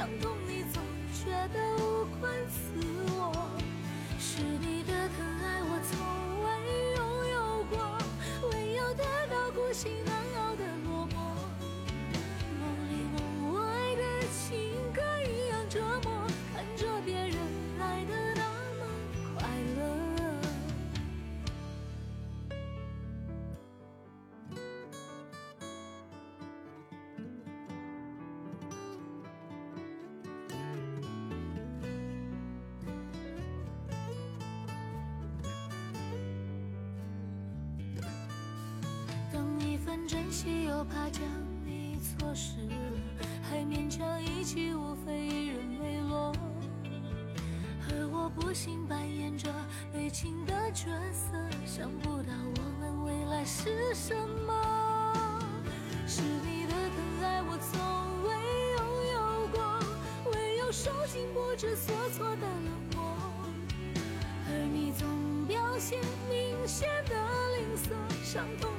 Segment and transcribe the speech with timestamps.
[0.00, 2.80] 伤痛你总觉得无关自
[3.18, 3.20] 我。
[4.18, 5.92] 是你的疼爱我从
[6.42, 6.48] 未
[6.96, 6.98] 拥
[7.28, 7.36] 有
[7.68, 7.76] 过，
[8.50, 9.92] 唯有得到过心
[40.80, 41.20] 又怕将
[41.62, 42.74] 你错失了，
[43.42, 46.32] 还勉强一起，无非一人为落。
[47.90, 49.52] 而我不幸扮演着
[49.92, 54.16] 悲情的角色，想不到我们未来是什
[54.46, 55.38] 么。
[56.06, 57.78] 是你的疼爱我从
[58.24, 58.30] 未
[58.72, 58.80] 拥
[59.12, 59.60] 有过，
[60.32, 63.04] 唯有受尽不知所措的冷漠。
[64.48, 65.06] 而你总
[65.46, 65.98] 表现
[66.30, 67.12] 明显的
[67.58, 67.92] 吝啬，
[68.24, 68.70] 伤痛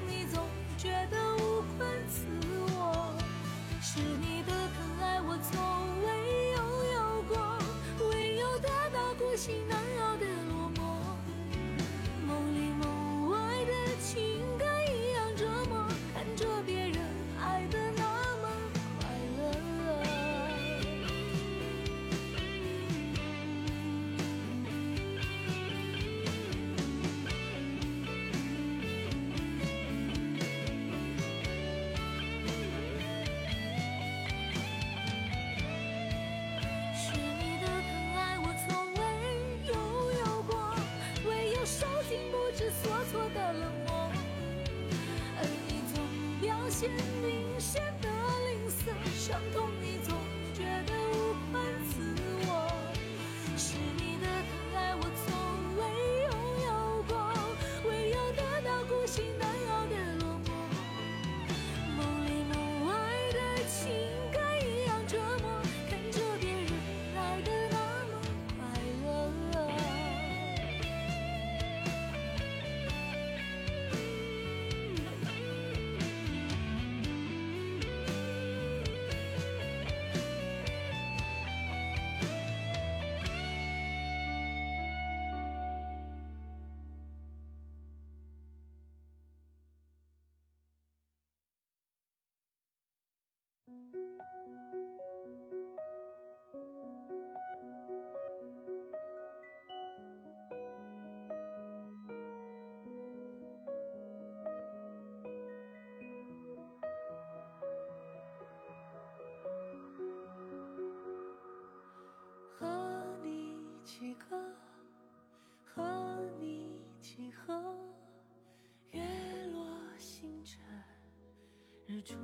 [122.02, 122.16] 日出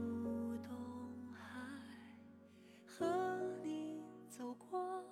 [0.63, 0.75] 东
[1.31, 1.61] 海，
[2.83, 3.05] 和
[3.63, 5.03] 你走过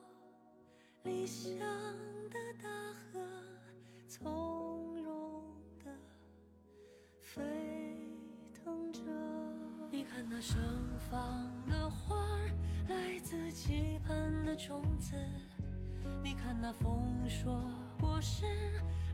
[1.03, 2.67] 理想的大
[3.13, 3.19] 河，
[4.07, 5.43] 从容
[5.83, 5.91] 的
[7.19, 7.43] 沸
[8.55, 9.01] 腾着。
[9.91, 10.57] 你看那盛
[11.11, 11.21] 放
[11.67, 12.15] 的花，
[12.89, 15.15] 来自期盼的种子；
[16.23, 17.61] 你看那丰硕
[17.99, 18.45] 果实，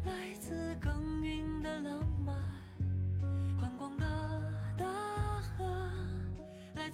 [0.05, 2.50] 来自耕耘的浪漫。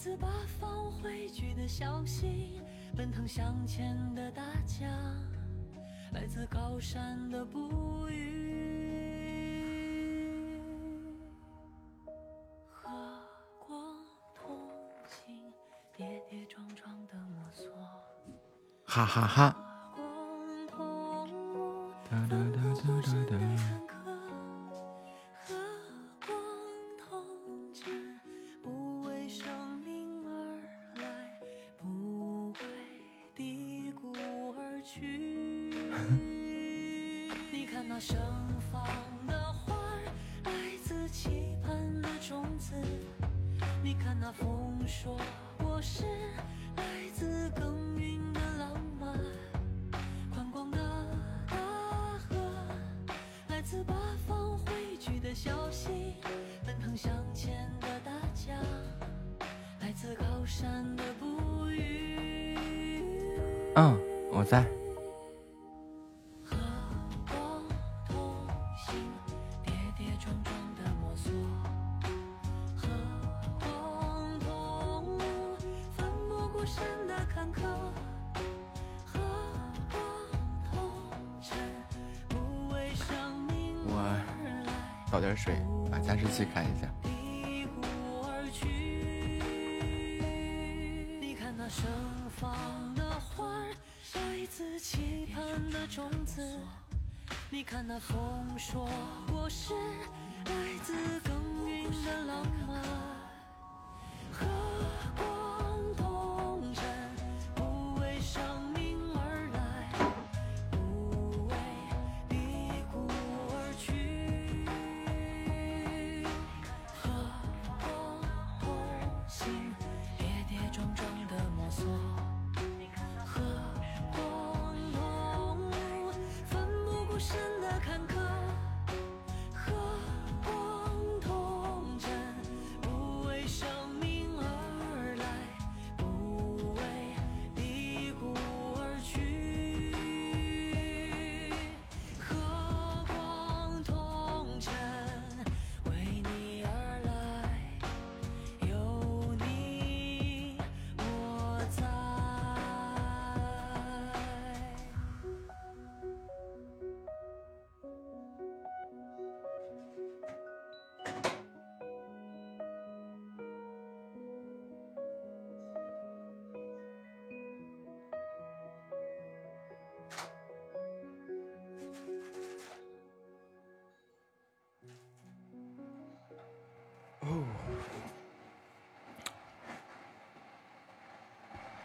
[0.07, 2.61] 自八方汇聚的消息；
[2.95, 4.89] 奔腾向前的大江，
[6.13, 9.27] 来自高山的哺育。
[12.71, 12.89] 和
[13.67, 13.97] 光
[14.33, 14.69] 同
[15.05, 15.51] 行，
[15.97, 17.69] 跌跌撞撞的摸索。
[18.85, 19.66] 哈哈哈。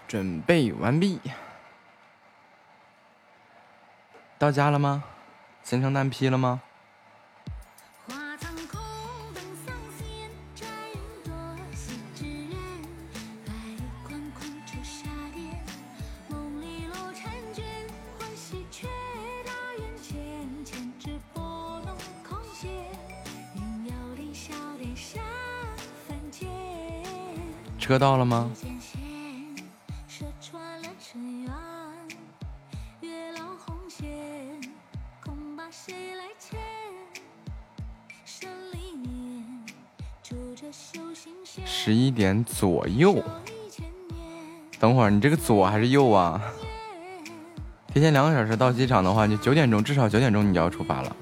[0.08, 1.20] 准备完毕，
[4.38, 5.04] 到家了吗？
[5.62, 6.60] 行程单批了吗？
[27.92, 28.50] 车到了吗？
[41.66, 43.22] 十一点左右，
[44.78, 46.40] 等会儿你这个左还是右啊？
[47.88, 51.14] 提前两个小时到机场的话，你九点钟至少九点钟你就要出发了。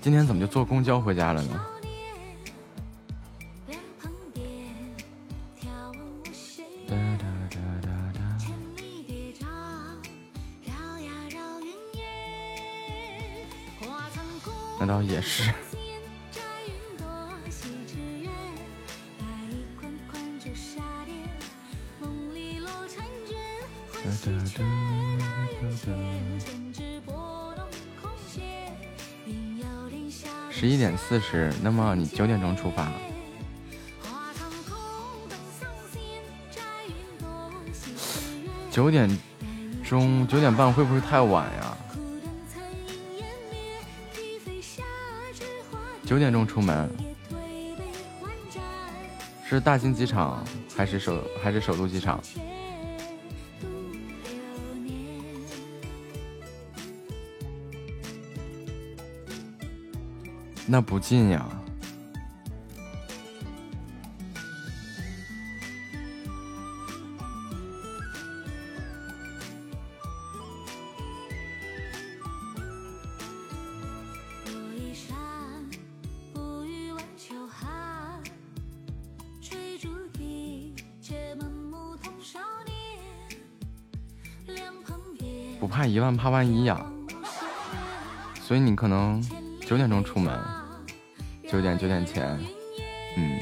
[0.00, 1.60] 今天怎么就坐公交回家了呢？
[31.32, 32.92] 一点四十，那么你九点钟出发。
[38.70, 39.08] 九点
[39.82, 41.76] 钟九点半会不会太晚呀？
[46.04, 46.90] 九点钟出门，
[49.48, 50.44] 是大兴机场
[50.76, 52.20] 还是首还是首都机场？
[60.72, 61.46] 那不近呀。
[85.60, 86.82] 不怕一万，怕万一呀。
[88.40, 89.11] 所以你可能
[92.12, 92.38] 前，
[93.16, 93.40] 嗯。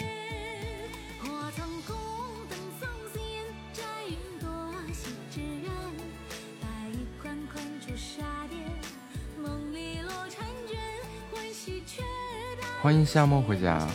[12.82, 13.86] 欢迎夏末回家。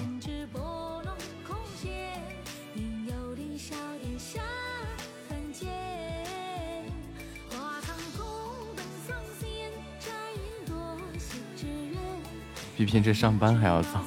[12.77, 14.03] 比平时上班还要早，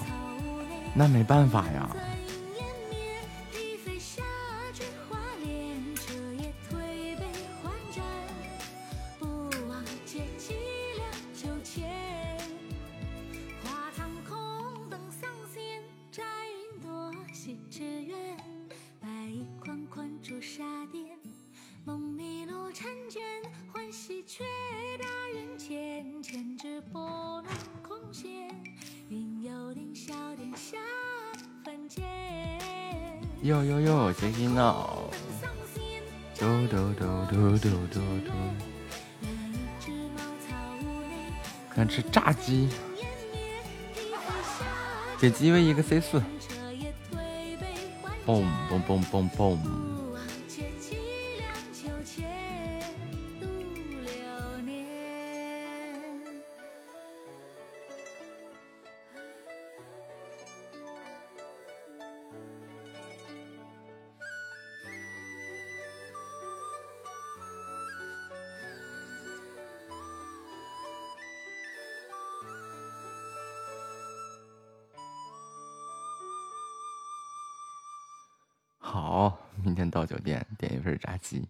[0.99, 2.08] 那没办法呀。
[45.39, 46.21] 给鸡喂一个 C 四，
[48.27, 49.88] 嘣嘣嘣嘣嘣。
[79.91, 81.49] 到酒店点一份炸鸡。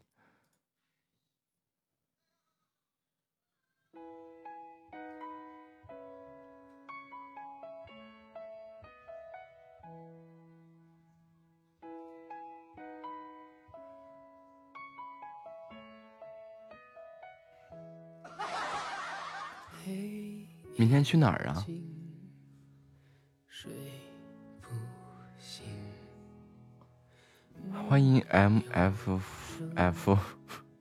[20.76, 21.66] 明天去哪儿啊？
[27.98, 29.20] 欢迎 M F
[29.74, 30.16] F，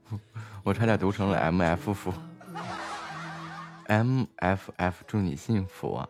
[0.64, 1.92] 我差点读成了 M F
[3.88, 6.08] F，M F F，祝你幸福啊！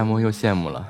[0.00, 0.86] 羡慕又羡慕了。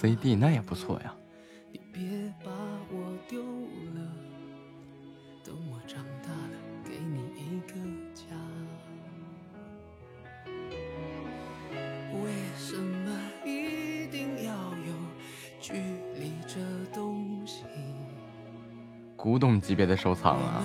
[0.00, 1.14] CD，那也不错呀。
[1.70, 2.00] 你别
[2.42, 2.50] 把
[2.90, 4.00] 我丢了，
[5.44, 7.74] 等我长大了给你一个
[8.14, 8.24] 家。
[12.14, 13.14] 为什么
[13.44, 14.52] 一定要
[14.86, 14.94] 有
[15.60, 15.74] 距
[16.18, 16.58] 离这
[16.94, 17.64] 东西
[19.16, 20.64] 古董级别的收藏啊！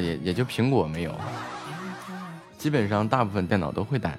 [0.00, 1.14] 也也就苹果没有，
[2.58, 4.18] 基本上大部分电脑都会带。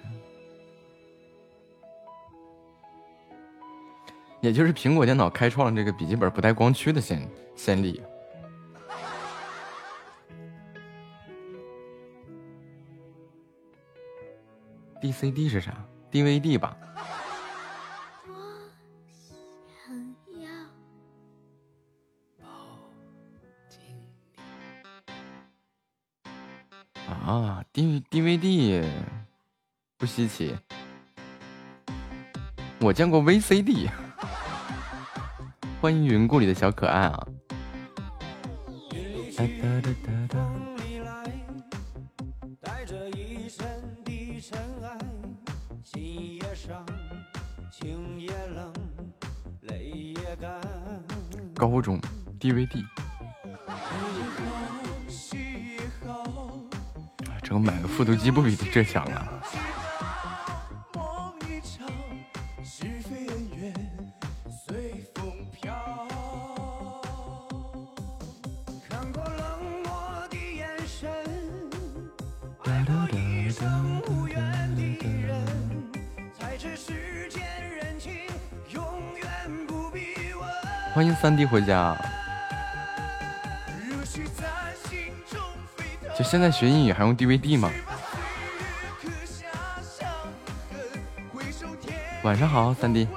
[4.39, 8.01] 也就是苹果电脑开创了这个笔记本不带光驱的先先例。
[15.01, 15.75] D C D 是啥
[16.11, 16.77] ？D V D 吧。
[30.17, 30.57] 稀奇，
[32.79, 33.87] 我见过 VCD。
[35.79, 37.27] 欢迎云故里的小可爱啊！
[51.53, 52.01] 高中
[52.39, 52.83] DVD，
[57.43, 59.36] 这个买个复读机不比这强啊？
[81.37, 81.95] 弟回家。
[86.17, 87.71] 就现在学英语还用 DVD 吗？
[92.23, 93.07] 晚上好，三弟。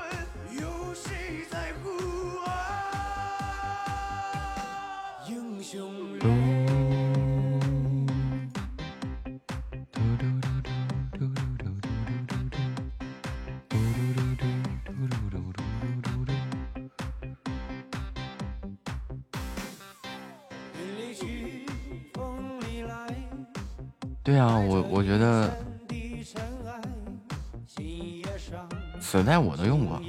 [29.60, 30.00] 都用过，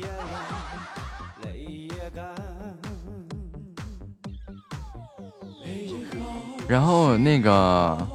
[6.70, 8.08] 然后那个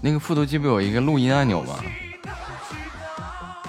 [0.00, 1.74] 那个复读机不有一个录音按钮吗？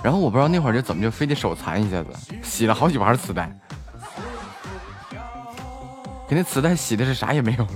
[0.04, 2.10] 然后我不知道那会儿就怎么就非得手残一下子，
[2.44, 3.52] 洗了好几盘磁带，
[6.30, 7.72] 给那磁带洗的是啥也没有了。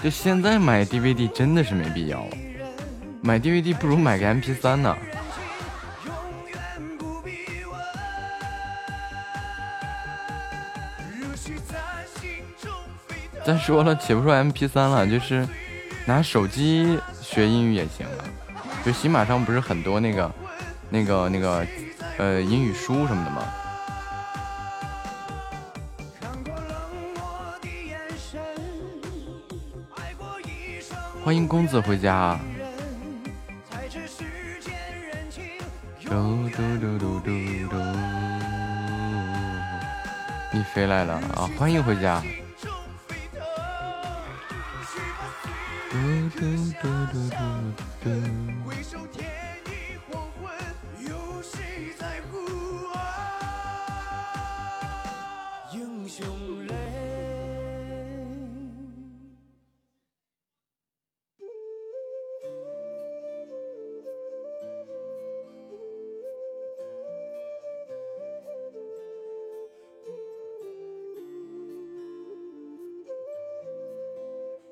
[0.04, 2.22] 就现在买 DVD 真的是没必要。
[3.28, 4.96] 买 DVD 不如买个 MP3 呢。
[13.44, 15.46] 再说了，且不说 MP3 了，就是
[16.06, 18.24] 拿手机学英语也行啊。
[18.82, 20.32] 就喜马上不是很多那个、
[20.88, 21.66] 那个、那个，
[22.16, 23.42] 呃，英语书什么的吗？
[31.22, 32.40] 欢迎公子回家。
[36.58, 37.30] 嘟嘟嘟嘟
[37.70, 37.76] 嘟，
[40.52, 41.48] 你飞来了啊！
[41.56, 42.20] 欢迎回家。
[45.88, 45.96] 嘟
[46.34, 46.40] 嘟
[46.82, 47.36] 嘟嘟嘟
[48.02, 48.57] 嘟。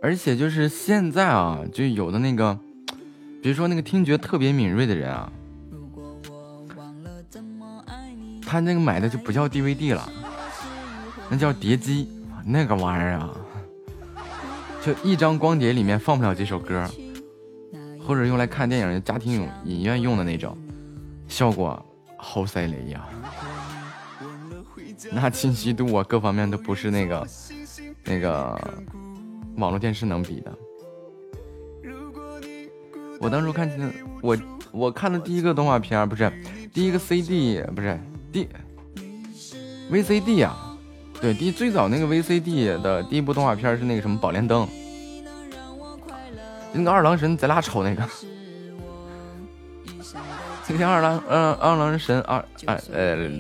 [0.07, 2.57] 而且就是现在啊，就有的那个，
[3.43, 5.33] 比如说那个听觉特别敏锐的人啊，
[8.47, 10.09] 他那个买的就不叫 DVD 了，
[11.29, 12.09] 那叫碟机，
[12.45, 13.37] 那个玩意儿啊，
[14.81, 16.89] 就一张光碟里面放不了几首歌，
[18.07, 20.57] 或者用来看电影、家庭影影院用的那种，
[21.27, 21.85] 效果
[22.17, 23.05] 好塞雷呀，
[25.11, 27.27] 那清晰度啊，各方面都不是那个
[28.05, 28.57] 那个。
[29.57, 30.53] 网络电视能比的？
[33.19, 34.37] 我当初看见我
[34.71, 36.31] 我看的第一个动画片不是
[36.73, 37.99] 第一个 CD 不是
[38.31, 38.47] 第
[39.91, 40.77] VCD 啊？
[41.21, 44.67] 对，第最早那个 VCD 的第一部动画片是那个什么《宝莲灯》，
[46.73, 48.07] 那个二郎神贼拉丑那个。
[50.69, 53.31] 那天二郎嗯二郎神二哎呃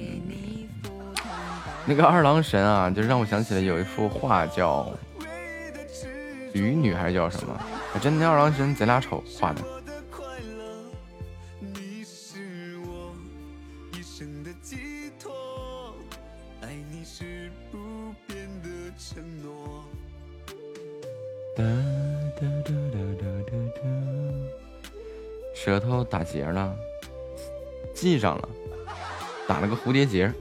[1.84, 4.90] 那个二郎神啊，就让我想起了有一幅画叫。
[6.56, 7.60] 鱼女还是叫什么？
[8.00, 9.62] 真的二郎神贼拉丑画的。
[25.54, 26.76] 舌头打结了，
[27.92, 28.48] 系上了，
[29.48, 30.32] 打了个蝴蝶结。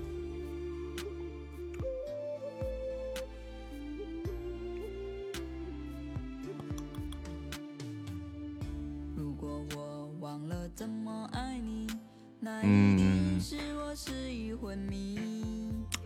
[12.63, 13.39] 嗯，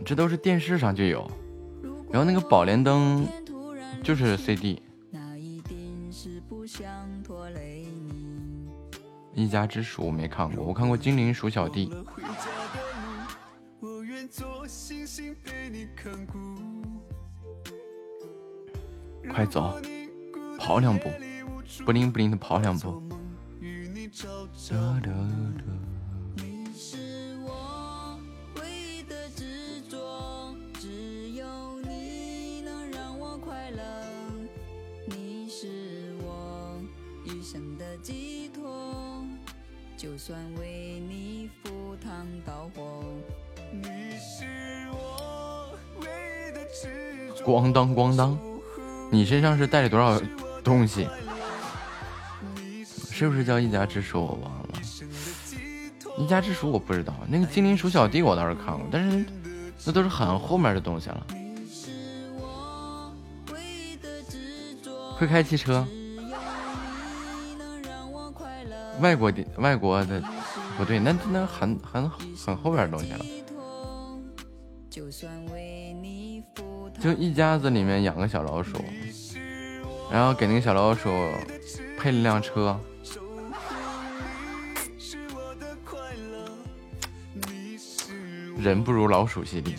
[0.04, 1.30] 这都是电视上就有，
[2.10, 3.26] 然后那个《宝莲灯》
[4.02, 4.82] 就是 C D，
[9.34, 11.88] 一家之鼠没看过，我看过《精灵鼠小弟》。
[19.30, 19.80] 快走，
[20.58, 21.08] 跑两步，
[21.84, 23.02] 不灵不灵的跑两步。
[47.44, 48.38] 咣当咣当，
[49.10, 50.20] 你身上是带了多少
[50.62, 51.08] 东西？
[53.10, 54.20] 是不是叫一家之鼠？
[54.20, 54.68] 我忘了。
[56.16, 59.24] 一家之鼠我不知道，那个精灵鼠小弟我倒是看过，但是
[59.84, 61.26] 那都是很后面的东西了。
[65.20, 65.86] 会开汽车？
[69.00, 70.22] 外国的外国的
[70.78, 73.24] 不对，那那很很很后边的东西了。
[76.98, 78.82] 就一家子里面养个小老鼠，
[80.10, 81.10] 然后给那个小老鼠
[81.98, 82.80] 配了辆车。
[88.58, 89.74] 人不如老鼠系列。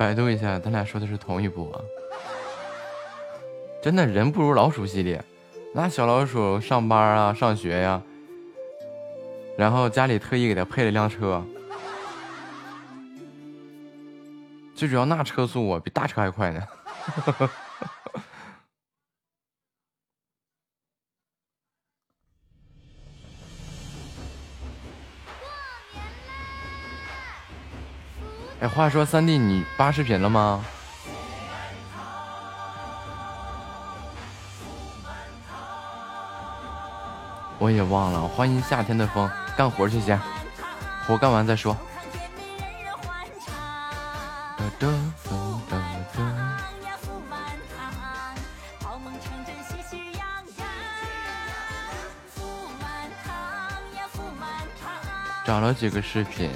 [0.00, 1.76] 百度一下，咱俩说的是同一部啊！
[3.82, 5.22] 真的人不如老鼠系列。
[5.74, 8.00] 那小老鼠上班啊，上学呀，
[9.58, 11.44] 然后家里特意给他配了辆车，
[14.74, 16.62] 最主要那车速啊，比大车还快呢。
[28.74, 30.64] 话说三弟，你扒视频了吗？
[37.58, 40.18] 我也忘了，欢迎夏天的风，干活去先，
[41.06, 41.76] 活干完再说。
[55.44, 56.50] 找了几个视频。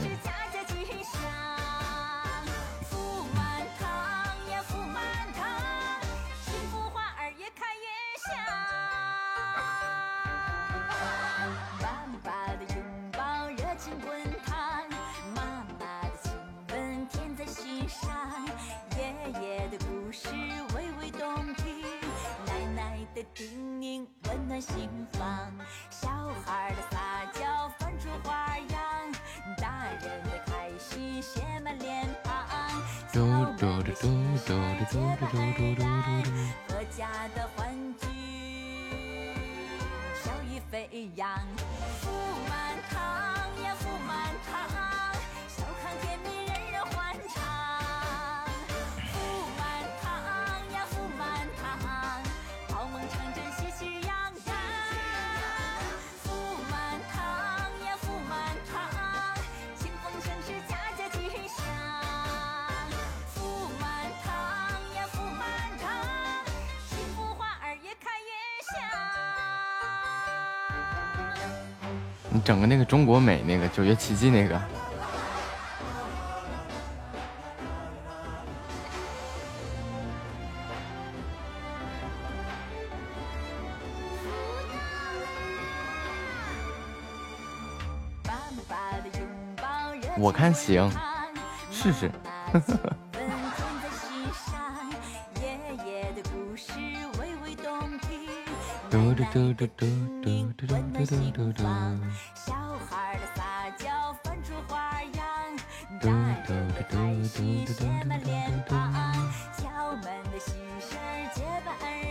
[74.07, 74.61] 奇迹那个，
[90.19, 90.91] 我看行，
[91.73, 92.11] 试试。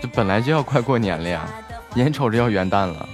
[0.02, 1.48] 这本来就要快过年了呀，
[1.96, 3.08] 眼瞅着要元旦了。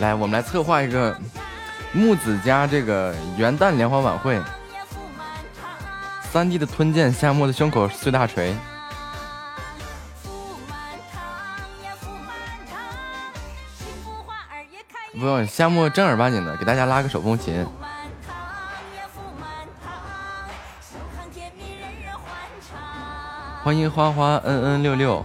[0.00, 1.16] 来，我们来策划一个
[1.92, 4.40] 木子家这个元旦联欢晚会。
[6.30, 8.54] 三弟的吞剑，夏沫的胸口碎大锤。
[15.18, 17.66] 不，夏沫正儿八经的给大家拉个手风琴。
[23.64, 25.24] 欢迎花花嗯嗯六六。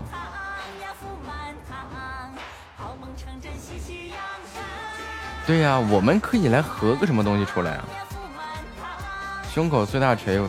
[5.46, 7.84] 对呀，我们可以来合个什么东西出来啊？
[9.54, 10.42] 胸口碎大锤，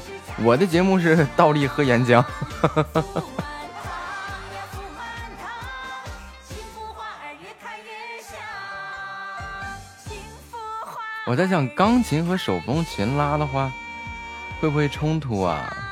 [0.57, 2.25] 的节目是倒立喝岩浆。
[11.27, 13.73] 我在想，钢琴和手风琴拉的话，
[14.61, 15.84] 会不会冲突啊？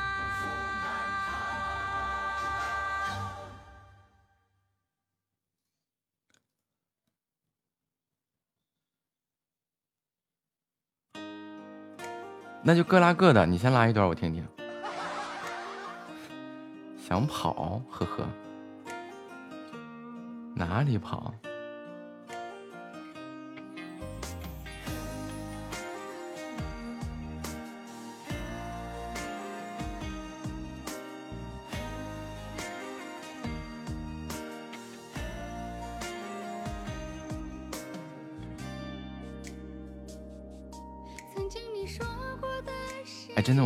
[12.73, 14.43] 那就各拉各的，你先拉一段我听听。
[16.97, 18.27] 想跑，呵呵，
[20.55, 21.31] 哪里跑？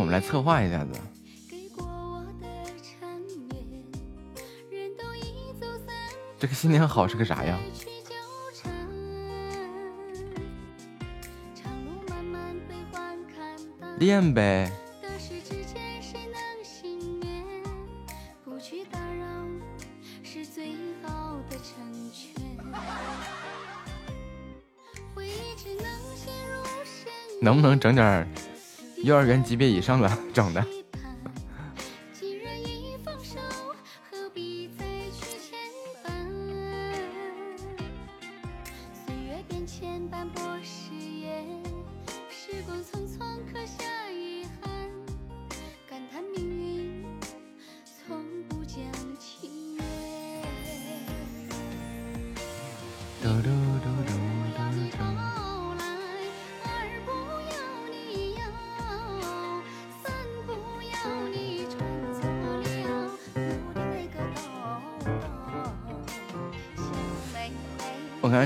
[0.08, 0.92] 们来策划一下子。
[6.38, 7.58] 这个新年好是个啥呀？
[13.98, 14.72] 练呗。
[27.40, 28.47] 能不能整点？
[29.08, 30.62] 幼儿园级别以上的整的。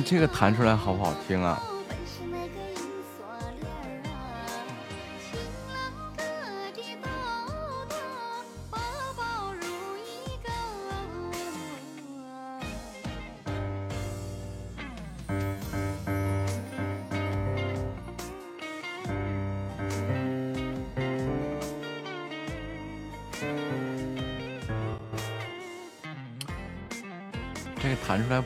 [0.00, 1.60] 这个弹出来好不好听啊？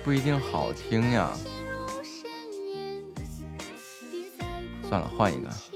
[0.06, 1.32] 不一定好听呀。
[4.88, 5.75] 算了，换一个。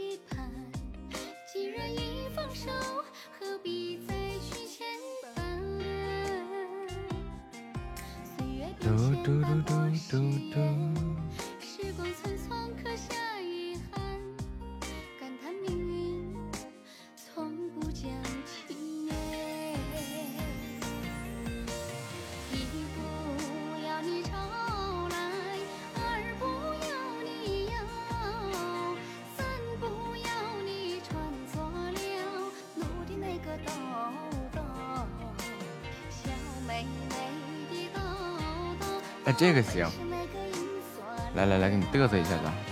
[39.41, 39.89] 这个行，
[41.35, 42.70] 来来来，给你嘚瑟一下子。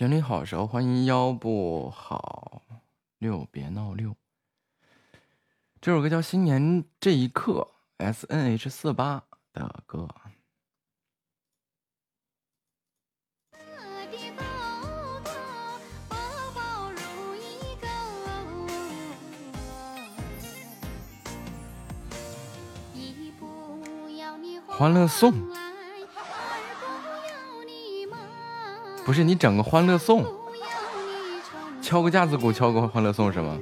[0.00, 2.62] 旋律好熟，欢迎腰不好
[3.18, 4.16] 六，别闹六。
[5.78, 7.68] 这首歌叫《新年这一刻》
[8.02, 10.08] ，S N H 四八的歌。
[24.66, 25.34] 欢乐颂，
[29.10, 30.24] 不是你整个欢乐颂，
[31.82, 33.58] 敲个架子鼓，敲个欢乐颂是吗？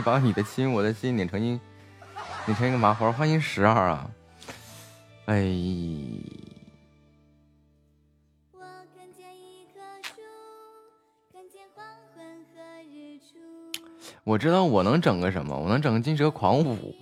[0.00, 1.60] 是把你的心我的心拧成一
[2.46, 3.12] 拧成一个麻花。
[3.12, 4.10] 欢迎十二啊！
[5.26, 5.44] 哎，
[14.24, 16.94] 我知道我能整个什么，我能整个金蛇狂舞。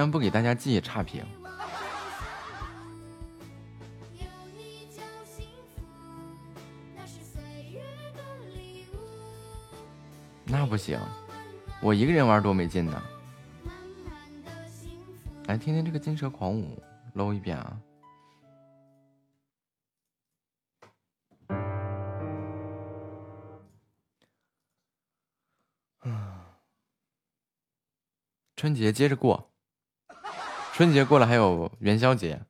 [0.00, 1.22] 然不给大家记差评，
[10.46, 10.98] 那不行，
[11.82, 13.02] 我一个人玩多没劲呢。
[15.48, 16.82] 来听听这个金蛇狂舞，
[17.12, 17.78] 搂一遍啊！
[28.56, 29.49] 春节接着过。
[30.80, 32.40] 春节过了，还有元宵节。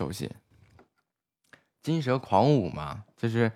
[0.00, 0.34] 真熟悉，
[1.82, 3.52] 金蛇狂舞嘛，就是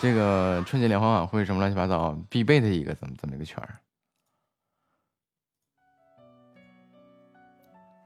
[0.00, 3.78] 这个春节联欢晚会什么乱七八糟必备的一个怎么怎么一个圈儿。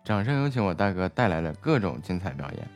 [0.04, 2.68] 掌声有请我大哥带来的各种精彩表演。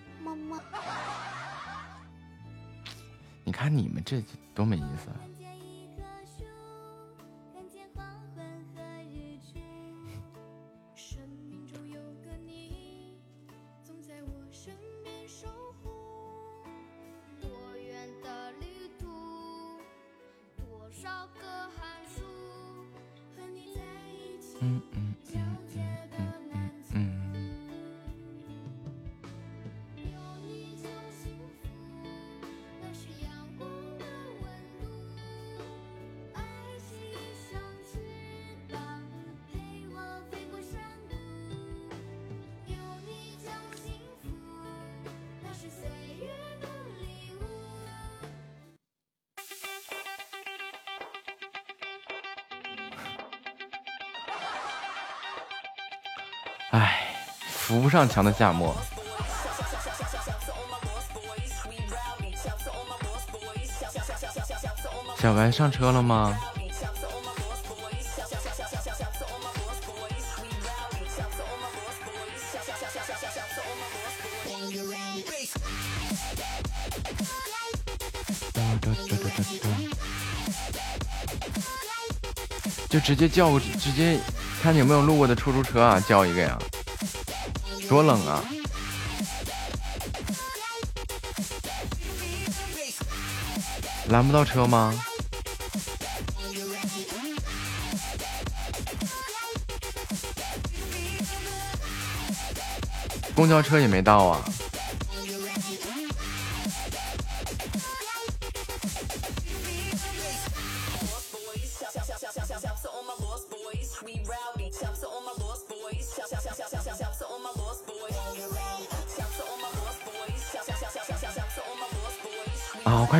[3.44, 4.24] 你看你们这
[4.54, 5.20] 多没意思啊！
[57.96, 58.76] 上墙的夏末，
[65.18, 66.36] 小白上车了吗？
[82.90, 84.18] 就直接叫，直接
[84.62, 86.58] 看有没有路过的出租车啊，叫一个呀。
[87.88, 88.44] 多冷啊！
[94.08, 94.92] 拦不到车吗？
[103.34, 104.44] 公交车也没到啊！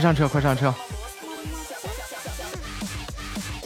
[0.07, 0.72] 上车，快上车！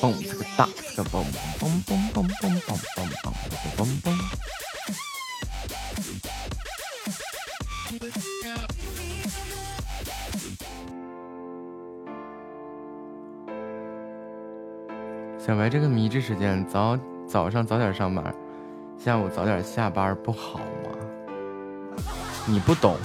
[0.01, 1.22] 蹦，这个大，这个嘣
[1.59, 3.28] 嘣嘣嘣嘣嘣嘣嘣
[3.76, 4.09] 嘣嘣。
[15.38, 18.34] 小白，这个迷之时间，早早上早点上班，
[18.97, 20.64] 下午早点下班，不好吗？
[22.47, 22.97] 你不懂。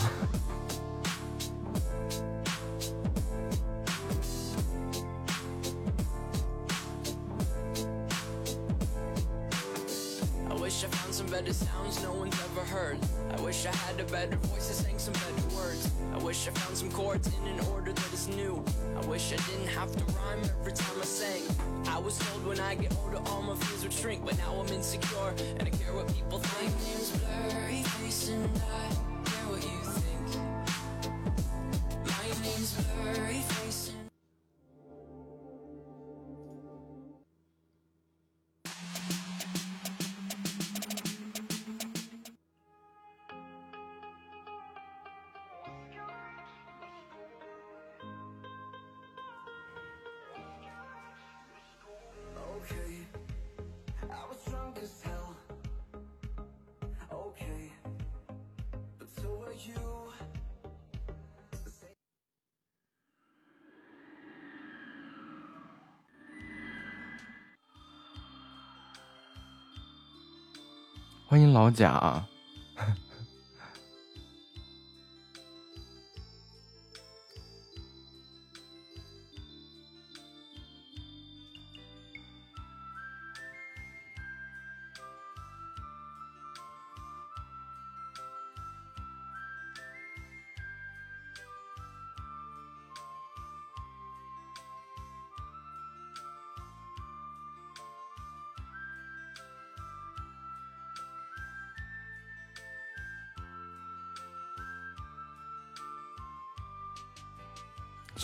[71.56, 72.35] 老贾。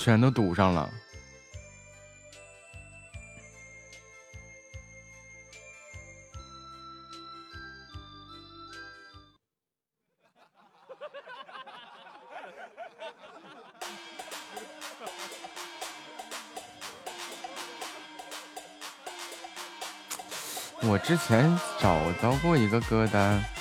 [0.03, 0.89] 全都堵上了。
[20.83, 21.47] 我之前
[21.79, 23.60] 找到过一个歌单。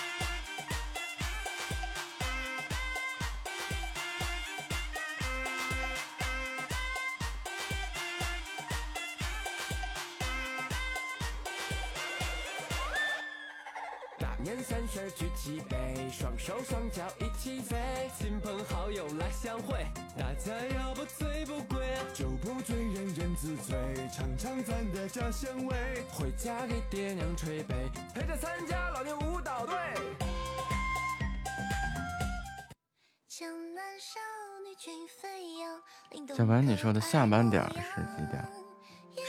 [37.11, 38.40] 下班点是几点？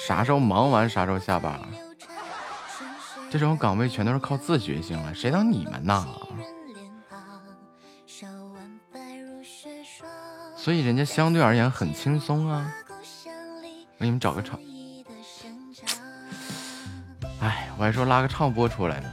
[0.08, 1.60] 啥时候忙完啥时候下班？
[3.32, 6.06] 这种岗位全都是靠自觉性了，谁当你们呐？
[10.56, 12.72] 所以人家相对而言很轻松啊。
[13.98, 14.60] 我给你们找个唱，
[17.40, 19.10] 哎，我还说拉个唱播出来呢。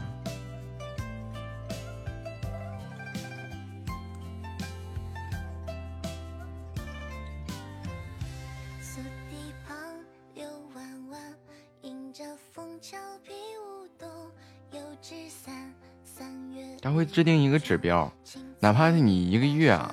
[17.18, 18.12] 制定一个指标，
[18.60, 19.92] 哪怕是你一个月啊，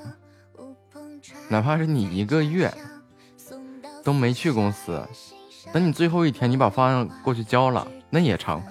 [1.49, 2.71] 哪怕是你一个月
[4.03, 5.03] 都没去公司，
[5.73, 8.61] 等你最后一天你把方案过去交了，那也成。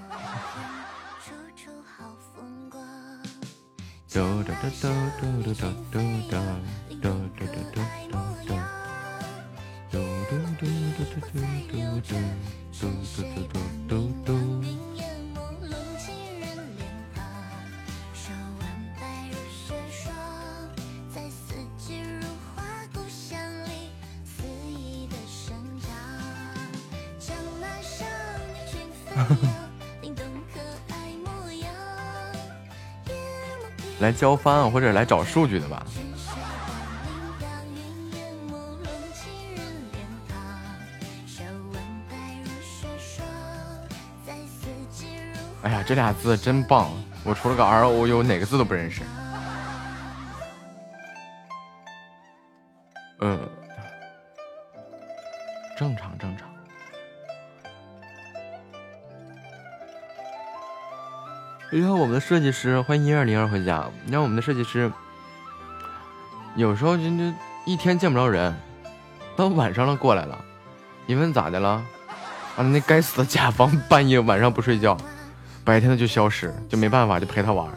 [34.01, 35.87] 来交番或者来找数据的吧。
[45.63, 46.91] 哎呀，这俩字真棒！
[47.25, 49.01] 我除了个 R O U，哪个字都不认识。
[62.27, 63.85] 设计师，欢迎一二零二回家。
[64.07, 64.91] 你看我们的设计师，
[66.57, 67.35] 有时候就就
[67.67, 68.55] 一天见不着人，
[69.37, 70.43] 到晚上了过来了，
[71.07, 71.85] 一问咋的了？
[72.57, 74.97] 啊，那该死的甲方半夜晚上不睡觉，
[75.65, 77.69] 白天的就消失，就没办法就陪他玩，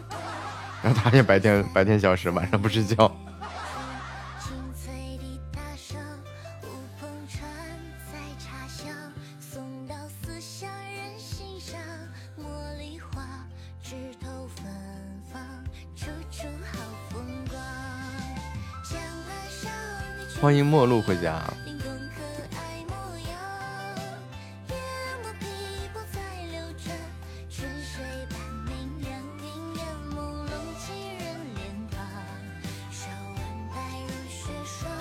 [0.82, 3.14] 然后他也白天白天消失，晚上不睡觉。
[20.48, 21.44] 欢迎陌路回家。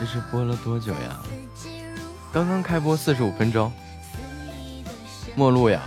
[0.01, 1.23] 这是播了多久呀？
[2.33, 3.73] 刚刚开播四十五分钟。
[5.37, 5.81] 陌路呀，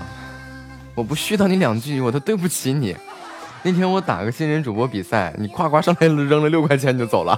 [0.95, 2.95] 我不絮叨你两句，我都对不起你。
[3.61, 7.37] 那天我打个新人主播比赛，你夸夸上来扔了六块钱你就走了。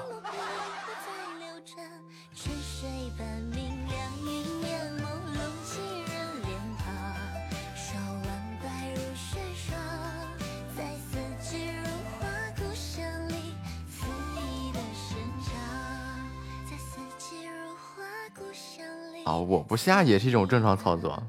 [19.86, 21.24] 下也是一种正常操作，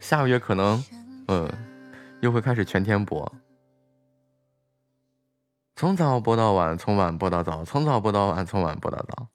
[0.00, 0.82] 下个月可能，
[1.26, 1.46] 嗯，
[2.22, 3.30] 又会开始全天播，
[5.76, 9.28] 从早播到晚，从晚播到早，从早播到晚，从晚播到早。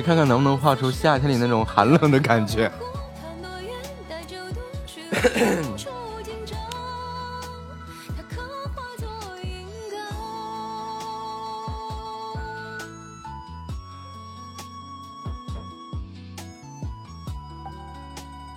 [0.00, 2.70] 看看能不能画出夏天里那种寒冷的感觉。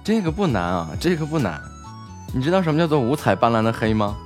[0.04, 1.62] 这个不难啊，这个不难。
[2.34, 4.18] 你知道什么叫做五彩斑斓的黑吗？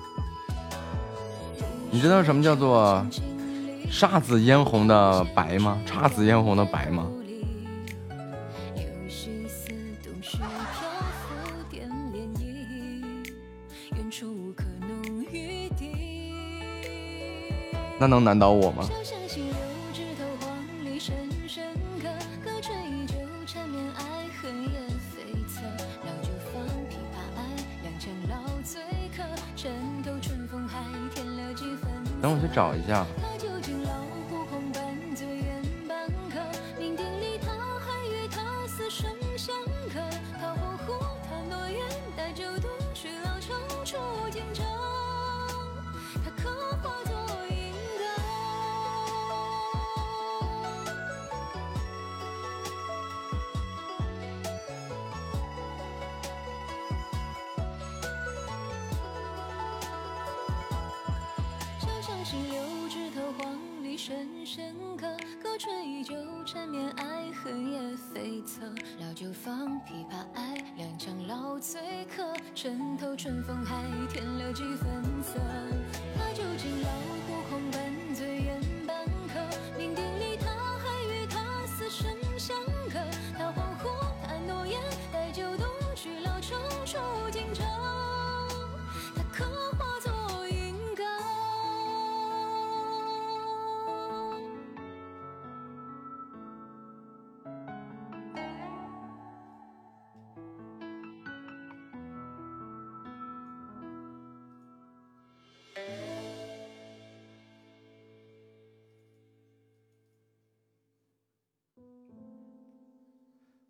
[1.91, 3.05] 你知道什么叫做
[3.97, 5.81] 姹紫嫣红的白吗？
[5.87, 7.07] 姹紫嫣红的白吗？
[17.97, 18.89] 那能难倒我吗？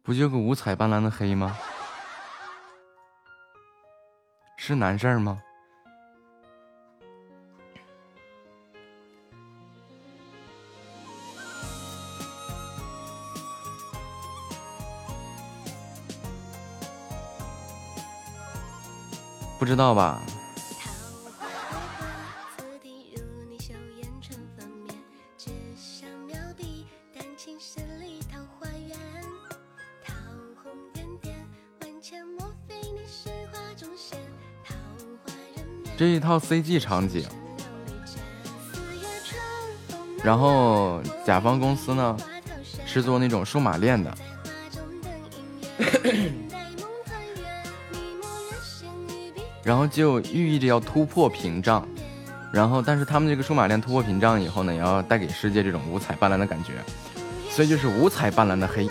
[0.06, 1.58] 不就个五彩斑斓的黑吗？
[4.56, 5.42] 是难事儿吗？
[19.58, 20.22] 不知道吧？
[35.98, 37.26] 这一套 CG 场景，
[40.24, 42.18] 然后甲方公司呢
[42.86, 44.14] 是做那种数码链的，
[49.64, 51.88] 然后就寓意着要突破屏障，
[52.52, 56.74] 然后但是他们这个数码链突破屏障以后呢，也要带给世界这种五彩斑斓的感觉，
[57.50, 58.90] 所以就是五彩斑斓的黑。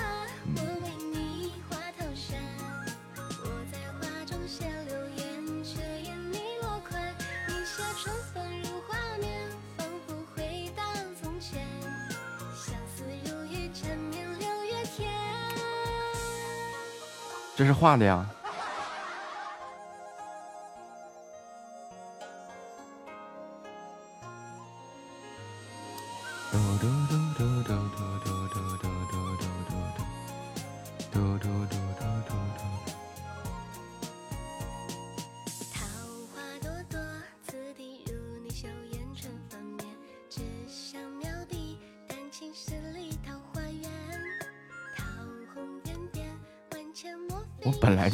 [17.85, 18.24] 画的呀。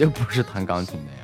[0.01, 1.18] 这不是弹钢琴的呀。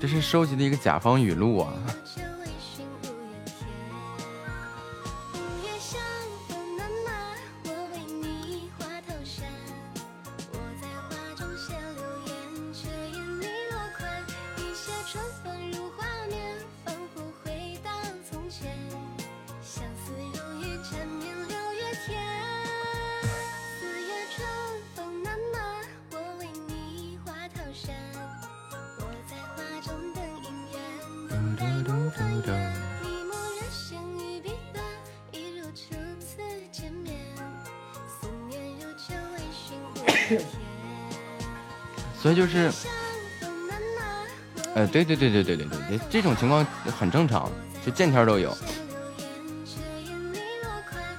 [0.00, 1.72] 这是收集的一个甲方语录啊。
[45.04, 46.66] 对对对对对对对，这种情况
[46.98, 47.50] 很正常，
[47.84, 48.56] 就见天都有。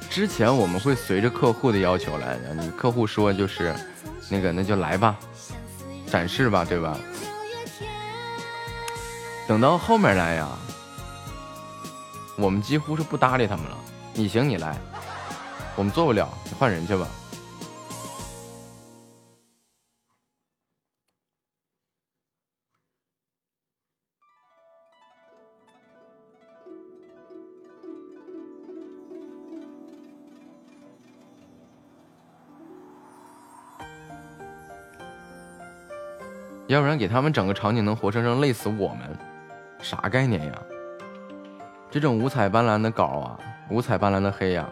[0.09, 3.73] 之前我们会随着客户的要求来的，你客户说就是，
[4.29, 5.15] 那个那就来吧，
[6.07, 6.97] 展示吧，对吧？
[9.47, 10.49] 等到后面来呀，
[12.35, 13.77] 我们几乎是不搭理他们了。
[14.13, 14.75] 你行你来，
[15.75, 17.07] 我们做不了，你换人去吧。
[36.79, 38.99] 要不然给他们整个场景能活生生累死我们，
[39.81, 40.61] 啥概念呀？
[41.91, 43.37] 这种五彩斑斓的稿啊，
[43.69, 44.69] 五彩斑斓的黑呀，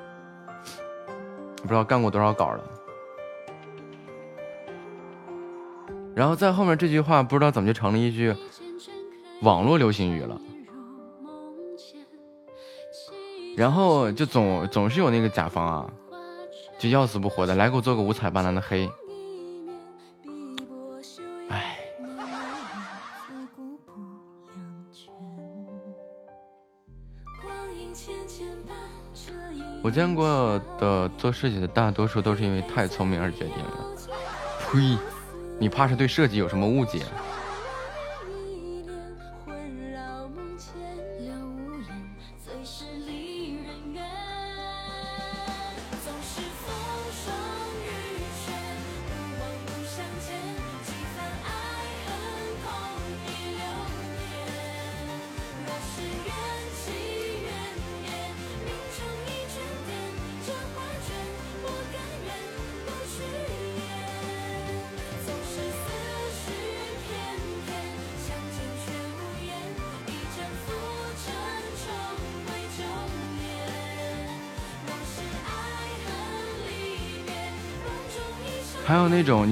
[1.58, 2.64] 不知道干过多少稿了。
[6.16, 8.34] 然后在后面这句话不知道怎么就成了一句
[9.42, 10.40] 网络流行语了。
[13.58, 15.86] 然后就总总是有那个甲方啊，
[16.80, 18.90] 就要死不活的来给我做个五彩斑斓的黑。
[29.88, 33.72] 我见过的做设计的大多数都是因为太聪明而决定的。
[34.70, 34.98] 呸！
[35.58, 37.04] 你怕是对设计有什么误解？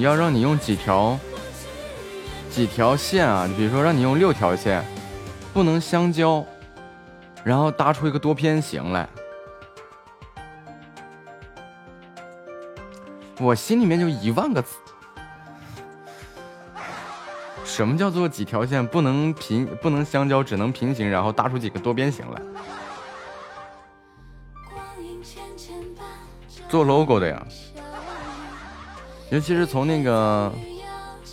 [0.00, 1.18] 要让你用几条
[2.50, 4.84] 几条线啊，比如说让你用六条线，
[5.52, 6.44] 不能相交，
[7.44, 9.08] 然后搭出一个多边形来。
[13.38, 14.74] 我心里面就一万个字，
[17.64, 22.40] 什么叫做几条线不能平不能相交，只能平行，然后搭出几个多边形来？
[26.68, 27.46] 做 logo 的呀。
[29.30, 30.52] 尤其是从那个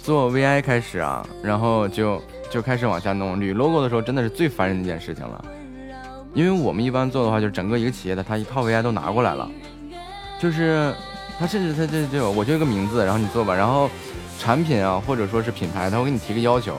[0.04, 5.46] 做 VI 开始啊，然后就就开始往下弄捋 logo 的时候，真的是最烦人的一件事情了。
[6.34, 9.48] 因为我们一般做的话，就整个一个企业的，他一套 VI 都拿过来了，
[10.40, 10.92] 就是
[11.38, 13.88] 他甚至他这就我就一个名字，然后你做吧，然后
[14.40, 16.76] 产品啊或者说是品牌，他会给你提个要求，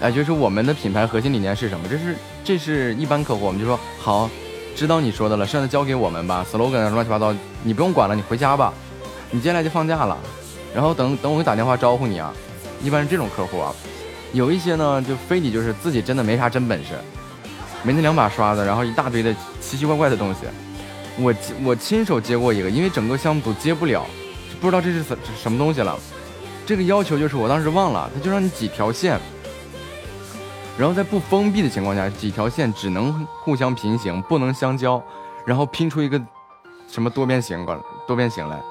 [0.00, 1.88] 哎，就是我们的品牌核心理念是什么？
[1.90, 4.30] 这是这是一般客户，我们就说好，
[4.76, 8.72] 知道你说的了，剩下的交给我们吧，slogan 乱七八糟你不用管了，你回家吧。
[9.34, 10.16] 你接下来就放假了，
[10.72, 12.32] 然后等等我给打电话招呼你啊。
[12.80, 13.74] 一般是这种客户啊，
[14.32, 16.90] 有一些呢就非得就是自己真的没啥真本事，
[17.82, 20.40] 没那两把刷子，然后一大堆的奇奇怪怪的东西。
[21.18, 24.06] 我我亲手接过一个，因为整个项目组接不了，
[24.60, 25.98] 不知道这是什什么东西了。
[26.64, 29.18] 这个要求就是我当时忘了，他就让你几条线，
[30.78, 35.02] 然后在不封闭的情况下，几条线只能互相平行，不能相交，
[35.44, 36.20] 然后拼出一个
[36.88, 38.62] 什么多边形过来，多边形来。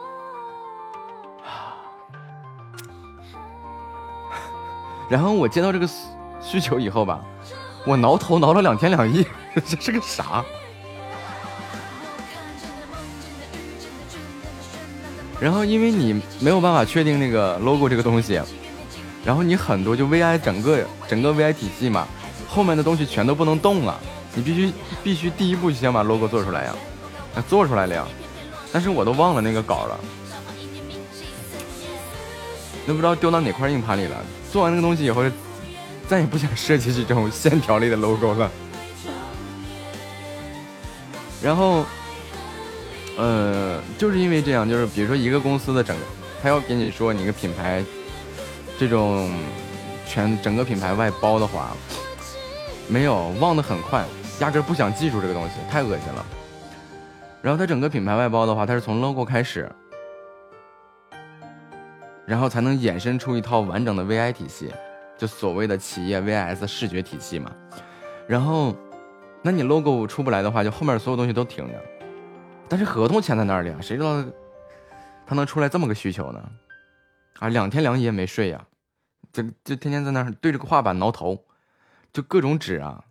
[5.13, 5.87] 然后我接到这个
[6.41, 7.23] 需求以后吧，
[7.85, 9.23] 我挠头挠了两天两夜，
[9.63, 10.43] 这是个啥？
[15.39, 18.41] 然后因为你没有办法确定那个 logo 这个东西，
[19.23, 22.07] 然后你很多就 VI 整个整个 VI 体系嘛，
[22.49, 23.99] 后面的东西全都不能动啊，
[24.33, 26.73] 你必须必须第一步先把 logo 做出来呀，
[27.47, 28.03] 做出来了呀，
[28.71, 29.99] 但是我都忘了那个稿了，
[32.85, 34.17] 都不知道丢到哪块硬盘里了。
[34.51, 35.23] 做完那个东西以后，
[36.07, 38.51] 再也不想设计这种线条类的 logo 了。
[41.41, 41.85] 然后，
[43.17, 46.03] 呃，就是因为这样，就是比如说一个公司的整个，
[46.41, 47.83] 他要给你说你个品牌
[48.79, 49.29] 这种
[50.07, 51.71] 全整个品牌外包的话，
[52.87, 54.05] 没有忘得很快，
[54.39, 56.25] 压根不想记住这个东西，太恶心了。
[57.41, 59.69] 然后他整个品牌外包的话，他是从 logo 开始。
[62.25, 64.71] 然后才能衍生出一套完整的 VI 体系，
[65.17, 67.51] 就所谓的企业 VS 视觉体系嘛。
[68.27, 68.75] 然后，
[69.41, 71.73] 那你 logo 出不来的话，就后面所有东西都停着。
[72.69, 74.23] 但是合同签在那里啊，谁知道
[75.25, 76.41] 他能出来这么个需求呢？
[77.39, 78.65] 啊，两天两夜没睡呀，
[79.33, 81.43] 就就天天在那儿对着个画板挠头，
[82.13, 83.03] 就各种纸啊，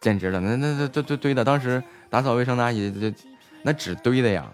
[0.00, 1.44] 简直了，那那那堆堆堆的。
[1.44, 3.16] 当时打扫卫生的阿姨，就
[3.62, 4.50] 那纸堆的呀。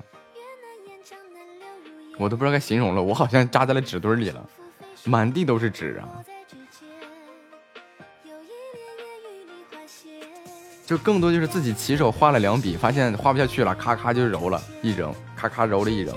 [2.21, 4.47] 我都不知道该形容了，我好像扎在了纸堆里了，
[5.05, 6.05] 满地都是纸啊！
[10.85, 16.15] 就更多就是自己起手画了两笔，发现画不下去了，咔咔就揉了一扔，咔咔揉了一扔。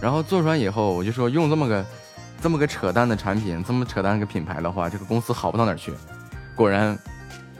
[0.00, 1.86] 然后做出来以后，我就说用这么个。
[2.40, 5.92] 这么个扯淡的产品，这么扯淡一个品牌的话，这个公司好不到哪儿去。
[6.54, 6.96] 果然，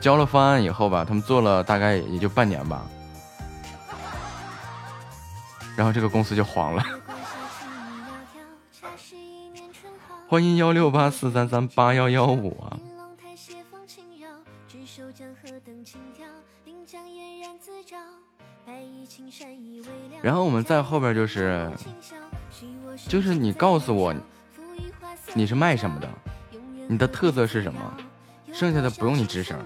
[0.01, 2.87] 交了方案以后吧，他们做了大概也就半年吧，
[5.77, 6.85] 然后这个公司就黄了。
[10.29, 12.79] 欢迎幺六八四三三八幺幺五啊。
[20.23, 21.71] 然后我们在后边就是，
[23.07, 24.15] 就是你告诉我
[25.35, 26.09] 你是卖什么的，
[26.89, 27.81] 你的特色是什么，
[28.53, 29.57] 剩下的不用你吱声。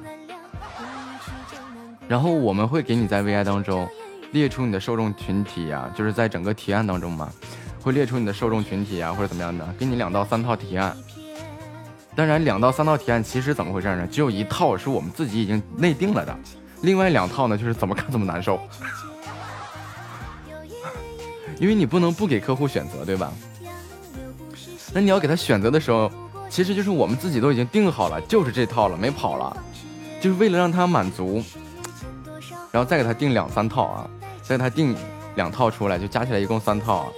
[2.09, 3.89] 然后我们会给你在 VI 当中
[4.33, 7.33] 列出你的受众群体呀，就是在整个提案当中嘛，
[7.81, 10.95] 会列出你的受众群体呀或者怎么样的，给你两到三套提案。
[12.15, 14.07] 当然，两到三套提案其实怎么回事呢？
[14.11, 16.39] 只有一套是我们自己已经内定了的，
[16.83, 18.61] 另外两套呢就是怎么看怎么难受。
[21.59, 23.33] 因为你不能不给客户选择，对吧？
[24.95, 26.11] 那你要给他选择的时候，
[26.51, 29.57] 其实就是我们自己都已经定好了，就是这套了，没跑了，
[30.21, 31.43] 就是为了让他满足，
[32.71, 34.11] 然后再给他定两三套啊，
[34.43, 34.95] 再给他定
[35.35, 37.09] 两套出来，就加起来一共三套啊。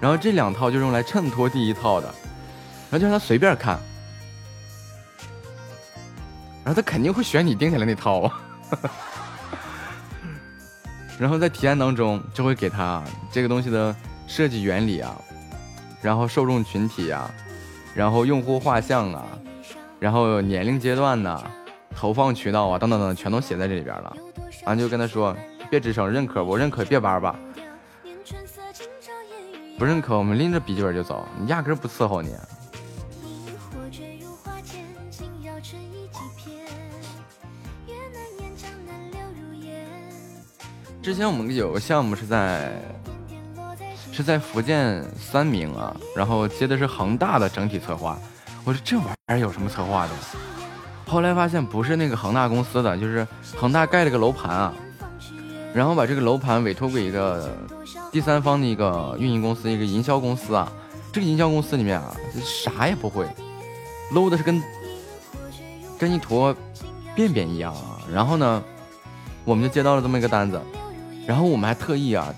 [0.00, 2.06] 然后这两套就用来衬托第一套的，
[2.90, 3.78] 然后就让他随便看，
[6.64, 8.40] 然后他肯定会选你定下来那套啊。
[11.18, 13.02] 然后在提案当中就会给他
[13.32, 13.94] 这个东西的
[14.28, 15.20] 设计原理啊，
[16.00, 17.30] 然后受众群体啊，
[17.94, 19.26] 然后用户画像啊，
[19.98, 21.42] 然后年龄阶段呐，
[21.94, 24.16] 投放渠道啊等等等，全都写在这里边了。
[24.64, 25.36] 然后就跟他说，
[25.70, 27.34] 别吱声，认可不认可别玩吧，
[29.78, 32.34] 不认可我们拎着笔记本就走，你压根不伺候你。
[41.00, 42.72] 之前我们有个项目是在
[44.18, 48.18] 是在福建三明啊，然后接的是恒大的整体策划。
[48.64, 50.10] 我说这玩意儿有什么策划的？
[51.06, 53.24] 后来发现不是那个恒大公司的，就是
[53.56, 54.74] 恒大盖了个楼盘啊，
[55.72, 57.56] 然后把这个楼盘委托给一个
[58.10, 60.68] 第三方的一个运营公司，一个营销公司啊。
[61.12, 62.12] 这个营销公司里面啊，
[62.42, 63.24] 啥也不会
[64.12, 64.60] ，low 的是跟
[65.96, 66.52] 跟一坨
[67.14, 68.02] 便便一样啊。
[68.12, 68.60] 然后呢，
[69.44, 70.60] 我们就接到了这么一个单子。
[71.24, 72.34] 然后我们还特意啊，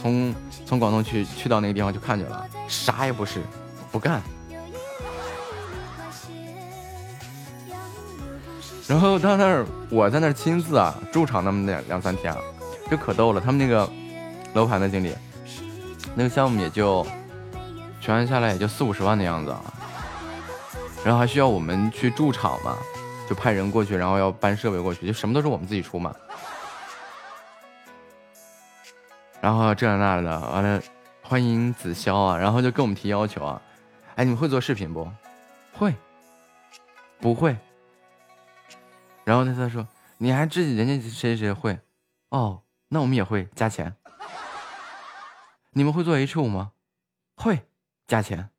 [0.00, 0.34] 从
[0.64, 3.42] 从广东去去到那个地方去看去了，啥也不是，
[3.92, 4.22] 不干。
[8.88, 12.34] 然后到那儿，我在那儿亲自啊驻场那么两两三天，
[12.90, 13.40] 就可逗了。
[13.40, 13.88] 他们那个
[14.54, 15.14] 楼盘的经理，
[16.14, 17.06] 那个项目也就
[18.00, 19.62] 全下来也就四五十万的样子啊。
[21.04, 22.76] 然后还需要我们去驻场嘛，
[23.28, 26.12] 就派人过去，然后要搬设备过去，就什么都是我们自己出嘛。
[29.40, 30.82] 然后这那的，完了，
[31.22, 33.60] 欢迎子潇啊，然后就跟我们提要求啊，
[34.16, 35.10] 哎，你们会做视频不？
[35.72, 35.94] 会，
[37.20, 37.56] 不会？
[39.24, 39.86] 然后他他说，
[40.18, 41.78] 你还自己人家谁谁谁会？
[42.28, 43.94] 哦，那我们也会加钱。
[45.72, 46.72] 你们会做 H 五吗？
[47.36, 47.62] 会，
[48.06, 48.50] 加钱。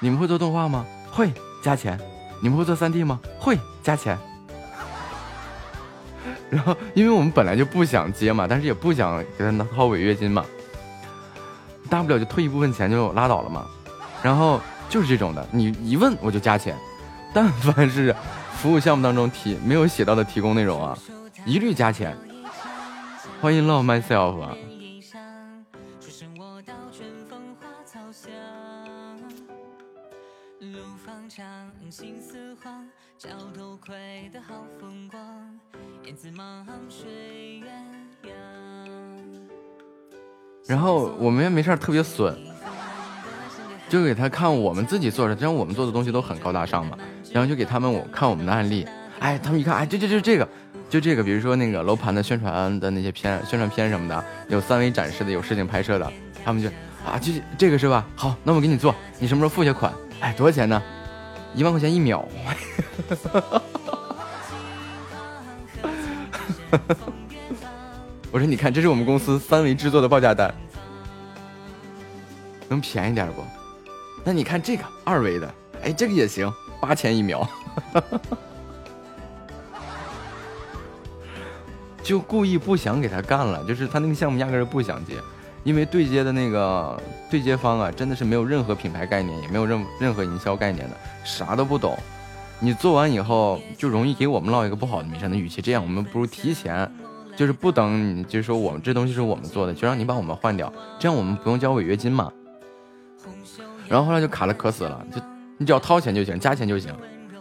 [0.00, 0.84] 你们会做动画吗？
[1.12, 1.32] 会，
[1.62, 2.00] 加钱。
[2.42, 3.20] 你们会做三 D 吗？
[3.38, 4.18] 会，加钱。
[6.52, 10.44] 然后，因为我们本来就不想接嘛，但是也不想给他掏违约金嘛，
[11.88, 13.64] 大不了就退一部分钱就拉倒了嘛。
[14.22, 16.76] 然后就是这种的，你一问我就加钱，
[17.32, 18.14] 但凡是
[18.58, 20.94] 服务项目当中提没有写到的提供内容啊，
[21.46, 22.14] 一律加钱。
[23.40, 24.54] 欢迎 Love Myself 啊。
[40.66, 42.36] 然后我们也没事特别损，
[43.88, 46.96] 就给他看我们自己做的，这样我们做的东西都很高大上嘛。
[47.32, 48.86] 然后就给他们我看我们的案例，
[49.18, 50.46] 哎，他们一看，哎，这这这这个，
[50.90, 56.12] 就这个，比如说那个楼盘的宣传的那些片、宣传片什么的，有三维展示的，有实景拍摄的，
[56.44, 56.68] 他们就
[57.06, 58.06] 啊，这这个是吧？
[58.14, 59.90] 好，那我给你做，你什么时候付下款？
[60.20, 60.82] 哎，多少钱呢？
[61.54, 62.20] 一万块钱一秒。
[63.08, 63.40] 哈哈哈
[66.70, 66.96] 哈哈
[68.32, 70.52] 我说，你看，这是我们公司三维制作的报价单，
[72.66, 73.44] 能便宜点不？
[74.24, 75.54] 那你看这个二维的，
[75.84, 77.46] 哎，这个也行，八千一秒。
[82.02, 85.16] 就故意不想给他干了，就是他那个项目压根儿不想接，
[85.62, 86.98] 因为对接的那个
[87.30, 91.94] 对接方啊，真的是没有任何品牌概念，也没有任任何营销概念的，啥都不懂。
[92.58, 96.90] 你做完以后就容易给我们落一个不好的名声的语气，这样我们不如提前，
[97.36, 102.30] 就是不等你，就是说我们这东西是我们做的，就让你把我们换掉，这样我们不用交违约金嘛。
[103.88, 105.20] 然后后来就卡的可死了，就
[105.58, 106.94] 你只要掏钱就行，加钱就行，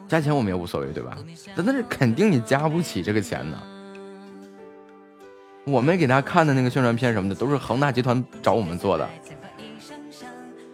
[0.07, 1.17] 加钱我们也无所谓，对吧？
[1.55, 3.57] 但那是肯定你加不起这个钱的。
[5.65, 9.07] 我们给大家看的那个宣传片什么的，都是恒大集团找我们做的，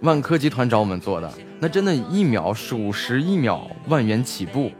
[0.02, 4.72] 万科集团找我们做的，那真的，一秒数十一秒，万元起步。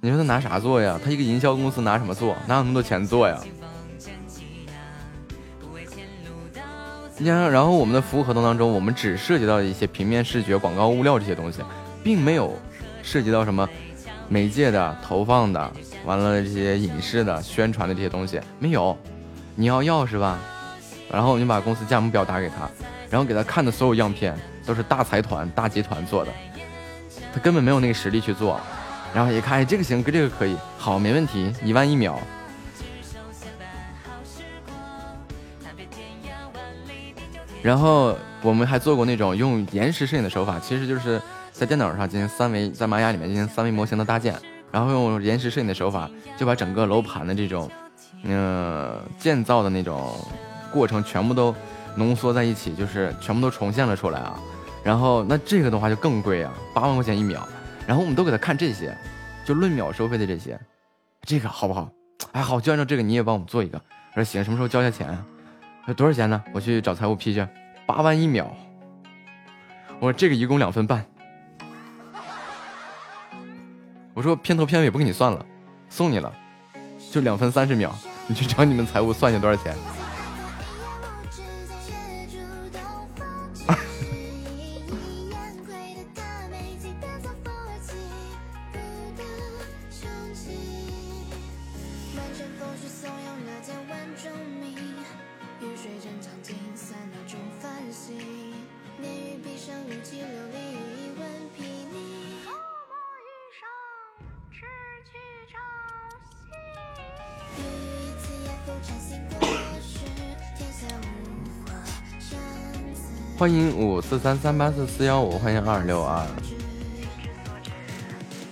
[0.00, 0.98] 你说他拿啥做呀？
[1.04, 2.36] 他一个营销公司拿什么做？
[2.46, 3.36] 哪有那么多钱做呀？
[7.16, 11.62] 你想，然后我们的服务合同当中，我们只涉及到一些平面视觉、广告物料这些东西，
[12.04, 12.56] 并没有
[13.02, 13.68] 涉及到什么
[14.28, 15.72] 媒介的投放的，
[16.06, 18.96] 完了这些影视的宣传的这些东西没有。
[19.56, 20.38] 你要要是吧？
[21.10, 22.70] 然后你把公司价目表打给他，
[23.10, 26.30] 然后给他看的所有样片都是大财团、大集团做的，
[27.34, 28.60] 他根本没有那个实力去做。
[29.14, 32.18] 然后一看，哎，这个行，跟这个可以，好，没问题，一万一秒。
[37.60, 44.34] 然后我们还做过那种用延时摄影的手法，其实就是在电脑上进行三维，在玛雅里面进行三维模型的搭建，
[44.70, 47.68] 然后用延时摄影的手法，就把整个楼盘的这种，
[48.22, 50.14] 嗯，建造的那种
[50.72, 51.52] 过程全部都
[51.96, 54.38] 浓缩在一起，就是全部都重现了出来啊。
[54.84, 57.46] 然后那这个的话就更贵啊，八万块钱一秒。
[57.88, 58.94] 然后我们都给他看这些，
[59.46, 60.60] 就论秒收费的这些，
[61.22, 61.90] 这个好不好？
[62.32, 63.80] 哎，好，就按照这个你也帮我们做一个。
[64.12, 65.24] 我说行，什么时候交下钱啊？
[65.86, 66.44] 说多少钱呢？
[66.52, 67.48] 我去找财务批去。
[67.86, 68.54] 八万一秒。
[70.00, 71.02] 我说这个一共两分半。
[74.12, 75.46] 我说片头片尾不给你算了，
[75.88, 76.30] 送你了，
[77.10, 77.96] 就两分三十秒。
[78.26, 79.74] 你去找你们财务算下多少钱。
[113.38, 116.26] 欢迎五四三三八四四幺五，欢迎二六二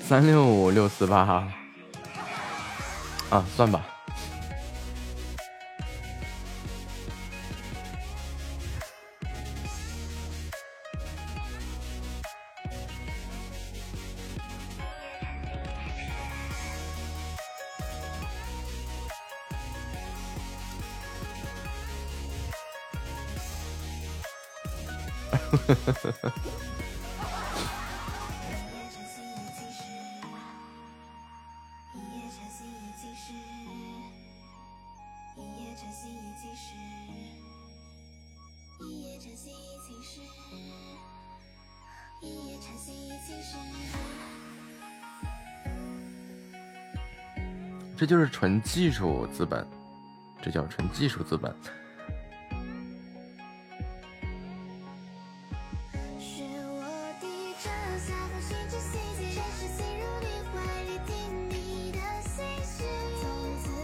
[0.01, 1.49] 三六五六四八，
[3.28, 3.95] 啊，算吧。
[47.99, 49.66] 这就是纯技术资本，
[50.42, 51.53] 这叫纯技术资本。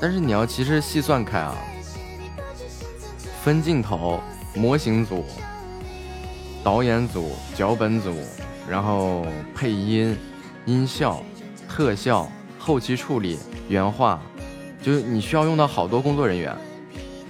[0.03, 1.55] 但是你要其实细算开啊，
[3.45, 4.21] 分镜头、
[4.53, 5.25] 模型组、
[6.65, 8.13] 导演组、脚本组，
[8.69, 9.25] 然后
[9.55, 10.19] 配音、
[10.67, 11.23] 音效、
[11.69, 12.29] 特效、
[12.59, 13.39] 后期处理、
[13.69, 14.21] 原画，
[14.83, 16.53] 就是你需要用到好多工作人员，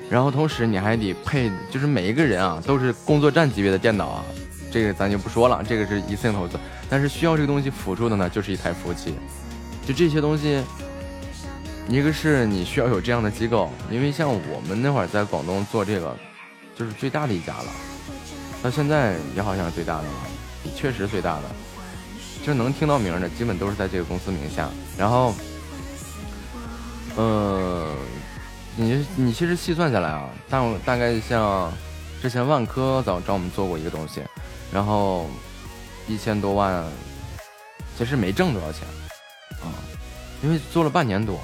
[0.09, 4.25] 然后同时你还得配，就是每一个人啊都是工作站级别的电脑啊，
[4.71, 6.59] 这个咱就不说了，这个是一次性投资，
[6.89, 9.13] 但是需要这个东西辅助的呢，就是一台服务器，
[9.87, 10.63] 就这些东西。
[11.89, 16.17] 一个是你需要有这样的机构，因为像我们那会儿在广东做这个，
[16.77, 17.67] 就是最大的一家了，
[18.63, 20.15] 到现在也好像是最大的了，
[20.75, 21.43] 确实最大的，
[22.47, 24.71] 就能听到名的，基本都是在这个公司名下。
[24.97, 25.35] 然后，
[27.17, 27.95] 呃，
[28.77, 31.71] 你你其实细算下来啊，大大概像
[32.23, 34.23] 之前万科找找我们做过一个东西，
[34.73, 35.29] 然后
[36.09, 36.83] 一千多万，
[37.99, 38.87] 其实没挣多少钱
[39.61, 39.75] 啊，
[40.43, 41.39] 因为做了半年多。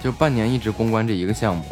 [0.00, 1.62] 就半年一直攻关这一个项目，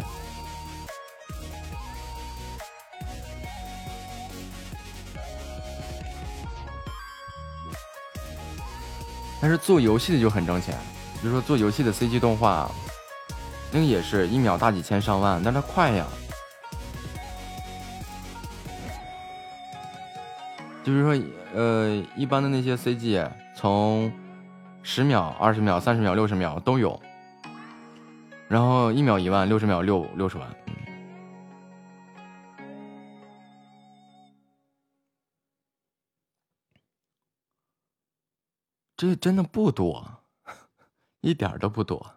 [9.41, 10.77] 但是做游戏的就很挣钱，
[11.21, 12.69] 比如说做游戏的 CG 动画，
[13.71, 16.05] 那个也是一秒大几千上万，但它快呀。
[20.83, 24.11] 就是说，呃，一般的那些 CG 从
[24.83, 26.99] 十秒、二十秒、三十秒、六十秒都有。
[28.49, 30.55] 然后一秒一万，六十秒六六十万。
[38.97, 40.03] 这真的不多，
[41.21, 42.15] 一点都不多。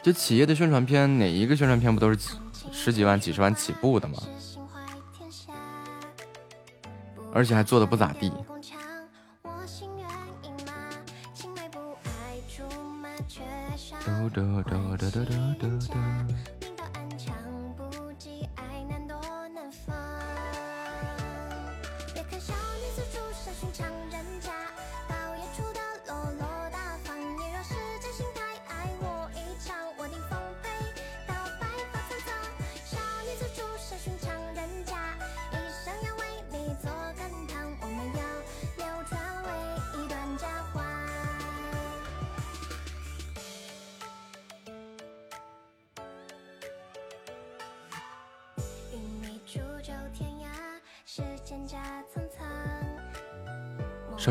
[0.00, 2.36] 这企业的宣传片，哪一个宣传片不都是
[2.70, 4.18] 十几万、几十万起步的吗？
[7.34, 8.32] 而且还做的不咋地。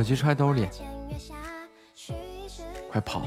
[0.04, 0.68] 手机揣兜里，
[2.92, 3.22] 快跑！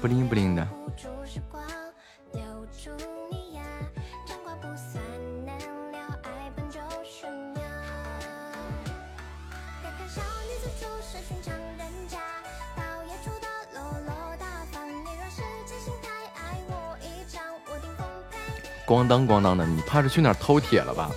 [0.00, 0.66] 不灵不灵的。
[18.84, 21.12] 咣当咣当的，你怕是去哪儿偷铁了吧？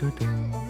[0.00, 0.69] 偷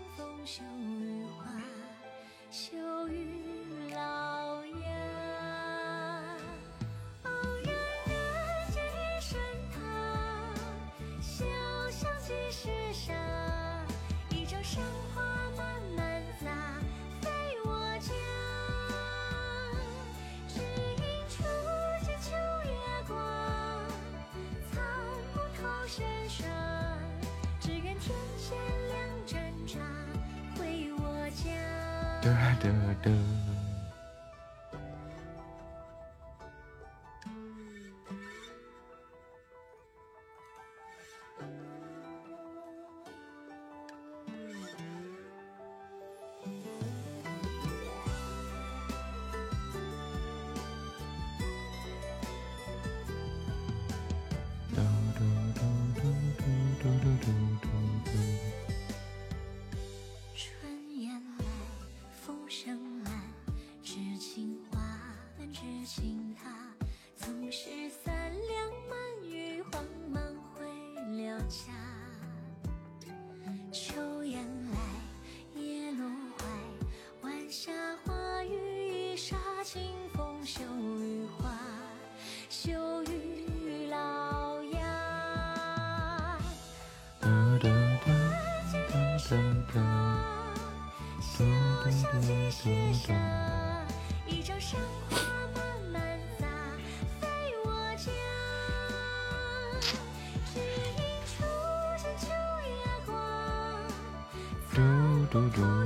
[0.21, 1.45] 红袖雨花，
[2.51, 2.77] 羞
[3.07, 4.85] 雨老鸦。
[7.23, 7.31] 偶
[7.63, 7.73] 然
[8.05, 8.13] 人
[8.71, 9.39] 间一声
[9.73, 9.81] 叹，
[11.21, 13.11] 笑几世沙，
[14.29, 14.79] 一朝。
[32.21, 32.69] da da
[33.03, 33.50] da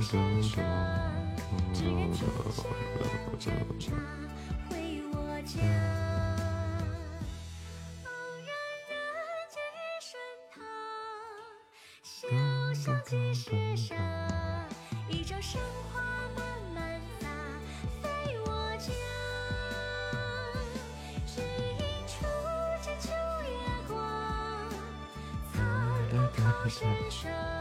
[0.08, 0.62] 声声，
[1.74, 2.62] 只愿天下
[3.00, 3.04] 良
[3.40, 3.50] 人
[3.80, 3.92] 常
[4.70, 5.58] 回我家。
[12.22, 12.30] 人，
[13.02, 13.96] 几沙。
[15.10, 15.60] 一朝生
[15.92, 16.00] 花，
[16.36, 16.40] 慢
[16.72, 17.26] 慢发
[18.00, 18.08] 在
[18.44, 18.88] 我家，
[21.26, 22.14] 只因初
[22.80, 23.10] 见秋
[23.42, 23.50] 月
[23.88, 23.92] 光。
[25.52, 25.54] 草
[26.12, 26.38] 木透
[27.10, 27.55] 上。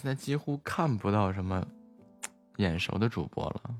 [0.00, 1.66] 现在几乎看不到什么
[2.58, 3.74] 眼熟的主播了。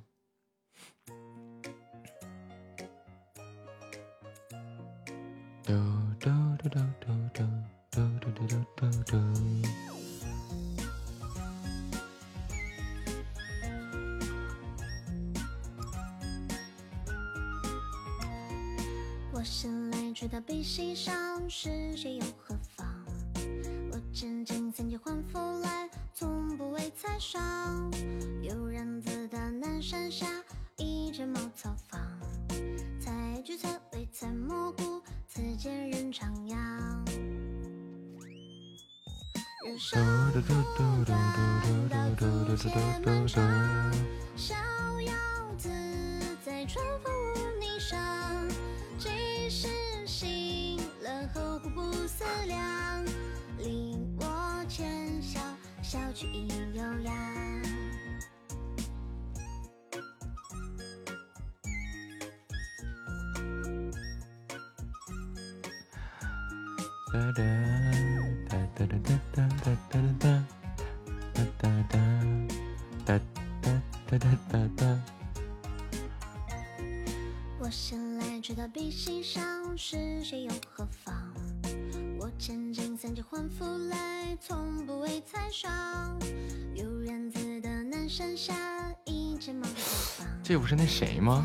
[90.49, 91.45] 这不是那谁吗？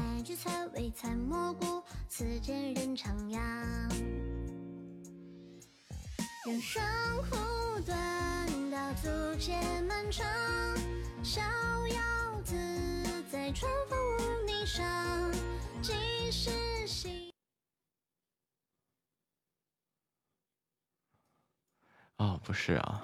[22.15, 23.03] 啊，不是啊。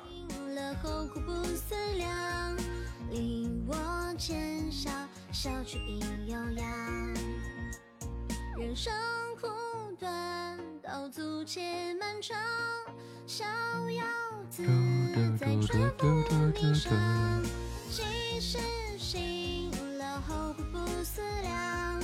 [5.42, 7.14] 小曲亦悠扬
[8.58, 8.92] 人生
[9.40, 9.48] 苦
[9.98, 12.38] 短道阻且漫长
[13.26, 13.46] 逍
[13.92, 14.04] 遥
[14.50, 14.68] 自
[15.40, 16.90] 在春风舞霓裳
[17.90, 18.58] 及时
[18.98, 22.02] 行乐后顾不思量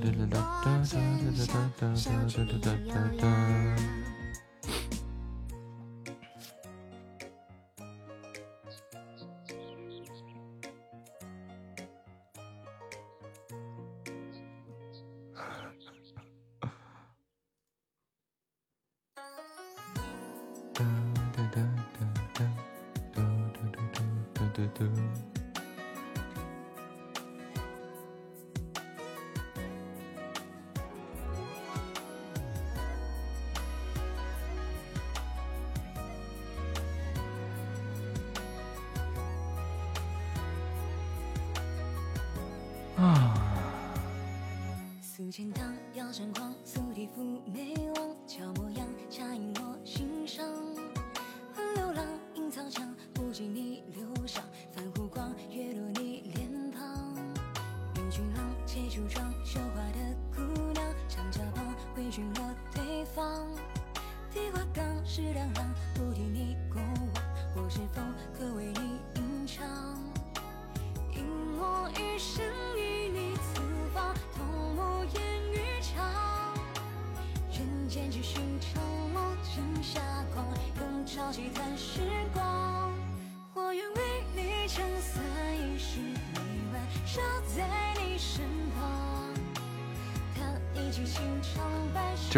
[0.00, 3.76] 篱落肩上小曲亦悠扬
[24.76, 25.18] Xin.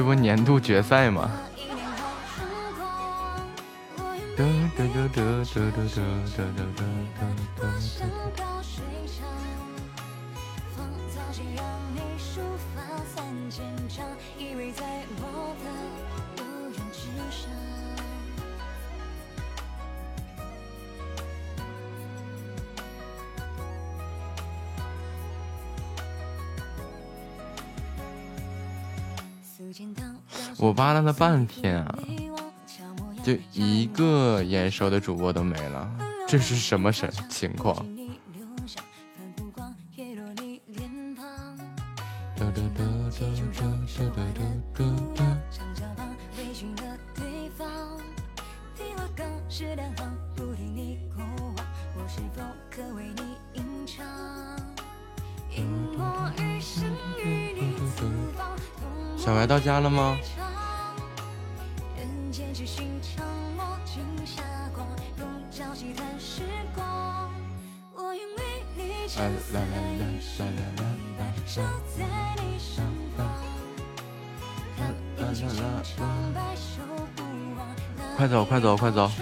[0.01, 1.31] 这不年度决赛吗？
[31.13, 31.99] 半天啊，
[33.23, 35.91] 就一个眼熟的主播都没了，
[36.27, 37.77] 这是什么神情况？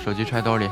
[0.08, 0.67] 手机揣兜里。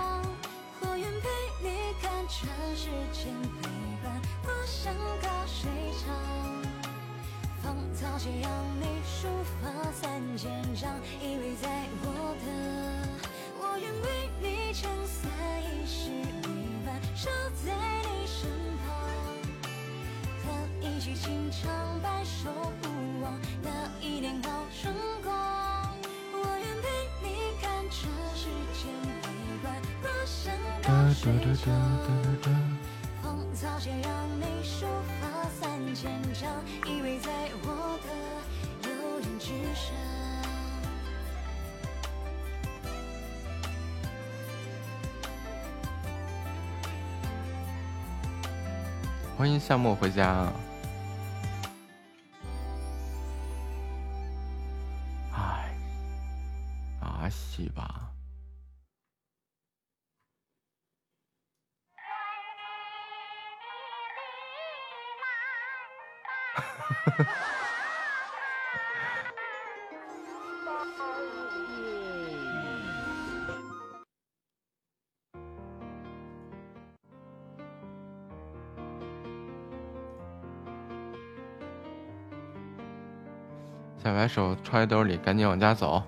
[84.37, 86.03] 手揣兜里，赶紧往家走。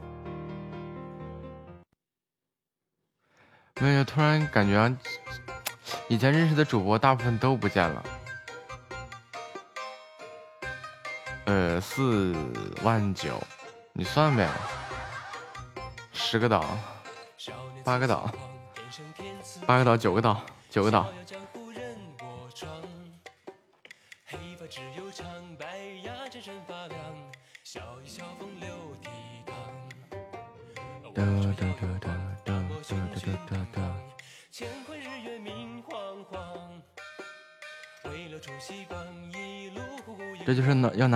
[3.81, 4.95] 没有，突然感觉
[6.09, 8.05] 以前认识的主播大部分都不见了。
[11.47, 12.37] 呃，四
[12.83, 13.43] 万九，
[13.95, 14.47] 你算呗。
[16.13, 16.63] 十个岛，
[17.83, 18.31] 八个岛，
[19.67, 20.39] 八个岛，九个岛，
[20.69, 21.07] 九个岛。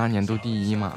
[0.03, 0.97] 拿年度第一嘛。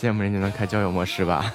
[0.00, 1.52] 羡慕人家能开交友模式吧？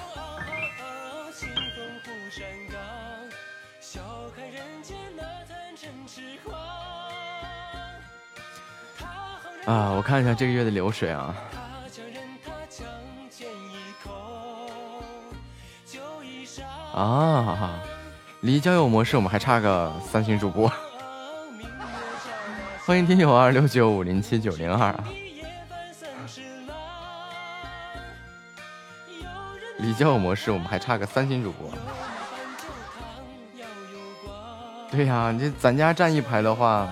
[9.74, 11.34] 啊，我看一下这个月的流水啊。
[16.94, 17.80] 啊，
[18.42, 20.70] 离交友模式我们还差个三星主播。
[22.86, 25.04] 欢迎听友二六九五零七九零二啊。
[29.78, 29.92] 离。
[29.94, 31.68] 交友模式，我们还差个三星主播。
[34.92, 36.88] 对呀，这咱家站一排的话，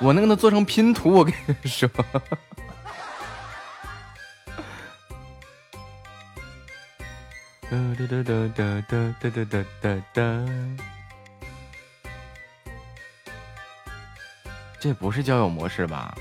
[0.00, 1.12] 我能给他做成拼图。
[1.12, 1.88] 我跟你说，
[7.70, 8.22] 哒哒哒
[8.54, 10.22] 哒哒哒哒哒哒哒。
[14.78, 16.14] 这不是交友模式吧？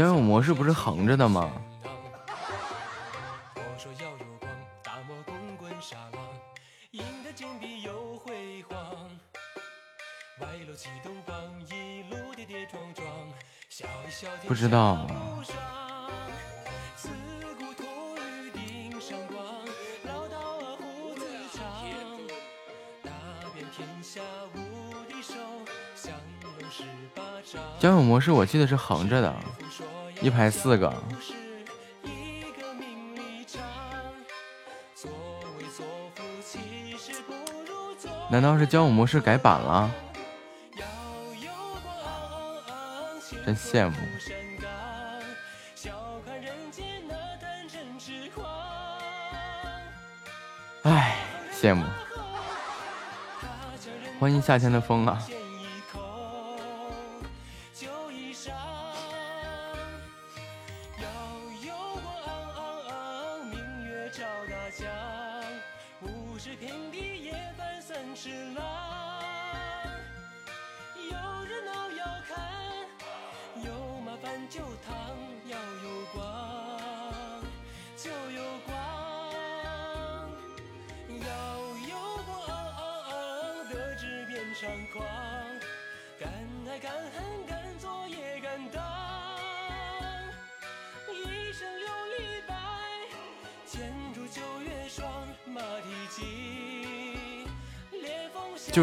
[0.00, 1.52] 交友模式不是横着的吗？
[14.48, 15.06] 不知道。
[27.78, 29.34] 交友模式我记得是横着的，
[30.20, 30.92] 一排四个。
[38.30, 39.90] 难道是交友模式改版了？
[43.44, 43.96] 真羡慕。
[50.82, 51.16] 哎，
[51.52, 51.84] 羡慕。
[54.20, 55.18] 欢迎夏天的风啊！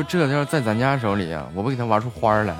[0.08, 2.56] 这要在咱家手里啊，我不给他玩出花来。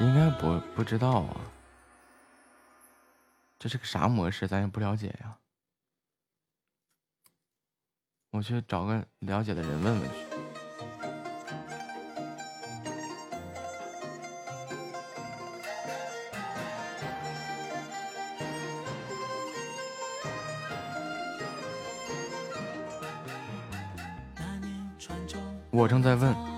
[0.00, 1.36] 应该不不知道啊，
[3.58, 5.31] 这是个啥模式，咱也不了解呀。
[8.42, 10.08] 我去找个了解的人问问去。
[25.70, 26.51] 我正在问。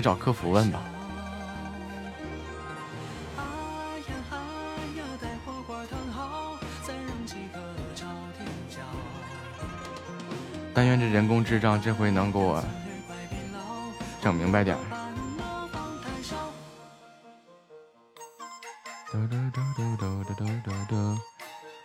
[0.00, 0.80] 找客服问吧。
[10.72, 12.62] 但愿这人工智障这回能给我
[14.22, 15.00] 整明白点儿。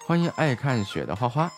[0.06, 1.52] 欢迎爱看雪的花花。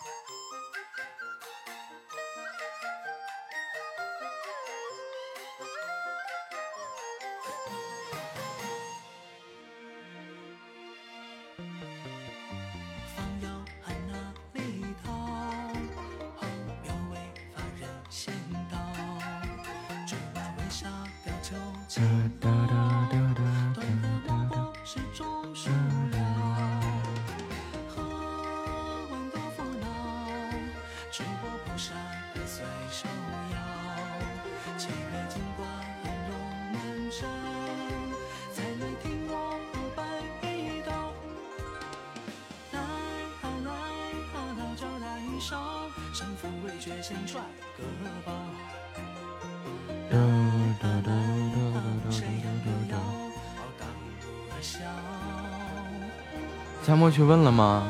[57.58, 57.82] 吗？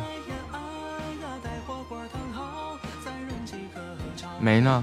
[4.41, 4.83] 没呢。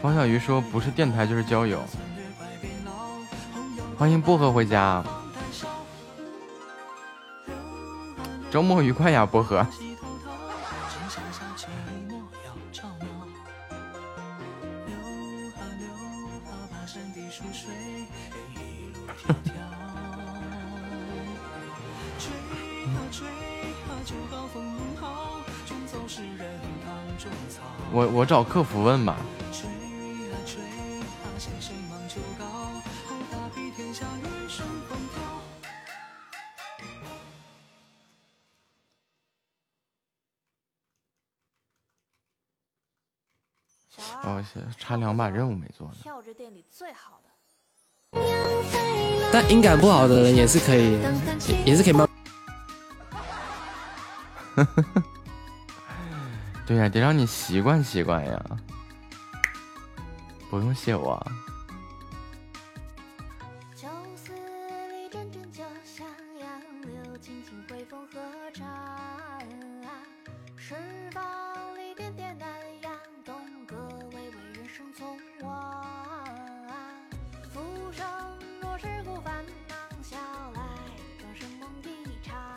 [0.00, 1.82] 方小鱼说不是电台就是交友。
[3.98, 5.02] 欢迎薄荷回家。
[8.48, 9.66] 周末愉快呀，薄荷。
[27.92, 29.16] 我我找客服问吧。
[44.22, 44.44] 哦，
[44.78, 45.94] 差两把任务没做呢。
[49.30, 50.98] 但音感不好的人也是可以，
[51.64, 52.07] 也是可以慢。
[56.66, 58.44] 对呀，得让你习惯习惯呀。
[60.50, 61.24] 不用谢我。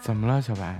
[0.01, 0.79] 怎么了，小白？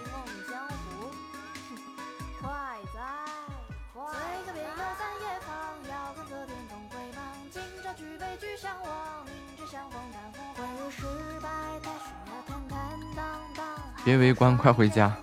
[14.11, 15.15] 别围观，快回家！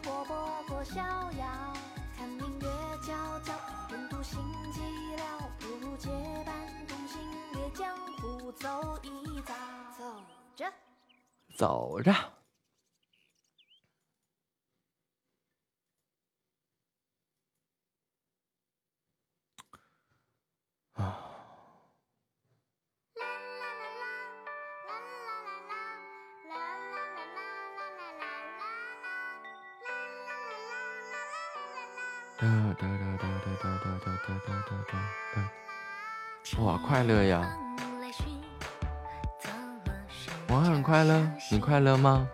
[41.89, 42.29] 乐吗？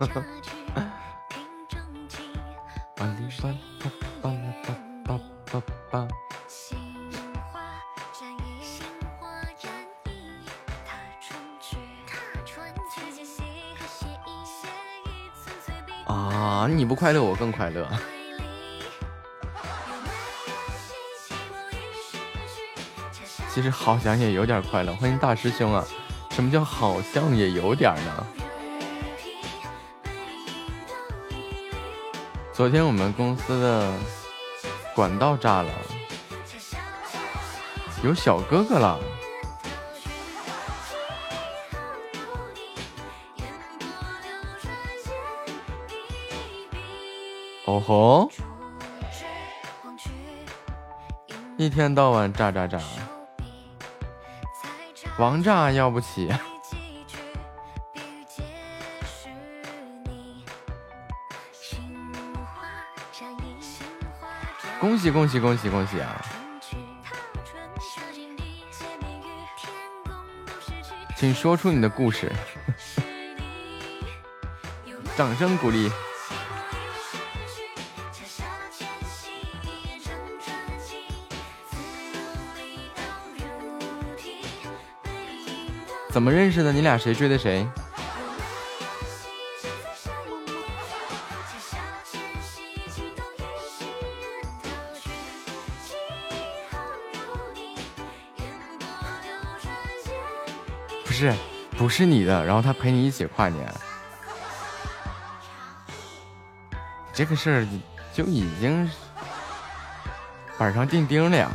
[16.06, 17.88] 啊，你不快乐，我更快乐。
[23.50, 25.84] 其实好像也有点快乐，欢迎大师兄啊！
[26.30, 28.26] 什么叫好像也有点呢？
[32.54, 33.92] 昨天我们公司的
[34.94, 35.72] 管道炸了，
[38.04, 39.00] 有小哥哥了。
[47.66, 48.30] 哦吼！
[51.56, 52.78] 一天到晚炸炸炸。
[55.18, 56.32] 王炸要不起，
[64.94, 66.24] 恭喜恭喜恭喜恭喜啊！
[71.16, 72.30] 请说出你的故事，
[75.18, 75.90] 掌声鼓励。
[86.10, 86.72] 怎么认识的？
[86.72, 87.66] 你俩谁追的谁？
[101.84, 103.70] 不是你的，然后他陪你一起跨年，
[107.12, 107.68] 这个事儿
[108.10, 108.90] 就已经
[110.56, 111.50] 板上钉钉了呀。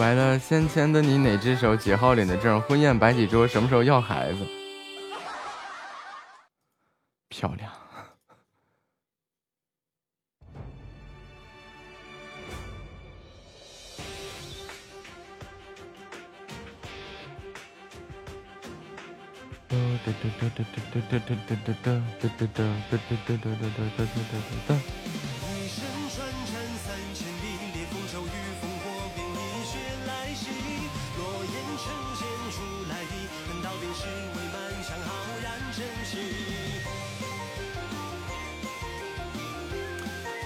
[0.00, 0.38] 白的？
[0.38, 1.76] 先牵的你哪只手？
[1.76, 2.58] 几号领的证？
[2.62, 3.46] 婚宴摆几桌？
[3.46, 4.38] 什么时候要孩子？
[7.28, 7.70] 漂亮。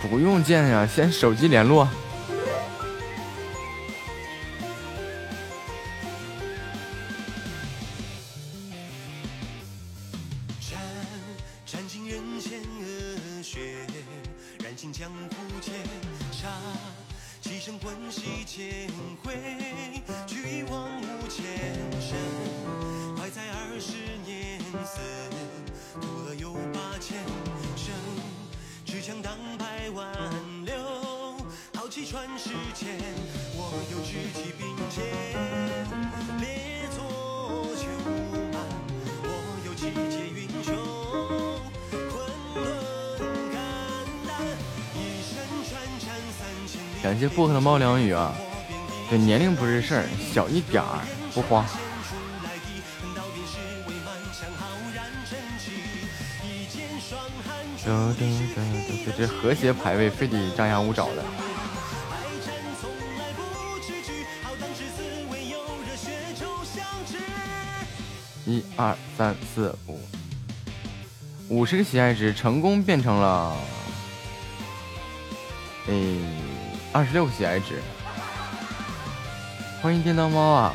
[0.09, 1.89] 不用见呀，先手机联络。
[50.75, 51.65] 点儿不慌。
[59.17, 61.23] 这和谐排位非得张牙舞爪的。
[68.45, 70.01] 一二三四五，
[71.49, 73.57] 五十个喜爱值成功变成了，
[75.87, 75.95] 哎。
[76.93, 77.81] 二十六个喜爱值，
[79.85, 80.75] 欢迎电刀猫啊！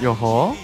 [0.00, 0.54] 哟吼！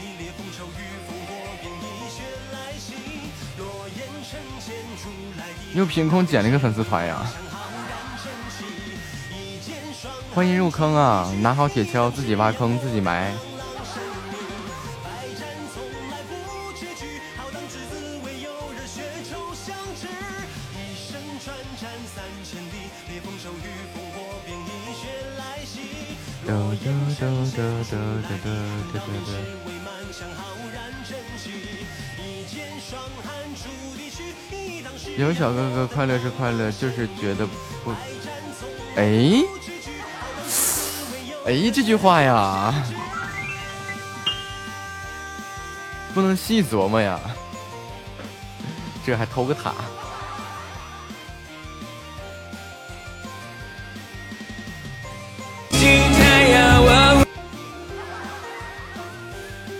[5.74, 7.26] 又凭空捡了一个粉丝团呀！
[10.34, 11.32] 欢迎入坑啊！
[11.40, 13.32] 拿好铁锹，自己挖坑，自己埋。
[35.16, 37.46] 有小哥哥快乐是快乐，就是觉得
[37.84, 37.92] 不……
[38.96, 39.44] 哎。
[41.54, 42.74] 哎，这句话呀，
[46.12, 47.20] 不能细琢磨呀。
[49.06, 49.72] 这还偷个塔？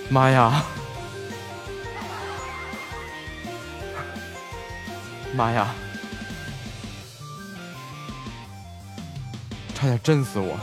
[0.09, 0.63] 妈呀！
[5.35, 5.75] 妈呀！
[9.75, 10.57] 差点震死我！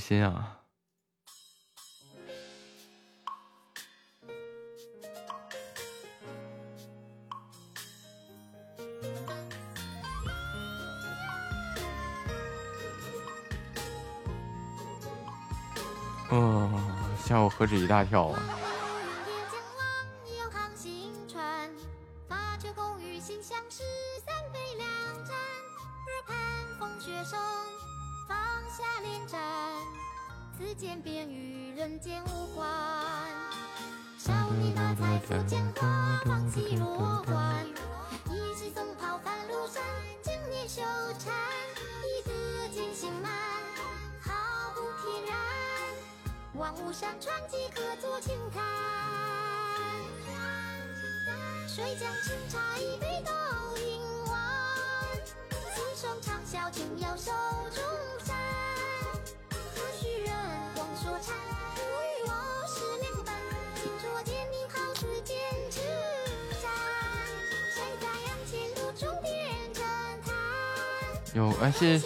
[0.00, 0.56] 心啊！
[16.30, 16.70] 哦，
[17.24, 18.59] 吓我何止一大跳啊！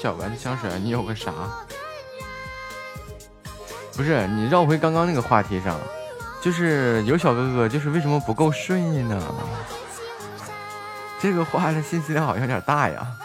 [0.04, 1.32] 小白的香水，你有个啥？
[3.96, 5.80] 不是你绕回刚刚那个话题上，
[6.42, 9.34] 就是有小哥哥，就是为什么不够睡呢？
[11.18, 13.16] 这个话的信息量好像有点大呀。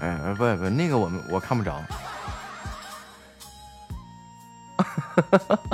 [0.00, 1.82] 哎，不不，那个我们我看不着。
[4.76, 5.73] 哈哈哈哈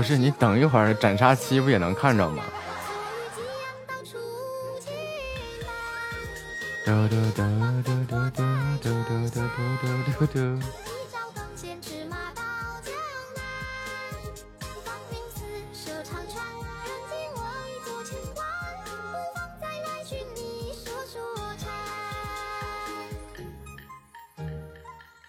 [0.00, 2.42] 不是你等一会儿斩杀期不也能看着吗？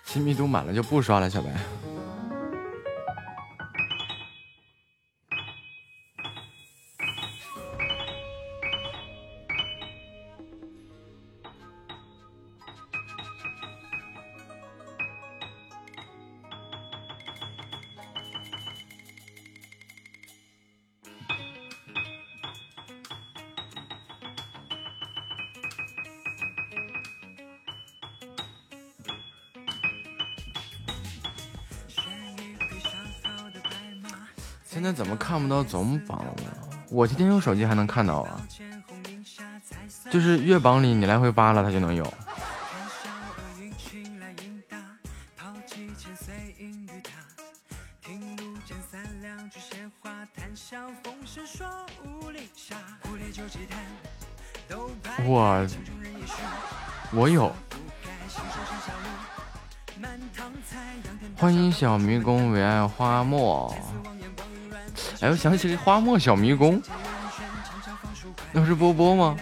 [0.06, 1.80] 亲密度满了就不刷了，小白。
[35.72, 36.34] 总榜了？
[36.89, 38.41] 我今天用手机还能看到啊，
[40.10, 42.03] 就是月榜里你来回扒拉它就能有。
[55.23, 55.68] 我
[57.14, 57.56] 我有。
[61.38, 63.73] 欢迎小迷宫唯爱花墨。
[65.22, 66.81] 哎，我想起花墨小迷宫，
[68.52, 69.38] 那是波波吗？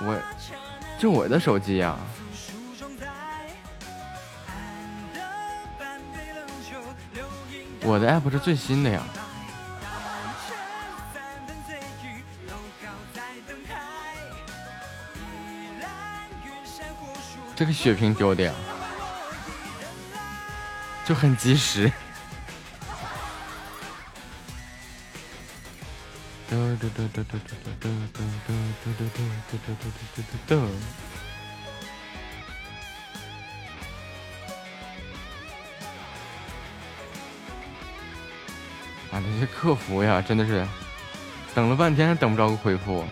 [0.00, 0.16] 我，
[1.00, 1.96] 这我的手机呀，
[7.82, 9.02] 我的 app 是最新的呀。
[17.56, 18.52] 这个血瓶丢的呀。
[21.08, 21.90] 就很及时。
[39.10, 40.68] 啊，这些客服呀，真的是
[41.54, 43.02] 等了半天，还等不着个回复。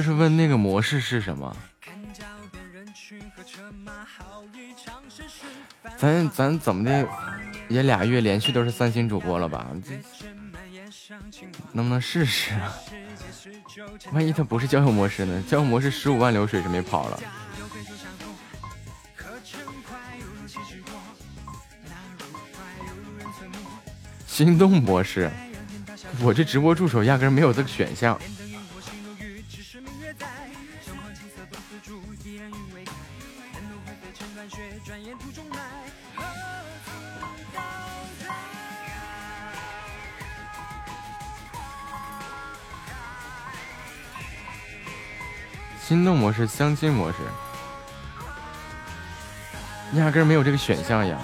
[0.00, 1.54] 就是问那个模式是什么？
[5.98, 7.06] 咱咱怎么的
[7.68, 9.66] 也俩月连续都是三星主播了吧？
[11.74, 12.54] 能不能试试？
[14.10, 15.44] 万一他不是交友模式呢？
[15.46, 17.20] 交友模式十五万流水是没跑了。
[24.26, 25.30] 心动模式，
[26.22, 28.18] 我这直播助手压根没有这个选项。
[46.50, 47.18] 相亲模式，
[49.94, 51.16] 压根没有这个选项呀。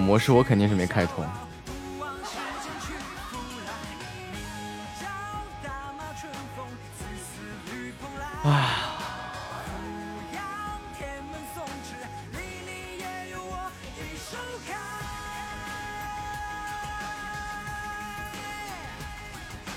[0.00, 1.24] 模式我肯定是没开通。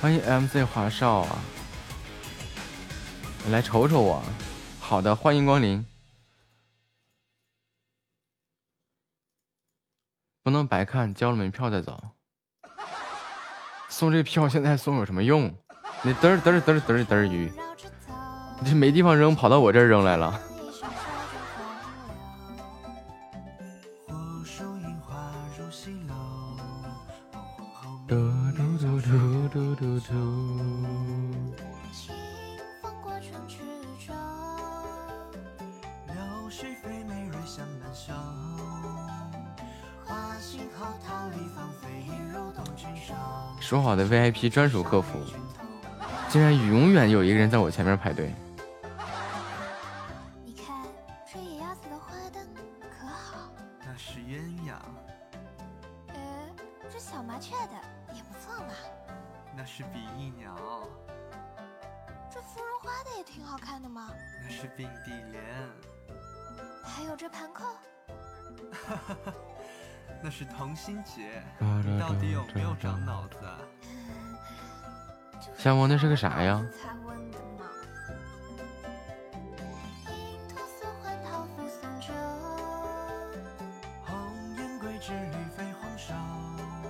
[0.01, 1.37] 欢迎 MZ 华少啊！
[3.49, 4.21] 来瞅瞅我。
[4.81, 5.85] 好的，欢迎光临。
[10.93, 11.99] 看，交了门票再走。
[13.89, 15.51] 送这票现在送有什么用？
[16.03, 17.51] 你嘚嘚嘚嘚嘚儿鱼，
[18.59, 20.39] 你这没地方扔，跑到我这儿扔来了。
[44.13, 45.17] VIP 专属客服，
[46.29, 48.31] 竟然永远有一个人在我前面排队。
[76.13, 76.63] 个啥呀？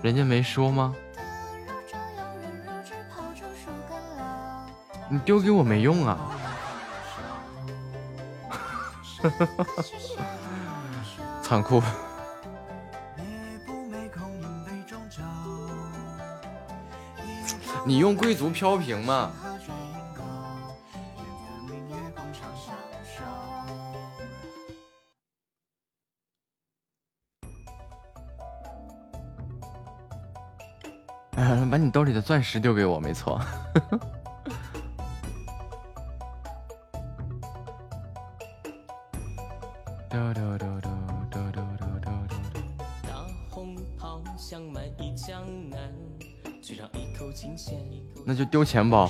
[0.01, 0.93] 人家没说吗？
[5.09, 6.17] 你丢给我没用啊！
[11.41, 11.81] 残酷。
[17.85, 19.31] 你用贵族飘屏吗？
[31.69, 33.41] 把你兜里的钻石丢给我，没错。
[48.63, 49.09] 钱包。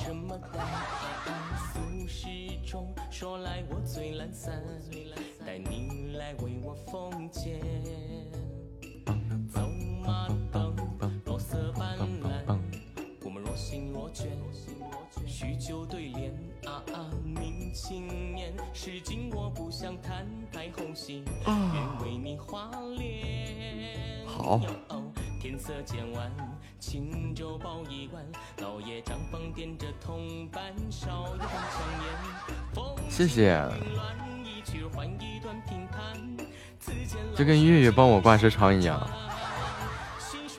[38.36, 39.00] 时长一样，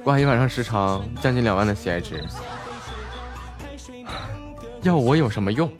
[0.03, 2.23] 挂一晚上时长，将近两万的喜爱值，
[4.81, 5.71] 要我有什么用？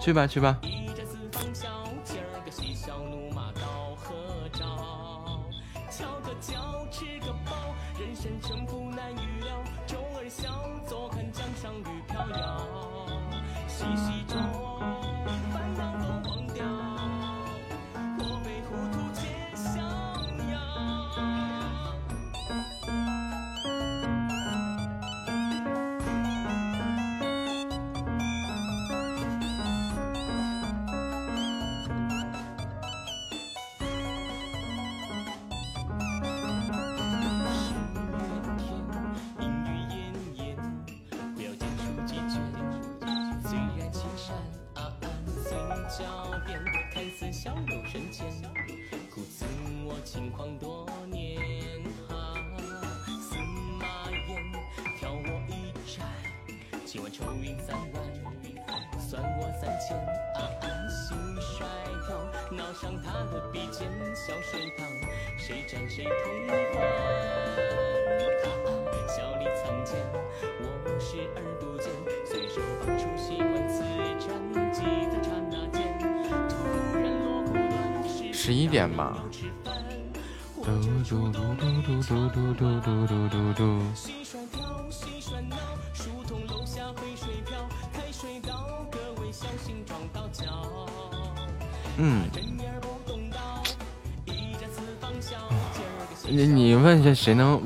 [0.00, 0.58] 去吧，去吧。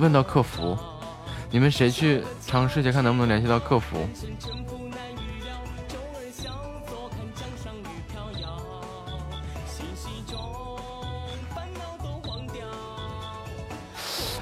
[0.09, 0.74] 问到客服？
[1.51, 4.09] 你们谁去尝试一下看能不能联系到客服？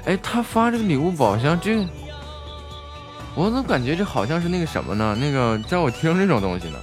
[0.05, 1.85] 哎，他发这个礼物宝箱，这
[3.35, 5.17] 我怎么感觉这好像是那个什么呢？
[5.19, 6.79] 那个叫我听这种东西呢？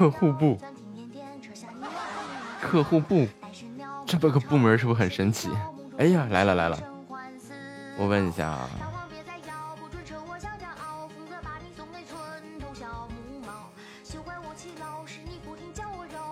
[0.00, 0.58] 客户部，
[2.58, 3.28] 客户部，
[4.06, 5.50] 这么个部门是不是很神奇？
[5.98, 6.78] 哎呀，来了来了，
[7.98, 8.70] 我问一下啊。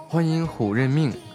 [0.09, 1.28] 欢迎虎认命。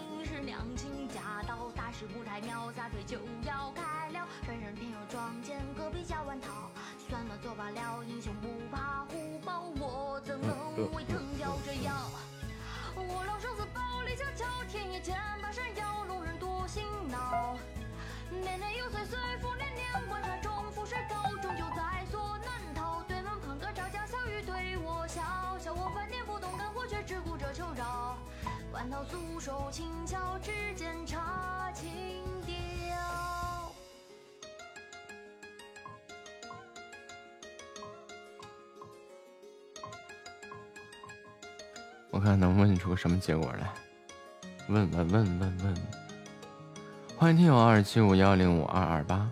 [47.94, 49.23] 七五幺零五二二八。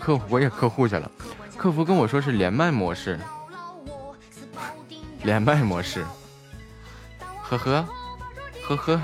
[0.00, 1.10] 客服我也客户去了，
[1.56, 3.20] 客服跟我说是连麦模式，
[5.22, 6.04] 连麦模式，
[7.42, 7.86] 呵呵，
[8.66, 9.00] 呵呵，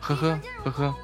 [0.00, 0.40] 呵呵。
[0.62, 0.94] 呵呵。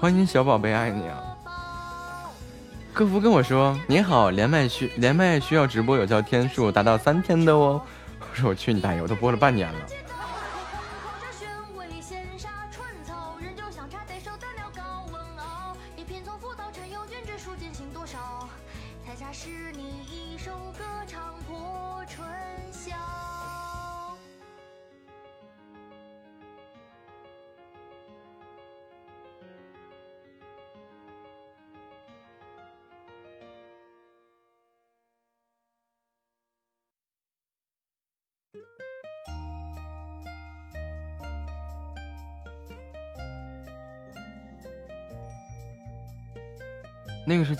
[0.00, 1.27] 欢迎小宝贝，爱你啊！
[2.98, 7.80] 客服跟我说：“你好，连麦需连麦需要直播有效天数达到三天的哦。”
[8.18, 9.78] 我说：“我去你大爷，我都播了半年了。”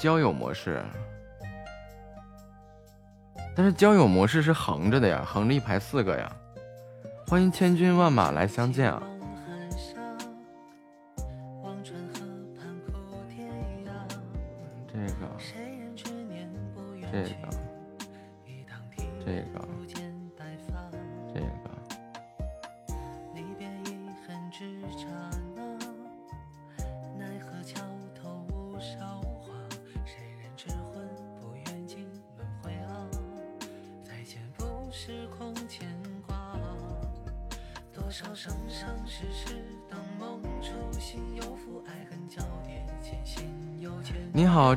[0.00, 0.80] 交友模式，
[3.56, 6.30] 但是交友模式是横着的呀，横着一排四个呀。
[7.26, 9.02] 欢迎千军万马来相见啊！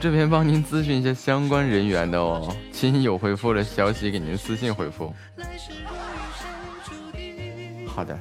[0.02, 5.14] 这边帮您咨询一下相关人员的哦，亲有回复的消息给您私信回复。
[7.86, 8.18] 好的。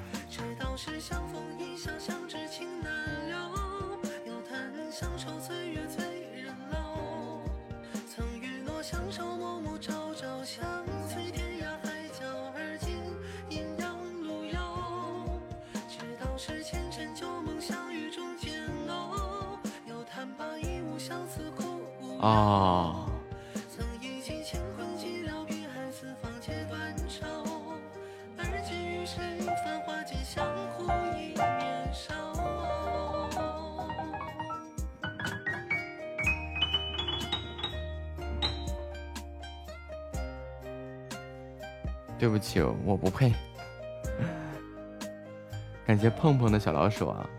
[46.91, 47.30] 是吧！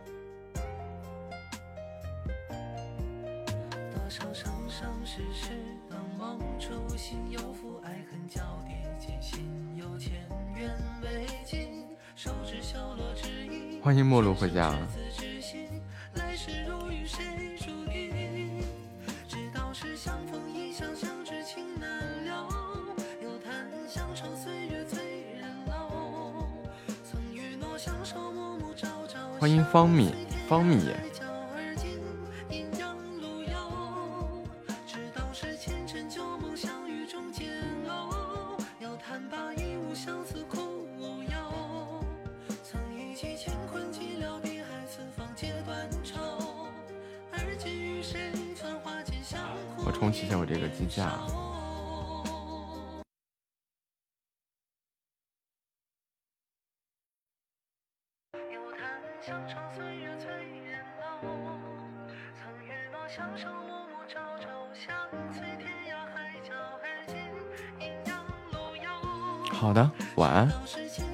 [29.41, 30.13] 欢迎方米，
[30.47, 31.10] 方米。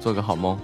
[0.08, 0.58] 做个好梦。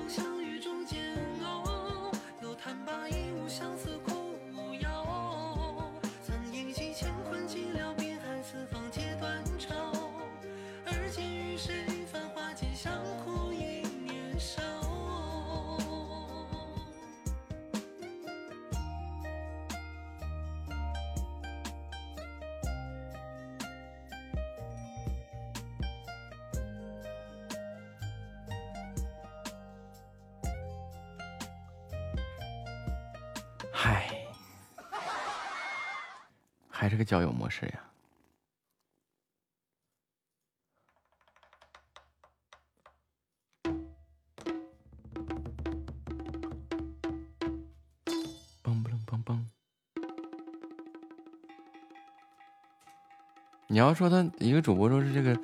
[53.85, 55.39] 要说他一个主播说是这个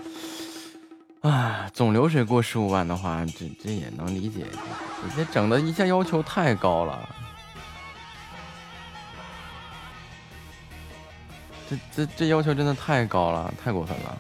[1.21, 4.47] 啊，总流水过十五万的话，这这也能理解。
[5.05, 7.09] 你这整的一下要求太高了。
[11.69, 14.19] 这这这要求真的太高了，太过分了！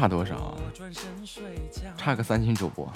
[0.00, 0.56] 差多少？
[1.98, 2.90] 差个三星主播。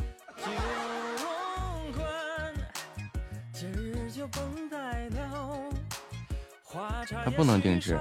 [7.23, 7.99] 他不能定制。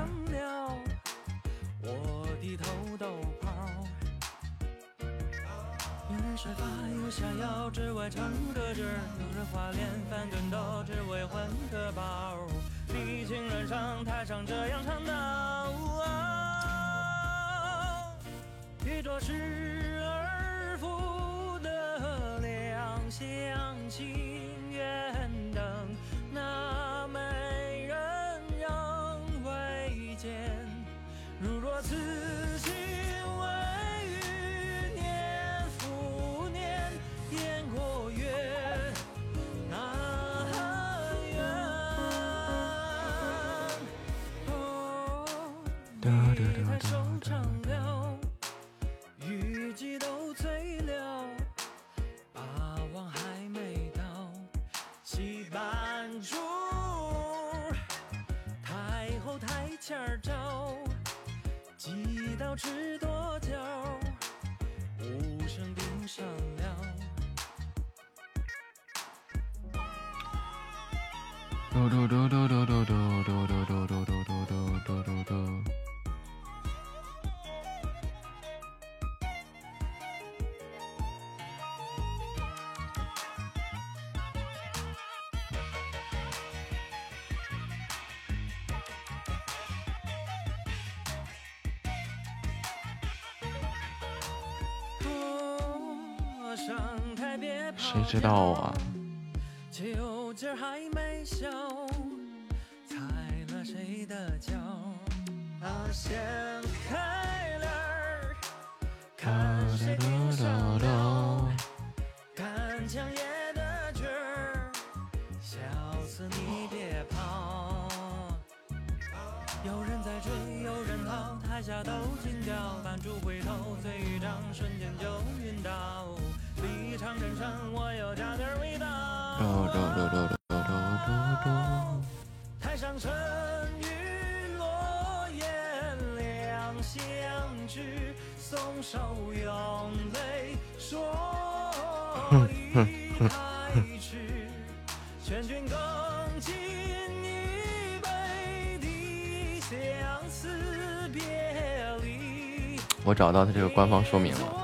[153.34, 154.64] 到他这个官方说明了。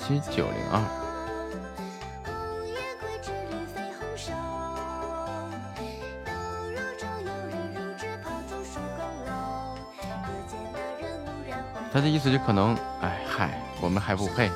[0.00, 0.80] 七九零二，
[11.92, 14.50] 他的意思就可能，哎嗨，我们还不配。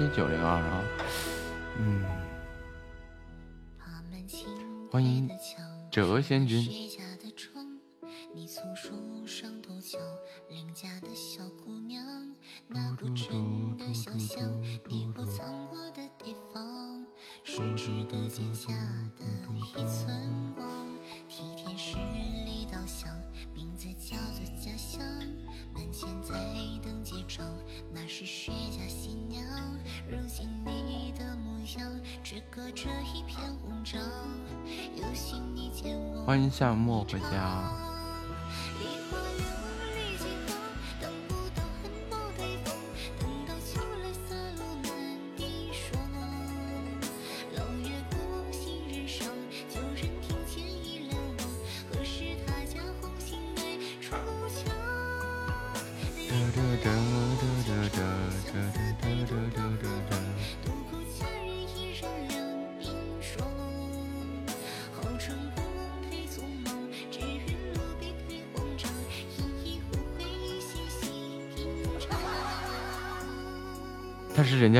[0.00, 0.82] 七九零二啊，
[1.76, 2.02] 嗯，
[4.90, 5.28] 欢迎
[5.90, 6.66] 谪仙君。
[36.30, 37.89] 欢迎夏末回家。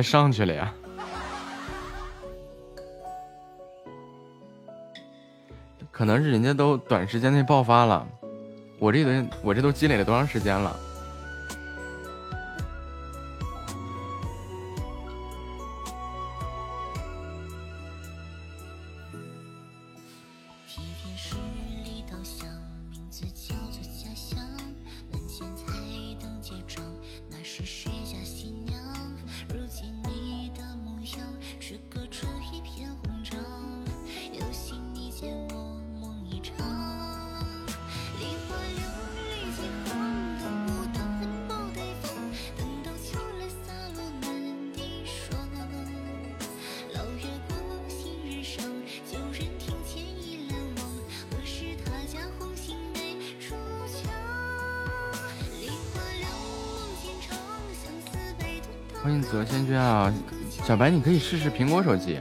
[0.03, 0.73] 上去了呀，
[5.91, 8.07] 可能是人家都短时间内爆发了。
[8.79, 10.75] 我这都我这都积累了多长时间了？
[60.81, 62.19] 白，你可以试试苹果手机。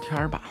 [0.10, 0.42] 天儿吧。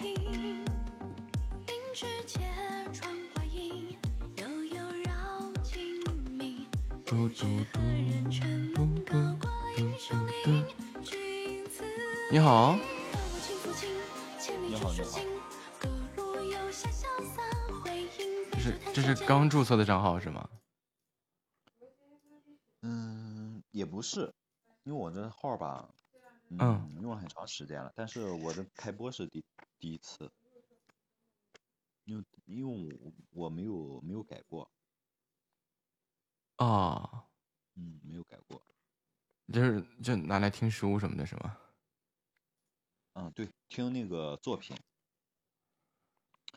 [12.31, 12.79] 你好。
[14.69, 15.19] 你好你好。
[18.53, 20.49] 这是这是刚注册的账号是吗？
[22.83, 24.33] 嗯，也不是，
[24.85, 25.89] 因为我这号吧，
[26.51, 26.88] 嗯。
[27.19, 29.45] 很长时间了，但是我的开播是第
[29.79, 30.31] 第一次，
[32.05, 34.71] 因为因为我我没有没有改过。
[36.57, 37.25] 啊。
[37.75, 38.61] 嗯，没有改过。
[39.53, 41.57] 就是就拿来听书什么的，是吗？
[43.15, 44.77] 嗯，对，听那个作品。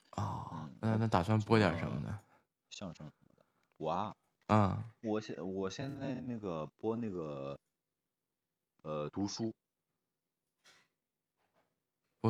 [0.10, 2.20] 啊，那那打算播点什么呢？
[2.70, 3.46] 相声什么的。
[3.78, 4.16] 我啊，
[4.48, 7.60] 嗯，我现我现在那个播那个，
[8.82, 9.54] 呃，读书。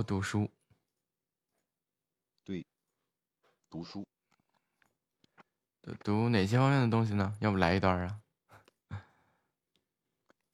[0.01, 0.49] 播读书。
[2.43, 2.65] 对，
[3.69, 4.03] 读书。
[6.03, 7.37] 读哪些方面的东西呢？
[7.39, 8.19] 要不来一段啊？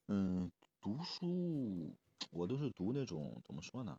[0.08, 0.52] 嗯，
[0.82, 1.96] 读书
[2.30, 3.98] 我都是读那种怎么说呢？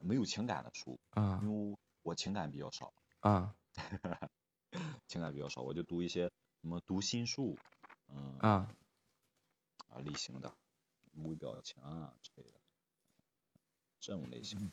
[0.00, 1.00] 没有情感的书。
[1.10, 1.40] 啊。
[1.42, 2.94] 因为我情感比较少。
[3.20, 3.56] 啊。
[5.08, 7.58] 情感比较少，我就读一些什么读心术，
[8.06, 8.38] 嗯。
[8.38, 8.72] 啊。
[9.88, 10.54] 啊，类型的，
[11.24, 12.14] 微表情啊
[14.04, 14.70] 这种类型。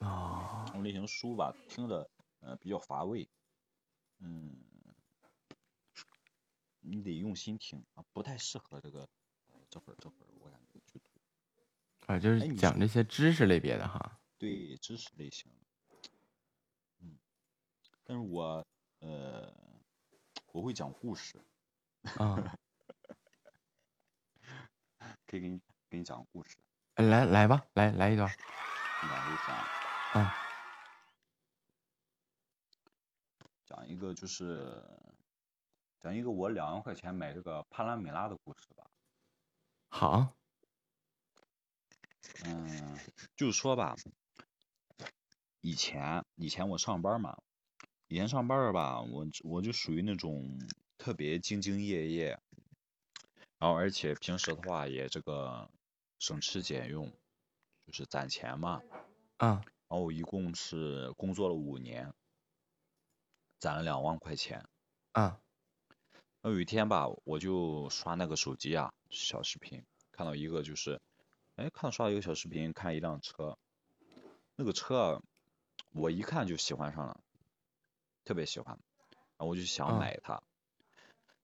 [0.00, 0.64] 啊。
[0.66, 2.10] 这种类型书吧，听着
[2.40, 3.28] 呃比较乏味。
[4.18, 4.64] 嗯。
[6.80, 9.08] 你得用心听啊，不太适合这个
[9.70, 11.08] 这会儿这会儿我感觉去读
[12.06, 14.20] 啊，就是讲这些知识类别的哈。
[14.36, 15.50] 对，知识类型。
[16.98, 17.16] 嗯，
[18.02, 18.66] 但是我
[18.98, 19.54] 呃，
[20.52, 21.40] 我会讲故事。
[22.18, 22.58] 啊。
[25.26, 26.56] 可以给你给你讲个故事。
[26.96, 28.28] 来来吧，来来一段。
[29.02, 29.66] 讲一讲。
[30.14, 30.30] 嗯。
[33.66, 34.82] 讲一个就是。
[36.00, 38.84] 讲一个我两万块钱买这个帕拉梅拉的故事吧。
[39.88, 40.34] 好。
[42.44, 42.98] 嗯，
[43.34, 43.96] 就说吧，
[45.62, 47.38] 以前以前我上班嘛，
[48.08, 50.58] 以前上班吧，我我就属于那种
[50.98, 52.38] 特别兢兢业业，
[53.58, 55.70] 然后而且平时的话也这个
[56.24, 57.12] 省吃俭用，
[57.86, 58.80] 就是攒钱嘛。
[59.36, 59.50] 嗯。
[59.56, 62.14] 然后我一共是工作了五年，
[63.58, 64.66] 攒了两万块钱。
[65.12, 65.36] 嗯。
[66.40, 70.98] 有一天吧，我就刷那个手机啊，小视频，看到一个就是，
[71.56, 73.58] 哎，看刷一个小视频，看一辆车，
[74.56, 75.22] 那个车，
[75.92, 77.20] 我一看就喜欢上了，
[78.24, 78.78] 特别喜欢，
[79.36, 80.42] 然后我就想买它，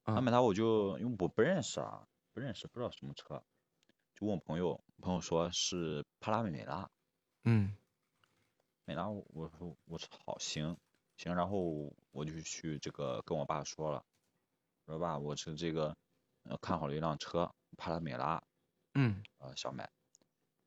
[0.07, 3.43] 想买它我就因为我不认识啊，不认识不知道什么车，
[4.21, 6.87] 就问我朋友，朋友说是帕拉梅拉，
[7.43, 7.75] 嗯，
[8.85, 10.77] 美拉，我说我说好行
[11.17, 14.05] 行，然后我就去这个跟我爸说了。
[14.85, 15.97] 我说爸，我是这个，
[16.61, 18.43] 看好了一辆车，帕拉梅拉，
[18.93, 19.89] 嗯，呃，想买，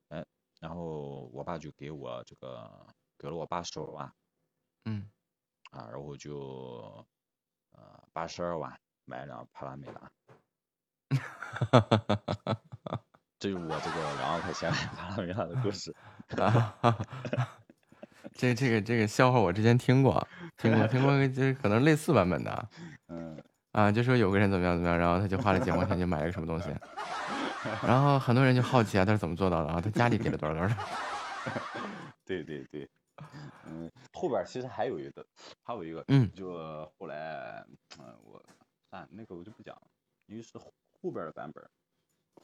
[0.09, 0.27] 哎，
[0.59, 4.13] 然后我爸就给我这个，给了我八十多万，
[4.85, 5.09] 嗯，
[5.71, 7.07] 啊，然后就，
[7.71, 10.11] 呃，八十二万买了辆帕拉梅拉，
[11.11, 12.74] 哈哈哈哈哈哈，
[13.39, 15.95] 这就是我这个两万块钱买帕拉梅拉的故事，
[16.37, 16.99] 哈哈哈，
[18.33, 22.69] 这这个这个笑话我之前听过，听过听过， 就是可能类似版本的，
[23.09, 23.43] 嗯。
[23.73, 26.69] 啊，就说有个人怎么样怎么样，然后他就花了几万块钱就买了个什么东西，
[27.85, 29.81] 然后很多人就好奇啊，他是怎么做到的啊？
[29.81, 30.77] 他家里给了多少多少？
[32.25, 32.89] 对对对，
[33.67, 35.27] 嗯，后边其实还有一个，
[35.65, 36.55] 还有一个，嗯，就
[36.97, 37.67] 后来，
[37.99, 38.41] 嗯，我，
[38.91, 39.83] 算那个我就不讲了，
[40.27, 41.69] 因为是后边的版本。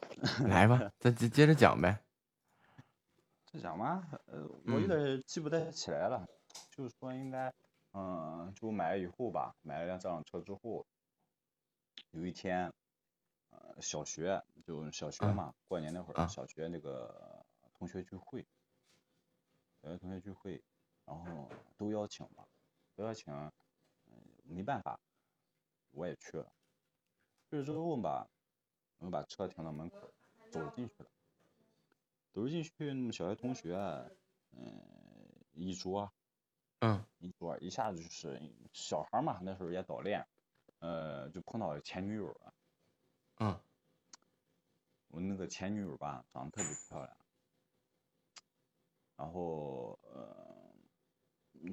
[0.49, 2.05] 来吧，咱接接着讲呗。
[3.47, 4.07] 再讲吗？
[4.27, 6.27] 呃，我有点记不太起来了，
[6.71, 7.53] 就是说应该，
[7.93, 10.87] 嗯，就买了以后吧，买了辆这辆车之后。
[12.13, 12.73] 有一天，
[13.51, 17.45] 呃，小学就小学嘛，过年那会儿，小学那个
[17.75, 18.45] 同学聚会，
[19.83, 20.61] 小学同学聚会，
[21.05, 22.45] 然后都邀请嘛，
[22.97, 23.33] 都邀请，
[24.07, 24.13] 嗯，
[24.45, 24.99] 没办法，
[25.93, 26.53] 我也去了。
[27.49, 28.29] 去了之后吧，
[29.01, 30.13] 我们把车停到门口，
[30.51, 31.11] 走进去了。
[32.33, 33.75] 走进去，那么小学同学，
[34.53, 34.81] 嗯，
[35.53, 36.13] 一桌，
[36.81, 38.41] 嗯，一桌，一下子就是
[38.73, 40.25] 小孩嘛，那时候也早恋。
[40.81, 42.55] 呃，就碰到前女友了。
[43.39, 43.61] 嗯，
[45.09, 47.17] 我那个前女友吧，长得特别漂亮。
[49.17, 50.75] 然后呃，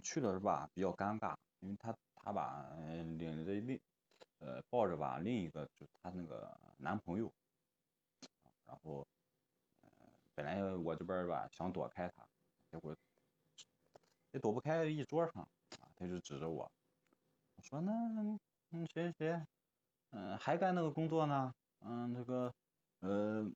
[0.01, 2.69] 去了是吧，比较尴尬，因为她她吧
[3.17, 3.79] 领着另
[4.39, 7.31] 呃抱着吧另一个就她那个男朋友。
[8.65, 9.07] 然后
[9.81, 9.89] 呃
[10.35, 12.27] 本来我这边吧想躲开他，
[12.71, 12.95] 结果
[14.31, 15.47] 也躲不开，一桌上，
[15.95, 16.69] 他就指着我，
[17.55, 17.91] 我说那。
[18.71, 19.47] 嗯，谁谁谁，
[20.09, 21.55] 嗯，还干那个工作呢？
[21.79, 22.53] 嗯，那个，
[22.99, 23.49] 呃，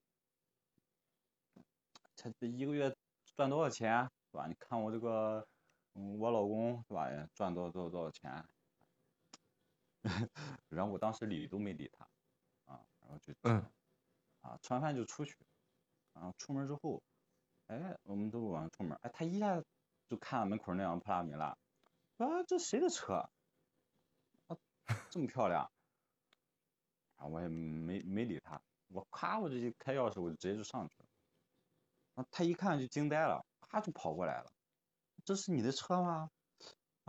[2.15, 2.95] 他这一个月
[3.35, 4.47] 赚多少钱是吧？
[4.47, 5.45] 你看我这个，
[5.95, 7.09] 嗯，我老公是吧？
[7.33, 8.31] 赚多少多少多少钱？
[10.69, 12.05] 然后我当时理都没理他，
[12.65, 13.63] 啊，然后就嗯，
[14.41, 15.37] 啊，吃完饭就出去，
[16.13, 17.03] 然后出门之后，
[17.67, 19.63] 哎，我们都往上出门，哎，他一下
[20.07, 21.55] 就看门口那辆普拉米拉，
[22.17, 23.29] 啊，这谁的车？
[24.47, 24.57] 啊，
[25.09, 25.71] 这么漂亮，
[27.17, 31.05] 啊，我也没没理他，我咔，我这就开钥匙，我就直接就上去了，
[32.15, 34.51] 啊，他一看就惊呆了，咔就跑过来了，
[35.23, 36.31] 这是你的车吗？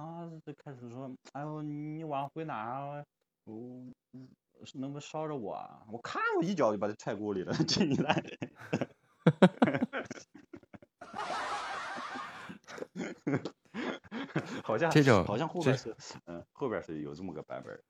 [0.02, 3.04] 啊，就开始说，哎呦，你往回哪？
[3.44, 3.54] 我
[4.74, 5.82] 能不能捎着我啊？
[5.92, 8.20] 我咔，我一脚就把他踹锅里了， 这你来。
[14.64, 15.94] 好像这种好像后边是，
[16.26, 17.80] 嗯，后边是有这么个版本，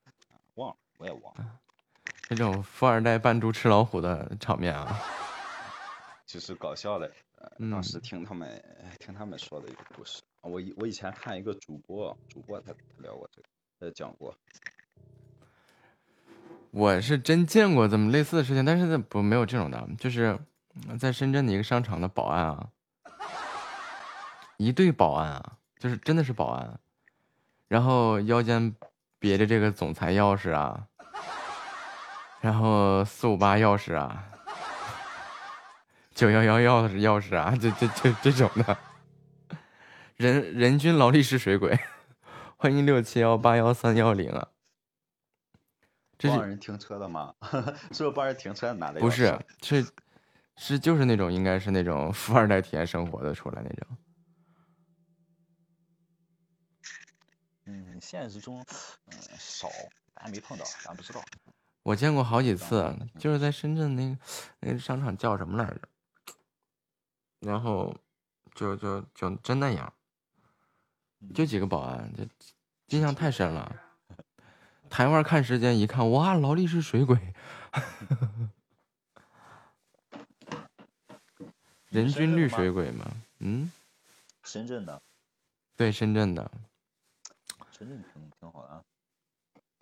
[0.57, 1.61] 忘了，我也忘了。
[2.29, 5.01] 这种富二代扮猪吃老虎的场面啊，
[6.27, 7.11] 就是搞笑的。
[7.71, 8.63] 当时听他们
[9.01, 10.23] 听他们说的一个故事。
[10.43, 13.49] 我以我以前看一个主播，主播他他聊过这个，
[13.79, 14.37] 他讲过。
[16.73, 20.39] 我是真见过这么类似的事情，但是不没有这种的，就是
[20.99, 22.69] 在深圳的一个商场的保安啊，
[24.57, 26.81] 一对保安啊，就是真的是保安，
[27.69, 28.75] 然后腰间
[29.19, 30.89] 别着这个总裁钥匙啊，
[32.41, 34.25] 然后四五八钥匙啊，
[36.15, 38.77] 九幺幺钥匙钥匙啊，这这这这种的。
[40.23, 41.77] 人人均劳力士水鬼，
[42.57, 44.51] 欢迎六七幺八幺三幺零啊！
[46.17, 47.35] 这是帮人停车的吗？
[47.91, 49.01] 是不是帮人停车拿的？
[49.01, 49.85] 不是，是
[50.57, 53.97] 是就是那种应该是那种富二代体验生活的出来那种。
[57.65, 58.65] 嗯，现实中
[59.07, 59.69] 嗯少，
[60.15, 61.21] 咱没碰到，咱不知道。
[61.83, 64.17] 我见过好几次，就是在深圳那个
[64.61, 65.81] 那个商场叫什么来着？
[67.41, 67.93] 然后
[68.55, 69.93] 就就就真那样。
[71.35, 72.27] 就几个保安，这
[72.97, 73.75] 印象太深了。
[74.91, 77.17] 台湾看时间一看，哇，劳力士水鬼，
[81.89, 83.11] 人均绿水鬼吗？
[83.39, 83.73] 嗯，
[84.43, 85.01] 深圳的，
[85.77, 86.51] 对，深圳的，
[87.71, 88.83] 深圳挺挺好的啊。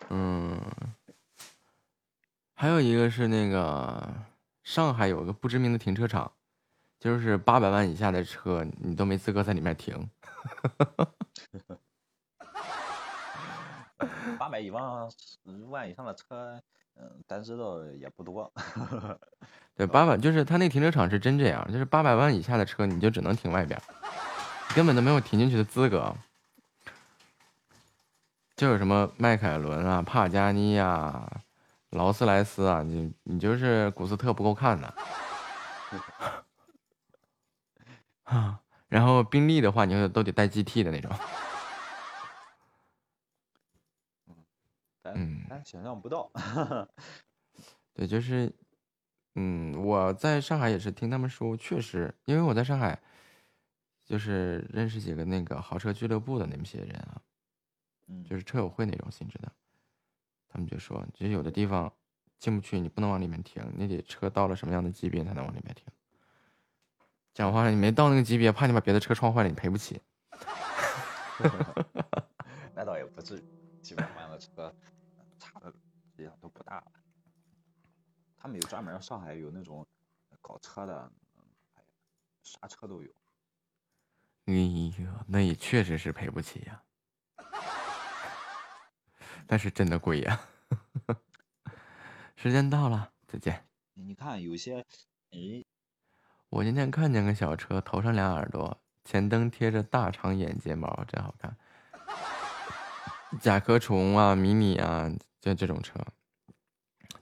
[0.09, 0.61] 嗯，
[2.53, 4.13] 还有一个是那个
[4.63, 6.31] 上海有个不知名的停车场，
[6.99, 10.09] 就是八百万以下的车你都没资格在里面停。
[14.39, 15.07] 八百一万
[15.69, 16.61] 万以上的车，
[16.95, 18.51] 嗯，咱知道也不多。
[19.75, 23.79] 对，八百就是他那停车场是真这样，就是八百万以下的车你就只能停外边，
[24.75, 26.13] 根本都没有停进去的资格。
[28.55, 31.41] 就有什么迈凯伦啊、帕加尼啊、
[31.91, 34.93] 劳斯莱斯啊，你你就是古斯特不够看的。
[38.25, 38.59] 啊。
[38.91, 41.09] 然后宾利的话，你都得带 GT 的那种。
[45.03, 46.29] 嗯，咱想象不到。
[47.95, 48.53] 对，就是，
[49.35, 53.01] 嗯，我在上海也是听他们说，确实，因为我在上海，
[54.03, 57.21] 就是认识几个那个豪车俱乐部的那么些人啊，
[58.07, 59.49] 嗯就是车友会那种性质的，
[60.49, 61.89] 他们就说，其实有的地方
[62.37, 65.85] 进不去，你不能往里面停，你得车到了什么样的级别才能往里面停。
[67.33, 70.01] 讲话，你没到那个级别，怕你把别的车撞坏了，你赔不起。
[72.75, 73.43] 那倒也不至于，
[73.81, 74.75] 几百万的车，
[75.39, 76.91] 差的实际上都不大了。
[78.37, 79.87] 他们有专门，上海有那种
[80.41, 81.11] 搞车的，
[82.43, 83.09] 啥车都有。
[84.45, 84.53] 哎
[85.03, 86.83] 呀，那也确实是赔不起呀，
[89.47, 90.39] 但是真的贵呀。
[92.35, 93.65] 时间到了，再见。
[93.93, 94.85] 你看，有些
[95.29, 95.65] 人。
[96.51, 101.57] 我今天看见个小车，头上俩耳朵，前灯贴着大长眼睫毛，真好看。
[103.39, 105.97] 甲壳虫啊，迷你啊，就这种车，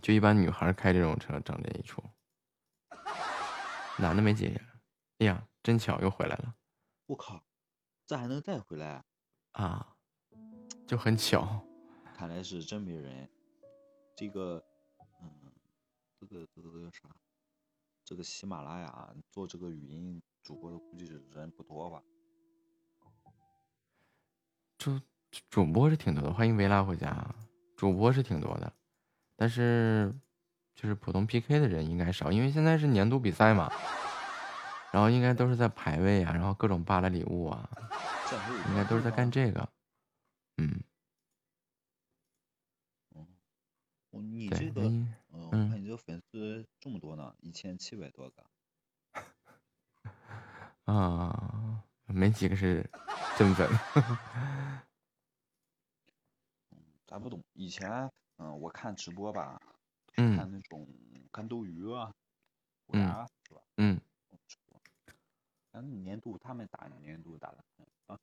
[0.01, 2.03] 就一般女孩开这种车整这一出，
[3.99, 4.59] 男的没几个。
[5.19, 6.56] 哎呀，真巧，又回来了。
[7.06, 7.43] 我靠，
[8.08, 9.03] 这还能再回来？
[9.51, 9.95] 啊，
[10.88, 11.64] 就很巧。
[12.17, 13.30] 看来是真没人。
[14.17, 14.64] 这个，
[15.22, 15.53] 嗯，
[16.19, 17.08] 这个这个这个啥？
[18.10, 22.02] 这个喜马拉雅做这个语音主播的估计是人不多吧？
[24.80, 25.00] 主
[25.48, 27.36] 主播是挺多的，欢迎维拉回家。
[27.78, 28.74] 主播是挺多的，
[29.36, 30.12] 但是
[30.74, 33.72] 就是普通 PK 的人应该少，因为现在是年度比赛嘛。
[34.92, 37.70] 然后应该都是在排位啊，然后各种扒拉礼物啊，
[38.70, 39.70] 应该都是在干这个。
[40.58, 40.82] 嗯。
[43.10, 43.28] 哦，
[44.24, 44.82] 你这个。
[46.00, 48.45] 粉丝这么多呢，一千七百多个。
[50.86, 52.90] 啊，没几个是
[53.38, 53.69] 真粉。
[57.06, 59.60] 咱不懂，以前嗯，我看直播吧，
[60.18, 60.88] 嗯，看那种
[61.32, 62.14] 看斗鱼啊，
[62.88, 63.02] 嗯，
[63.44, 63.61] 是吧？
[63.78, 64.00] 嗯，
[65.72, 67.64] 咱年度他们打年度打的
[68.06, 68.19] 啊，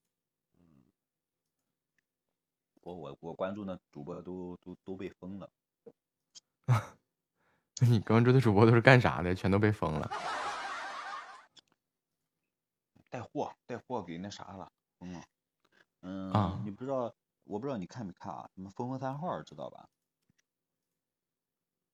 [0.58, 0.84] 嗯，
[2.82, 5.50] 我我我关注的主播都都都被封了。
[7.86, 9.34] 你关注的主播都是干啥的？
[9.34, 10.10] 全都被封了。
[13.10, 15.24] 带货，带货给那啥了，封了。
[16.02, 17.14] 嗯，你不知道，
[17.44, 18.48] 我不知道你看没看啊？
[18.54, 19.88] 什么疯疯三号知道吧？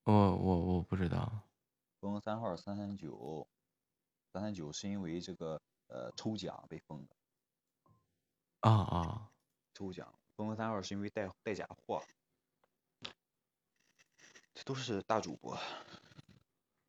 [0.05, 1.31] 我我我不知道。
[2.01, 3.47] 疯疯三号三三九，
[4.33, 7.17] 三三九是因为这个呃抽奖被封的。
[8.61, 9.31] 啊啊！
[9.75, 12.02] 抽奖，疯疯三号是因为带带假货。
[14.55, 15.59] 这都是大主播。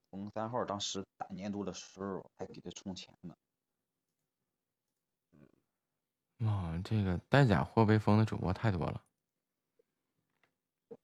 [0.10, 3.36] 疯三号当时打年度的时候还给他充钱呢。
[6.40, 9.04] 哇，这个带假货被封的主播太多了。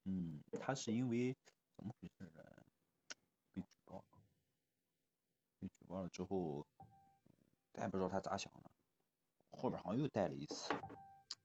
[0.04, 1.36] 嗯，他是因为
[1.76, 2.44] 怎么回事呢？
[3.54, 4.04] 被举报了，
[5.60, 6.68] 被举报了之后，
[7.74, 8.70] 咱也不知道他咋想的，
[9.52, 10.74] 后边好像又带了一次。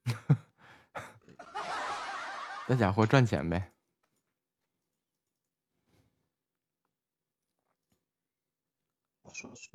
[2.67, 3.71] 带假货赚钱呗。
[9.35, 9.69] 说是，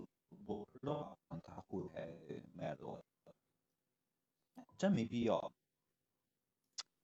[0.46, 2.08] 我不知道他后台
[2.54, 3.04] 卖多少。
[4.78, 5.52] 真没必要。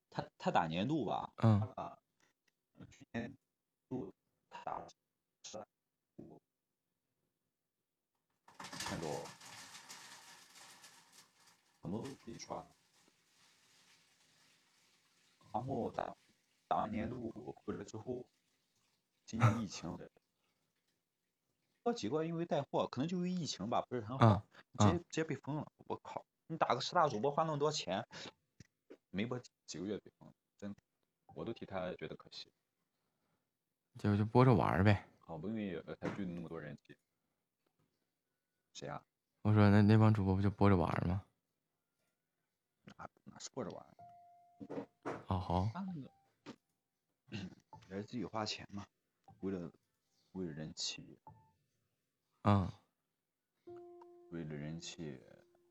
[0.09, 1.99] 他他打年度吧，嗯，啊，
[2.89, 3.37] 去年
[3.91, 4.15] 度
[4.49, 4.89] 他打
[5.43, 5.63] 十
[6.17, 6.41] 五，
[8.79, 9.23] 千多
[11.83, 12.67] 很多都自己刷，
[15.53, 16.17] 然后打
[16.69, 18.25] 打完年度回来之后，
[19.27, 19.95] 今年疫情，
[21.87, 24.45] 好几个因为带货，可能就因为疫情吧，不是很好，
[24.77, 25.71] 直接直接被封了。
[25.87, 26.27] 我靠！
[26.49, 28.05] 你打个十大主播花那么多钱，
[29.11, 30.75] 没播几个月被封，真，
[31.27, 32.51] 我都替他觉得可惜。
[34.01, 35.09] 就就播着玩呗。
[35.21, 36.97] 好不容易才聚那么多人气。
[38.75, 39.01] 谁啊？
[39.43, 41.25] 我说那那帮主播不就播着玩吗？
[42.83, 43.87] 哪哪是播着玩？
[45.29, 45.71] 哦好。
[45.73, 46.11] 他那个
[47.89, 48.85] 也是自己花钱嘛，
[49.39, 49.71] 为了
[50.33, 51.17] 为了人气。
[52.47, 52.73] 嗯。
[54.31, 55.21] 为了人气。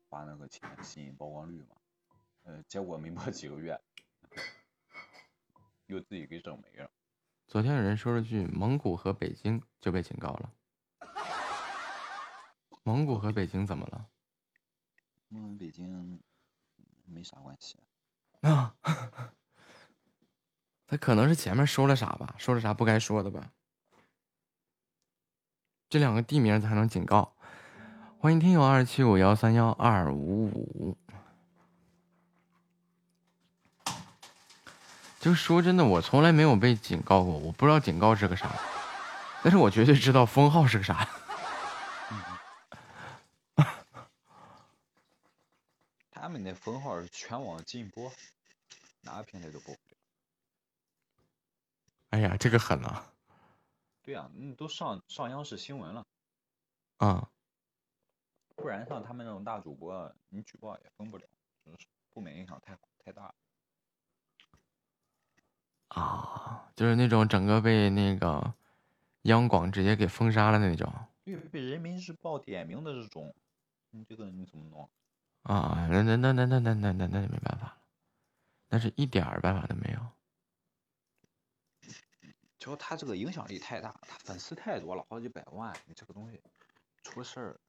[0.08, 1.74] 花那个钱吸引曝光率嘛，
[2.44, 3.78] 呃，结果没播几个月，
[5.86, 6.88] 又自己给整没了。
[7.48, 10.52] 昨天有人说了句“蒙古和北京”，就被警告了。
[12.84, 14.08] 蒙古和北京怎么了？
[15.28, 16.22] 蒙古，北京
[17.04, 17.80] 没啥关系。
[18.42, 18.76] 啊，
[20.86, 23.52] 他可能是前面说了啥吧，说了啥不该说的吧。
[25.88, 27.32] 这两个地名才能警告。
[28.18, 30.98] 欢迎听友二七五幺三幺二五五。
[35.20, 38.50] 就说真的，我从来没有被警告过，我不知道警告是个啥，
[39.42, 41.08] 但是我绝对知道封号是个啥。
[46.10, 48.10] 他们那封号是全网禁播，
[49.02, 49.96] 哪个平台都播不了。
[52.10, 53.06] 哎呀，这个狠啊！
[54.06, 56.06] 对啊，你都上上央视新闻了。
[56.98, 57.28] 啊。
[58.54, 61.24] 不然像他们那种大主播，你举报也封不了，
[62.14, 63.34] 负面影响太太大。
[65.88, 68.54] 啊，就是那种整个被那个
[69.22, 70.88] 央广直接给封杀了那种。
[71.24, 73.34] 对，被人民日报点名的这种，
[73.90, 74.88] 你这个你怎么弄？
[75.42, 77.78] 啊，那那那那那那那那那就没办法了，
[78.68, 80.15] 那是一点儿办法都没有。
[82.66, 86.42] 主要他这个影响力太大，他粉丝太多了，好几百万，你这个东西
[87.04, 87.60] 出事儿。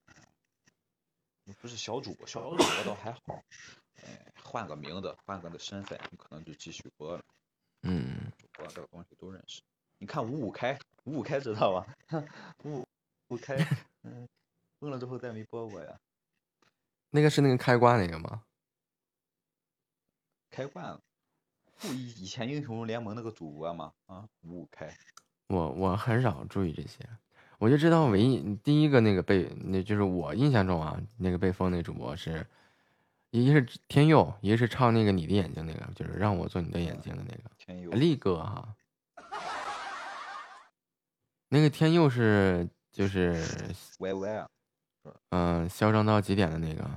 [1.43, 3.43] 你不是小主播，小主播倒还好，
[4.01, 7.23] 哎，换个名字，换个的身份，你可能就继续播了。
[7.83, 9.61] 嗯，主播这个东西都认识。
[9.99, 12.25] 你看五五开，五五开知道吧？
[12.63, 12.83] 五
[13.27, 13.55] 五开，
[14.01, 14.27] 嗯，
[14.79, 15.99] 封了之后再没播过呀。
[17.11, 18.41] 那个是那个开挂那个吗？
[20.49, 20.99] 开挂了，
[21.79, 23.93] 不以以前英雄联盟那个主播吗？
[24.07, 24.89] 啊，五五开。
[25.47, 26.99] 我我很少注意这些。
[27.59, 32.45] 我就知道，唯一第一个那个被，那就是我印象中啊，那个被封那主播是，
[33.31, 38.75] 一个是天佑，一个是唱那个你的眼睛那个，就是让我做你的眼睛的那个天佑，力哥哈。
[41.49, 43.43] 那个天佑是就是
[43.99, 44.49] Y Y 啊，
[45.29, 46.91] 嗯，嚣张到极点的那个，嗯，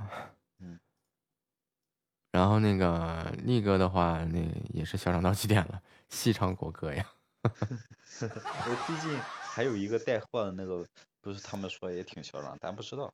[2.31, 4.39] 然后那个力哥的话，那
[4.73, 7.05] 也是嚣张到极点了，细唱国歌呀。
[7.43, 9.19] 我最近。
[9.53, 10.87] 还有一个带货的那个，
[11.19, 13.13] 不是他们说也挺嚣张，咱不知道。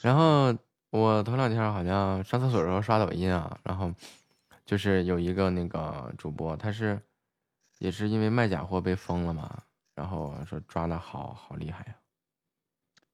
[0.00, 0.56] 然后
[0.88, 3.92] 我头两天好像上厕所的时候刷抖音啊，然后
[4.64, 6.98] 就是有一个那个主播，他是
[7.76, 9.62] 也是因为卖假货被封了嘛，
[9.94, 11.94] 然后说抓的好好厉害呀。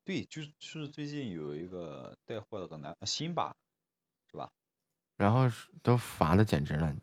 [0.05, 3.57] 对，就是就是最近有一个带货的个男辛巴，是吧？
[5.19, 5.43] 然后
[5.83, 6.95] 都罚的简直了，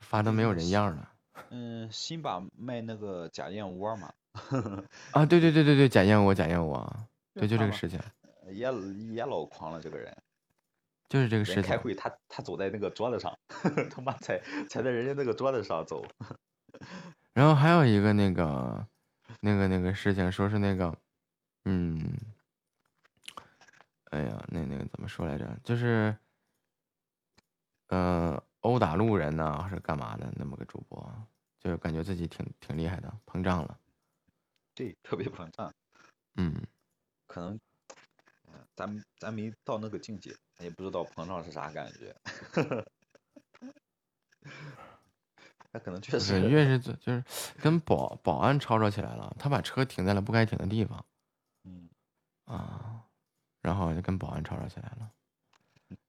[0.00, 1.12] 罚的没有人样了。
[1.50, 4.12] 嗯，辛巴卖那个假燕窝嘛。
[5.12, 8.00] 啊，对对对对对，假燕窝假燕窝，对，就这个事情。
[8.50, 8.68] 也
[9.12, 10.12] 也老狂了，这个人。
[11.08, 11.62] 就是这个事情。
[11.62, 13.38] 开会，他他走在那个桌子上，
[13.94, 16.04] 他妈踩踩在人家那个桌子上走。
[17.34, 18.86] 然后还有一个那个
[19.40, 20.96] 那个那个事情，说是那个，
[21.66, 22.00] 嗯，
[24.10, 25.46] 哎呀，那那个怎么说来着？
[25.62, 26.16] 就是，
[27.94, 30.28] 呃，殴打路人呢，还是干嘛的？
[30.34, 30.98] 那么个主播，
[31.60, 33.78] 就是感觉自己挺挺厉害的，膨胀了。
[34.74, 35.72] 对，特别膨胀。
[36.34, 36.60] 嗯，
[37.28, 37.60] 可能。
[38.76, 42.12] 咱咱没到那个境界，也不知道膨胀是啥感觉。
[45.72, 46.40] 他可能确实。
[46.50, 47.22] 越是就是
[47.60, 51.04] 跟保保安吵吵起来了，他把车停在了不该停的地方。
[51.62, 51.88] 嗯。
[52.46, 53.04] 啊，
[53.62, 55.12] 然后就跟保安吵吵起来了。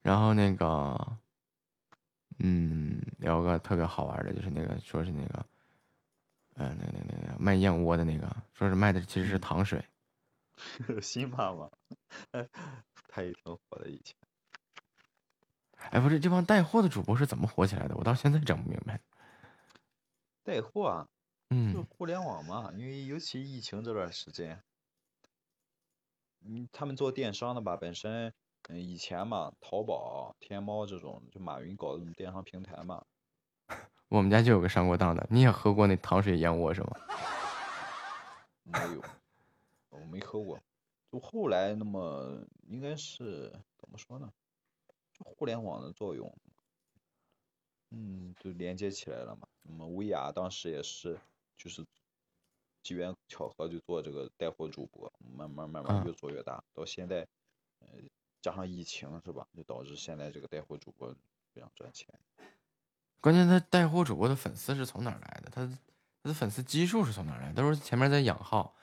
[0.01, 1.17] 然后那个，
[2.37, 5.45] 嗯，聊个特别好玩的，就是那个说是那个，
[6.55, 9.83] 呃，那那那个卖燕窝的那个，说是卖的其实是糖水。
[11.01, 11.69] 新妈妈，
[13.07, 14.15] 他也挺火的以前。
[15.91, 17.95] 哎，不是这帮带货的主播是怎么火起来的？
[17.95, 18.99] 我到现在整不明白。
[20.43, 21.07] 带货啊，
[21.49, 24.63] 嗯，就互联网嘛，因为尤其疫情这段时间，
[26.45, 28.33] 嗯，他们做电商的吧，本身
[28.69, 33.05] 嗯以前嘛，淘宝、天猫这种，就马云搞的这种电商平台嘛。
[34.09, 36.91] 我们家就有个上过当的，你也喝过那糖水燕窝是吗？
[38.63, 39.03] 没有。
[39.89, 40.59] 我没喝过，
[41.11, 44.31] 就后来那么应该是怎么说呢？
[45.13, 46.37] 就互联网的作用，
[47.91, 49.47] 嗯，就连接起来了嘛。
[49.61, 51.17] 那么薇娅当时也是，
[51.55, 51.85] 就是
[52.83, 57.25] 机缘巧合就做这个带货主播，慢慢慢慢越做越大，到现在，
[57.79, 57.87] 呃，
[58.45, 61.11] 加上疫情是吧，就导致现在这个带货主播
[61.51, 62.13] 非常赚钱。
[63.19, 65.49] 关键他带货主播的粉丝是从哪来的？
[65.49, 65.65] 他
[66.21, 67.51] 他的粉丝基数是从哪来？
[67.53, 68.75] 都是前面在养号。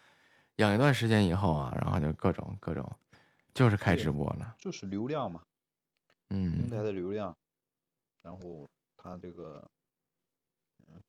[0.57, 2.91] 养一段时间以后啊，然后就各种各种，
[3.55, 5.45] 就是开直播了，就是流量嘛，
[6.31, 7.37] 嗯，平台的流量，
[8.21, 9.71] 然后他这个，
[10.89, 11.01] 嗯，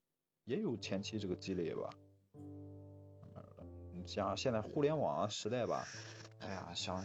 [0.45, 1.89] 也有前期这个积累吧，
[3.91, 5.85] 你像现在互联网时代吧，
[6.45, 7.03] 哎呀，想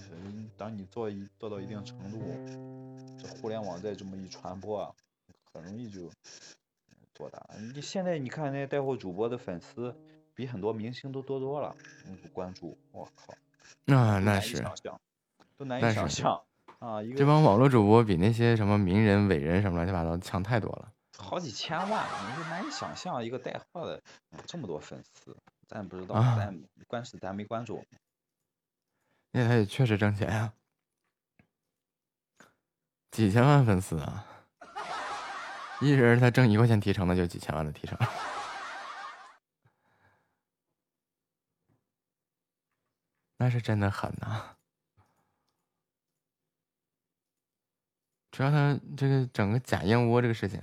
[0.56, 2.18] 当你做一做到一定程度，
[3.18, 4.92] 这互联网再这么一传播啊，
[5.52, 6.10] 很容易就
[7.14, 7.46] 做大。
[7.74, 9.94] 你现在你看那些带货主播的粉丝。
[10.38, 11.74] 比很多明星都多多了，
[12.32, 13.34] 关注，我靠，
[13.84, 14.64] 那那是，
[15.56, 16.40] 都难以想象
[16.78, 17.02] 啊！
[17.16, 24.00] 这帮网络主播比那些什么名人、伟人什么乱七八糟强太多了，好几千万，你就难以想象一个带货的
[24.46, 25.36] 这么多粉丝，
[25.66, 27.84] 咱也不知道，咱关是咱没关注。
[29.30, 30.52] 那他也确实挣钱呀，
[33.10, 34.26] 几千万粉丝啊，
[35.80, 37.96] 一人他挣一块钱提成，那就几千万的提成。
[43.40, 44.56] 那是真的狠呐！
[48.32, 50.60] 主要他这个整个假燕窝这个事情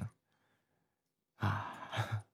[1.37, 1.73] 啊，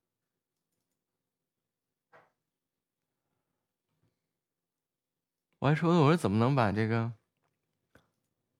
[5.61, 7.11] 我还说，我说怎么能把这个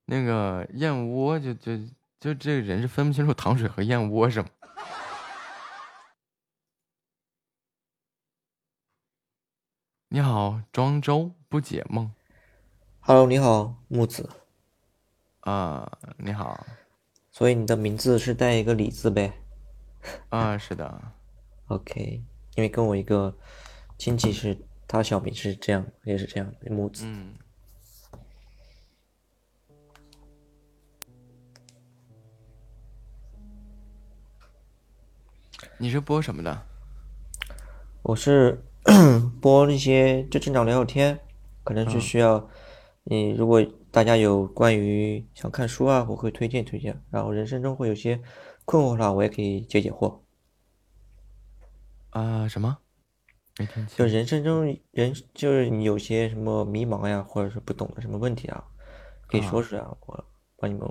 [0.06, 1.76] 那个燕窝就就
[2.20, 4.50] 就这个人是分不清楚糖水和燕窝是吗？
[10.10, 12.14] 你好，庄周不解梦。
[13.00, 14.30] Hello，你好，木子。
[15.40, 16.68] 啊，你好。
[17.32, 19.34] 所以你的名字是带一个李字呗？
[20.30, 21.02] 啊，是的。
[21.66, 22.24] OK，
[22.54, 23.36] 因为跟我一个
[23.98, 24.56] 亲戚是，
[24.92, 27.06] 他小名是这样，也是这样，木子。
[27.06, 27.34] 嗯。
[35.78, 36.68] 你是播什么的？
[38.02, 38.66] 我是。
[39.40, 41.18] 播那些就正常聊聊天，
[41.64, 42.50] 可能是需要
[43.04, 43.30] 你。
[43.30, 47.02] 如果大家有关于想看书啊，我会推荐推荐。
[47.12, 48.20] 然后人生中会有些
[48.66, 50.20] 困惑的话，我也可以解解惑。
[52.10, 52.80] 啊，什么？
[53.96, 58.64] 就人生中人就是你有些什么迷茫呀，或者是不懂的什么问题啊，
[59.28, 60.26] 可以说出来，我
[60.58, 60.88] 帮你们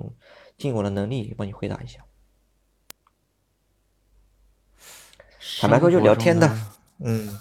[0.57, 1.99] 尽我的能力帮你回答一下。
[5.59, 6.49] 坦白说，就聊天的，
[6.99, 7.39] 嗯。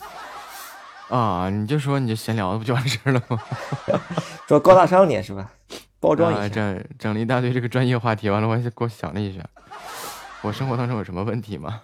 [1.08, 3.42] 啊，你就说你就闲聊不就完事儿了吗？
[4.46, 5.52] 说高大上点是吧？
[5.98, 6.48] 包装一下。
[6.48, 9.44] 整整了一大堆这个专业话题，完了我还给我想了一下，
[10.42, 11.82] 我生活当中有什么问题吗？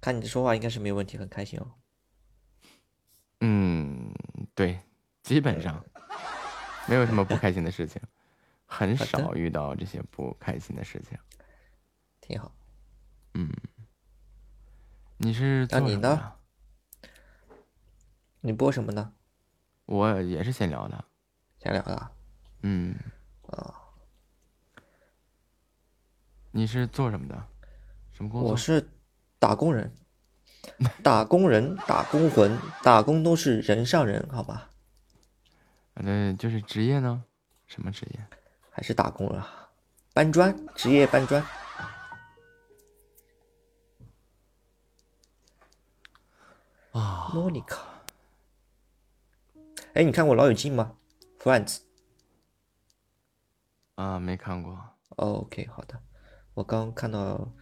[0.00, 1.66] 看你说话应该是没有问题，很开心哦。
[3.40, 4.12] 嗯，
[4.54, 4.78] 对，
[5.22, 5.82] 基本上
[6.88, 8.00] 没有什么不开心的事情，
[8.66, 11.18] 很少遇到这些不开心的事情，
[12.20, 12.52] 挺好。
[13.34, 13.50] 嗯，
[15.16, 16.32] 你是那你呢？
[18.40, 19.12] 你播什么呢？
[19.86, 21.04] 我也是闲聊的，
[21.58, 22.10] 闲聊的。
[22.62, 22.94] 嗯，
[23.48, 23.74] 啊，
[26.50, 27.48] 你是做什么的？
[28.12, 28.50] 什么工作？
[28.50, 28.90] 我是
[29.38, 29.92] 打工人，
[31.02, 34.70] 打工人，打工魂，打工都是人上人，好吧？
[35.94, 37.24] 那就是职业呢？
[37.66, 38.26] 什么职业？
[38.70, 39.70] 还是打工啊？
[40.12, 41.44] 搬砖，职业搬砖。
[46.92, 47.80] 啊，莫妮卡。
[49.94, 50.96] 哎，你看过《老友记》吗
[51.38, 51.78] ？Friends。
[53.94, 54.78] 啊，没看过。
[55.16, 56.00] OK，好的。
[56.54, 57.52] 我刚看到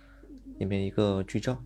[0.59, 1.63] 里面一个剧照。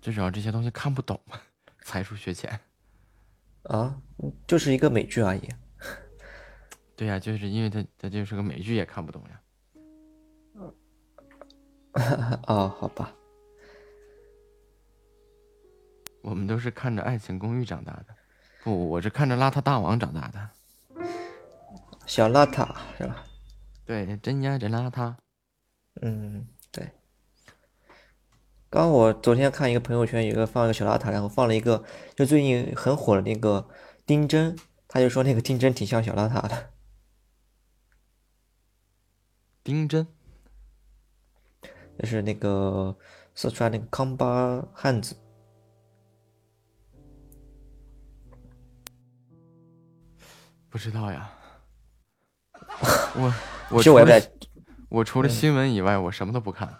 [0.00, 1.20] 至少这些东西看不懂，
[1.82, 2.58] 才疏学浅。
[3.64, 4.00] 啊，
[4.46, 5.48] 就是一个美剧而已。
[6.96, 9.40] 对呀，就是因为它它就是个美剧，也看不懂呀。
[12.46, 13.14] 哦，好吧。
[16.22, 18.14] 我们都是看着《爱情公寓》长大的，
[18.62, 20.50] 不，我是看着《邋遢大王》长大的。
[22.06, 23.24] 小邋遢是吧？
[23.84, 25.14] 对，真呀，真邋遢。
[26.02, 26.90] 嗯，对。
[28.70, 31.82] 刚我昨天看一个朋友圈，有个放一个小邋遢，然后放了一个
[32.14, 33.66] 就最近很火的那个
[34.04, 34.54] 丁真，
[34.86, 36.70] 他就说那个丁真挺像小邋遢的。
[39.64, 40.06] 丁真，
[41.98, 42.94] 就是那个
[43.34, 45.16] 四川那个康巴汉子。
[50.68, 51.32] 不知道呀，
[53.16, 53.34] 我
[53.70, 54.20] 我除了
[54.90, 56.78] 我除了新闻以外，我什么都不看，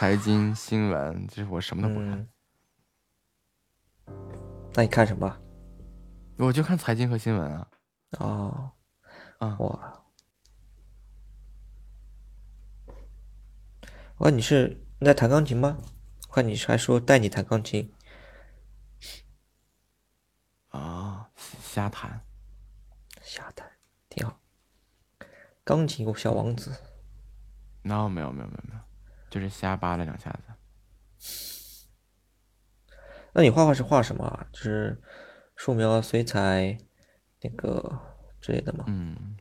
[0.00, 2.26] 财经新闻就是我什么都不看。
[4.72, 5.38] 那你看什么？
[6.38, 7.70] 我就看财经和新闻啊。
[8.12, 8.72] 哦，
[9.40, 10.02] 啊哇！
[14.16, 15.76] 我看你是你在弹钢琴吗？
[16.30, 17.92] 我看你还说带你弹钢琴。
[20.68, 22.24] 啊，瞎弹。
[23.20, 23.70] 瞎弹，
[24.08, 24.40] 挺好。
[25.62, 26.74] 钢琴有小王子。
[27.82, 28.80] No，没有没有没有没有，
[29.30, 30.42] 就是瞎扒了两下子。
[33.32, 34.46] 那你画画是画什么啊？
[34.52, 35.00] 就是
[35.56, 36.76] 素描、水彩
[37.40, 38.00] 那个
[38.40, 38.84] 之类的吗？
[38.88, 39.36] 嗯。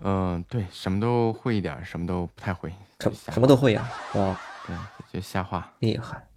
[0.00, 2.74] 嗯，对，什么都会一点，什么都不太会。
[3.00, 3.88] 什什么都会呀？
[4.14, 4.76] 哇，对，
[5.12, 5.72] 就瞎画。
[5.78, 6.28] 厉害，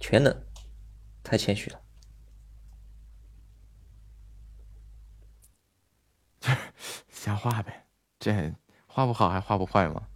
[0.00, 0.46] 全能，
[1.22, 1.80] 太谦虚了。
[7.08, 7.86] 瞎画呗，
[8.18, 8.32] 这
[8.96, 10.08] 画不好还画不坏吗？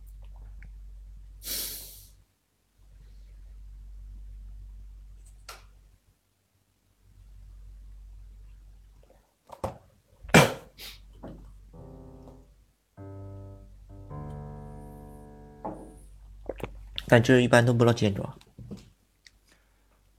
[17.06, 18.26] 但这一般都播到几点钟？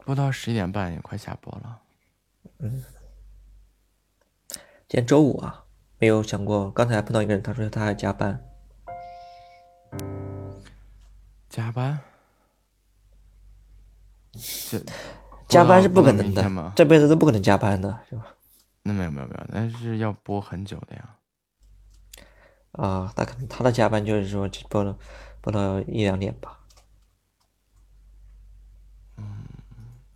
[0.05, 1.81] 播到十一点半，也快下播了。
[2.59, 2.83] 嗯，
[4.87, 5.65] 今天周五啊。
[5.97, 8.50] 没有想过，刚才碰到一个人，他说他还加班。
[11.51, 11.99] 加班？
[14.31, 14.81] 这
[15.49, 18.25] 加班是不可能的，这辈子都不可能加班的，是吧？
[18.83, 21.17] 那没有没有没有，那是要播很久的呀。
[22.71, 24.97] 啊，他可能他的加班就是说播了
[25.41, 26.57] 播到一两点吧。
[29.17, 29.43] 嗯，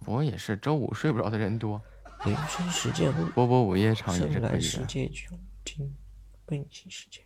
[0.05, 1.81] 我也是，周五睡不着的人多。
[2.72, 4.85] 时间播播午夜场也是可以的。
[5.65, 5.93] 听，
[6.45, 7.22] 背景时间。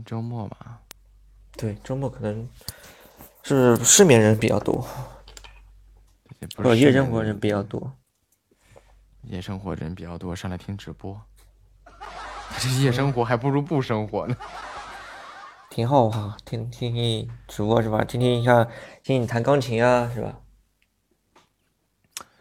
[0.00, 0.80] 周末吧。
[1.52, 2.48] 对，周末可能
[3.42, 4.86] 是失眠人比较多，
[6.56, 7.92] 或者夜生活人比较多。
[9.22, 11.20] 夜生活人比较多，上来听直播。
[12.58, 14.36] 这夜生活还不如不生活呢。
[15.70, 18.04] 挺好哈，听听听直播是吧？
[18.04, 18.68] 听听像
[19.02, 20.40] 听你弹钢琴啊，是吧？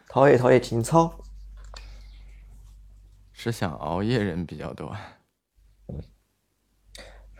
[0.07, 1.17] 陶冶陶冶情操。
[3.33, 4.95] 是想熬夜人比较多，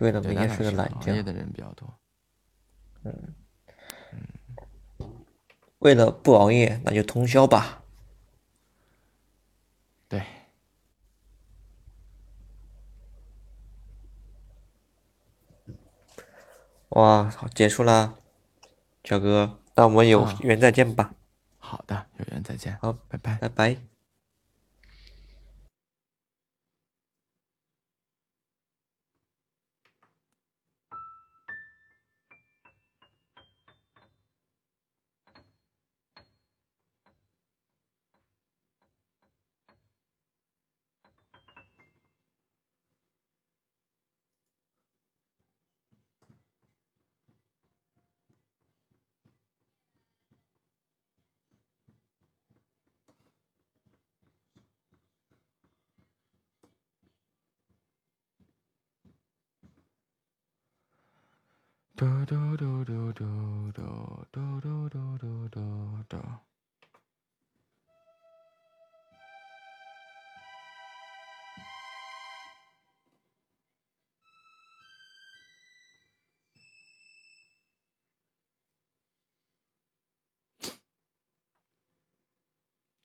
[0.01, 0.33] 为了不熬
[1.13, 1.87] 夜的人比较多。
[5.79, 7.83] 为了不熬夜那就通宵吧。
[10.07, 10.23] 对。
[16.89, 18.15] 哇结束啦
[19.03, 21.13] 小哥那我们有缘再见吧。
[21.59, 22.75] 好的有缘再见。
[22.81, 23.35] 好拜拜。
[23.35, 23.90] 拜拜。
[62.01, 66.17] 嘟嘟嘟嘟嘟嘟嘟嘟嘟嘟嘟嘟。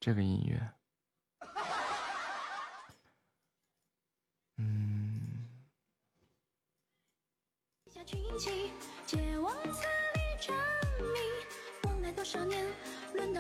[0.01, 0.76] 这个音乐，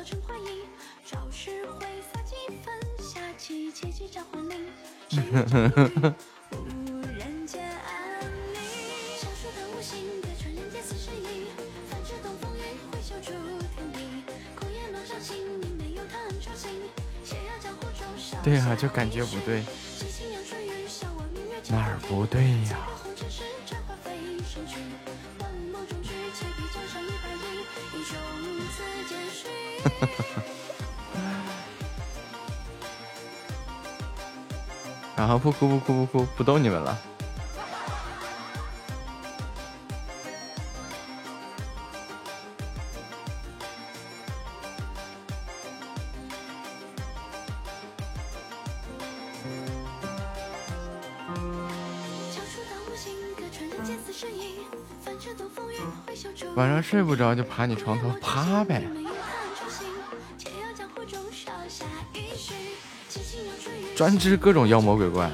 [18.42, 19.60] 对啊，就感觉不对。
[19.60, 19.66] 几
[20.04, 20.30] 分
[20.86, 21.04] 切
[21.68, 22.95] 哪儿不对呀？
[35.16, 36.96] 然后不哭不哭不哭，不逗你们了。
[56.54, 58.82] 晚上睡不着就爬你床头趴呗。
[63.96, 65.30] 专治各种妖魔鬼怪。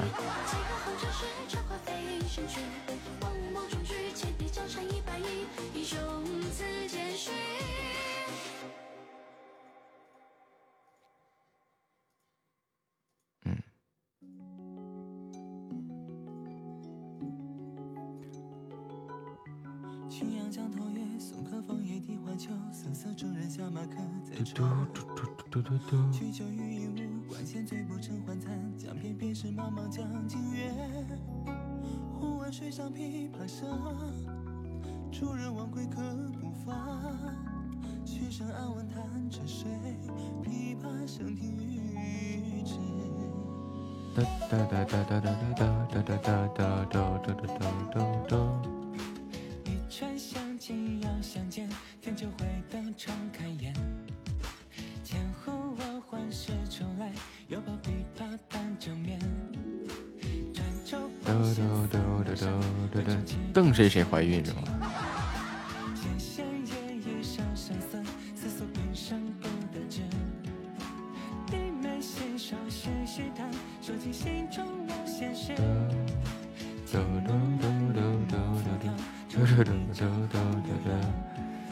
[64.13, 64.61] 怀孕是吗？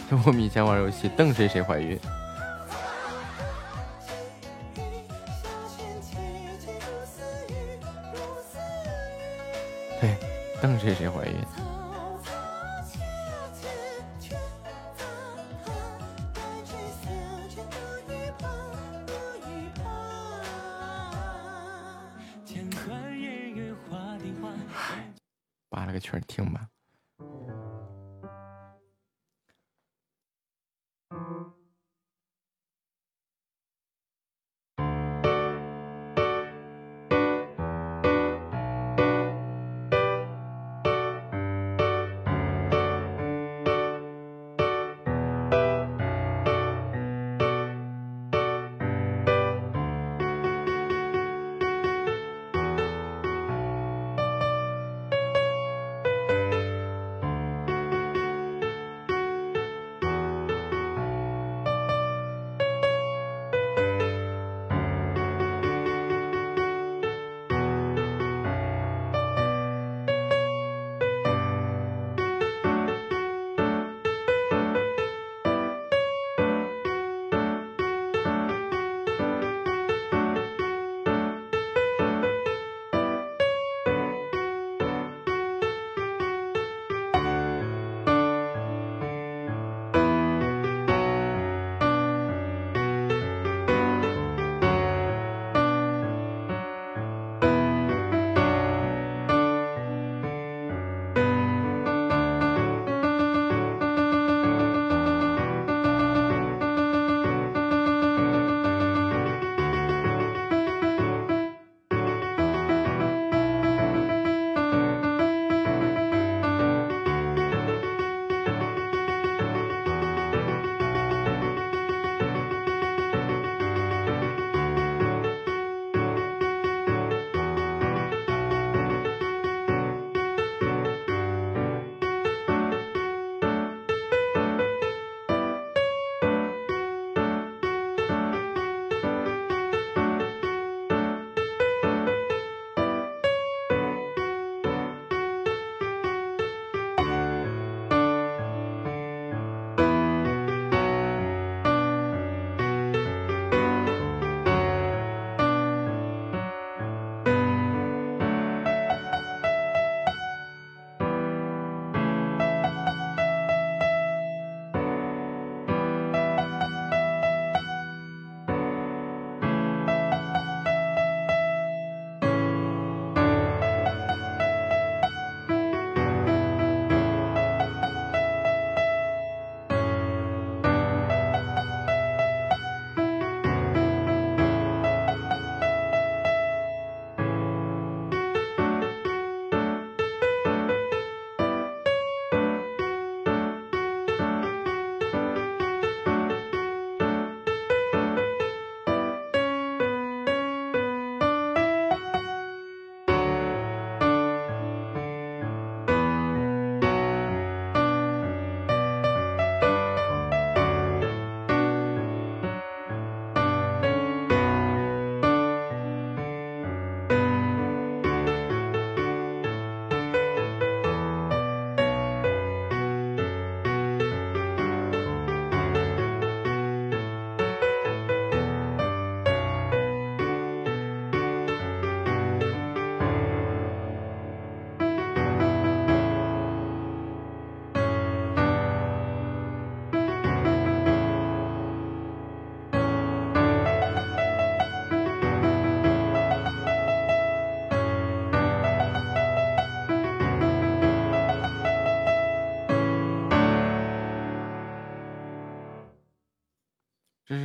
[0.10, 1.98] 就我们以前玩游戏，瞪谁谁怀孕。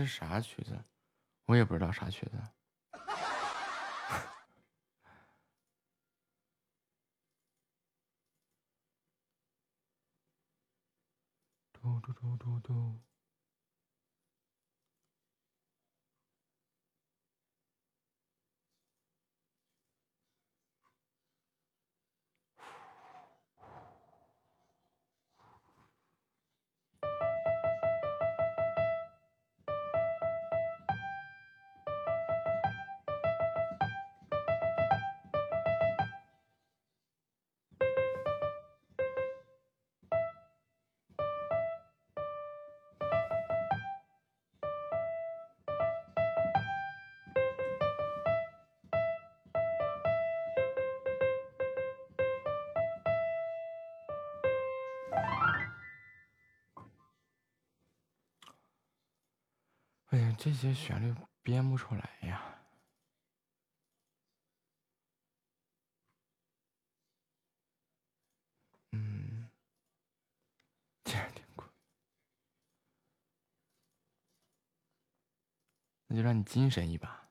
[0.07, 0.79] 啥曲子？
[1.47, 2.36] 我也不知道啥曲子。
[60.11, 62.43] 哎呀这些旋律编不出来呀。
[68.93, 69.51] 嗯，
[76.09, 77.26] 那就让你精神一把。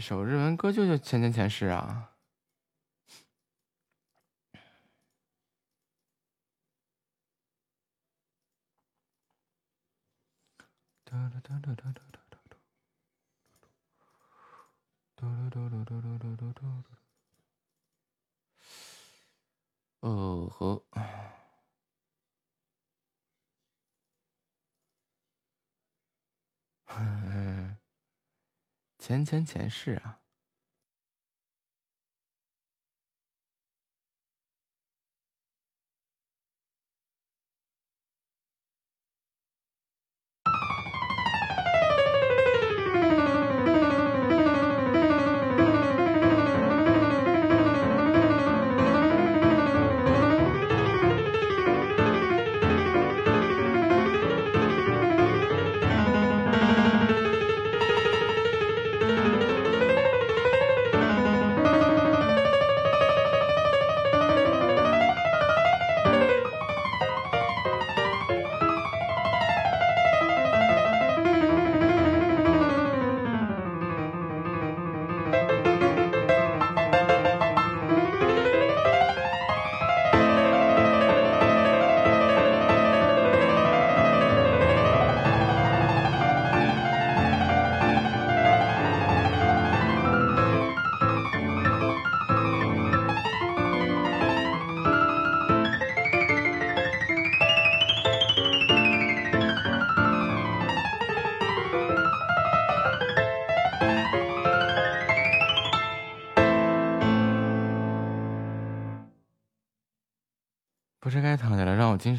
[0.00, 2.10] 首日文歌就叫《前前前世》啊。
[20.00, 21.39] 哦呵。
[29.10, 30.19] 前前前世啊。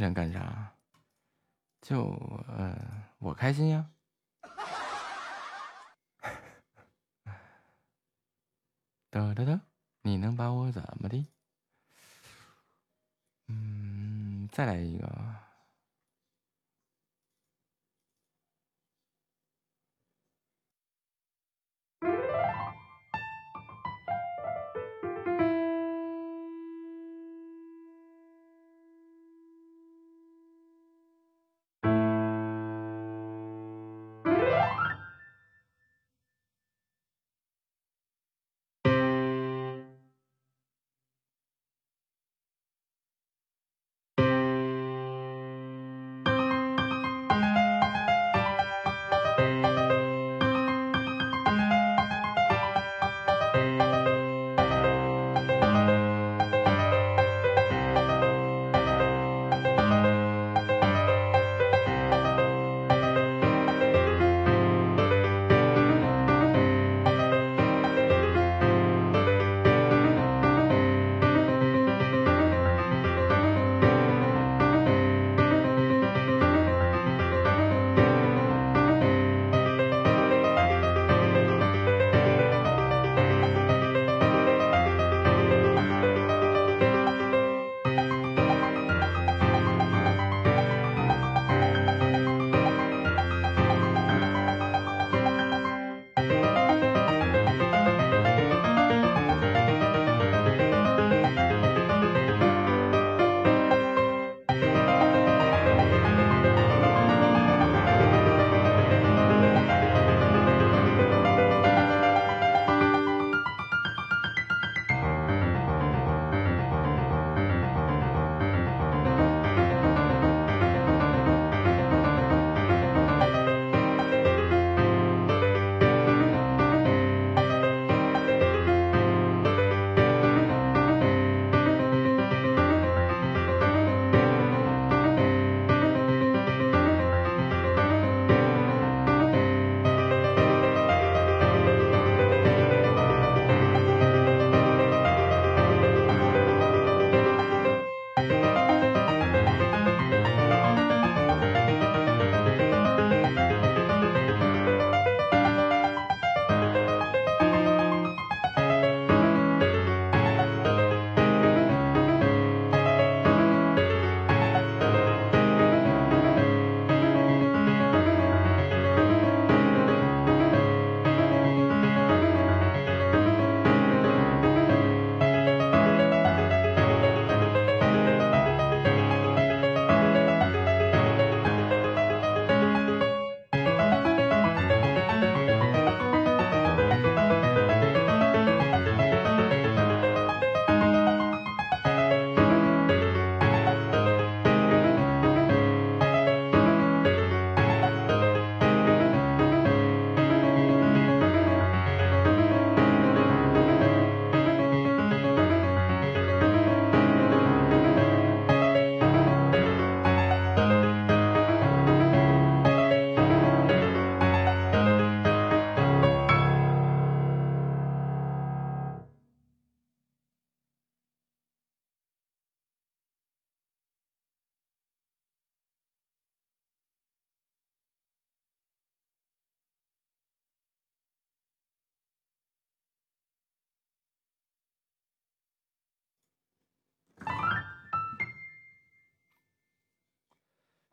[0.02, 0.74] 想干啥？
[1.80, 2.02] 就
[2.48, 2.76] 呃，
[3.20, 3.86] 我开心呀。
[9.12, 9.60] 嘚嘚嘚，
[10.02, 11.28] 你能把我怎么的？
[13.50, 15.31] 嗯，再来一个。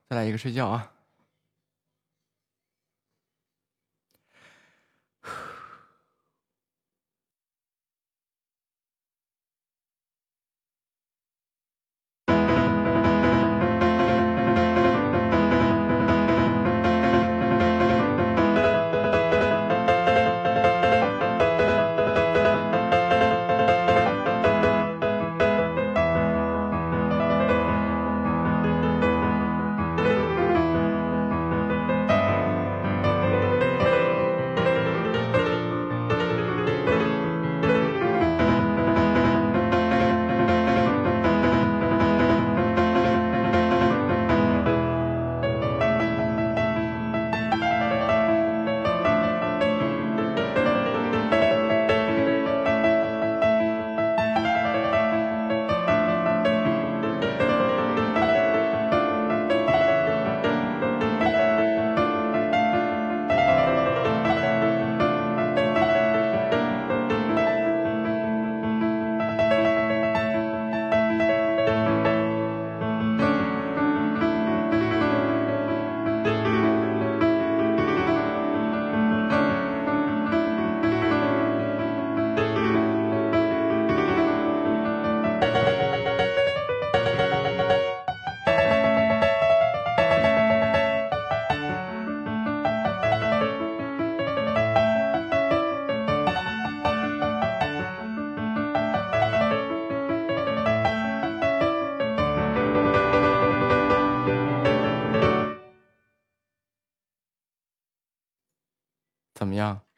[0.09, 0.91] 再来一个睡觉啊！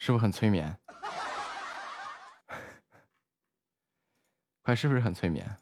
[0.01, 0.81] 是不是很催眠？
[4.63, 5.59] 快，是不是很催眠？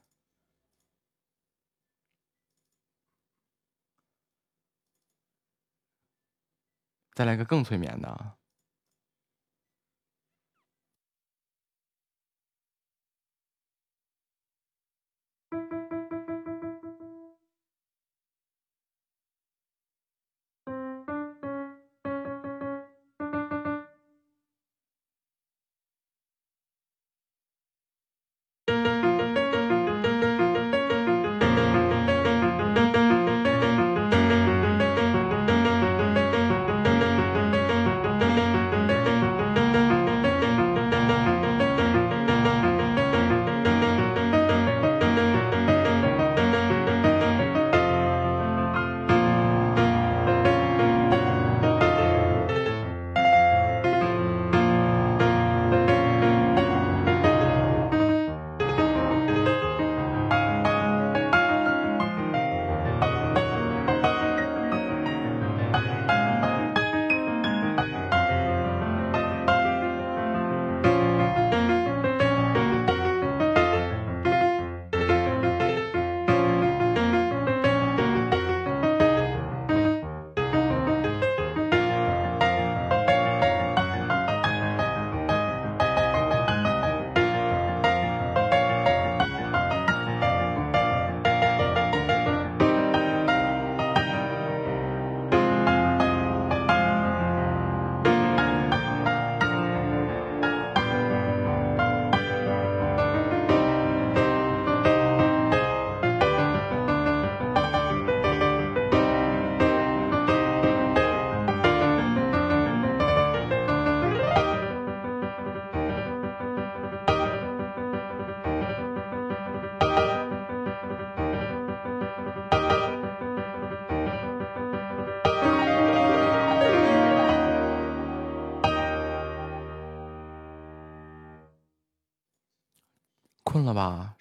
[7.14, 8.37] 再来个更催眠的。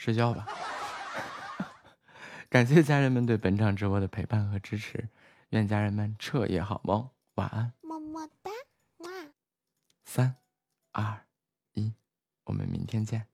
[0.08, 0.48] 睡觉吧。
[2.48, 5.10] 感谢家人们对本场直播的陪伴和支持，
[5.50, 8.50] 愿家人们彻夜好梦，晚安，么么哒，
[10.06, 10.38] 三、
[10.94, 11.26] 二、
[11.74, 11.94] 一，
[12.46, 13.28] 我们明天见。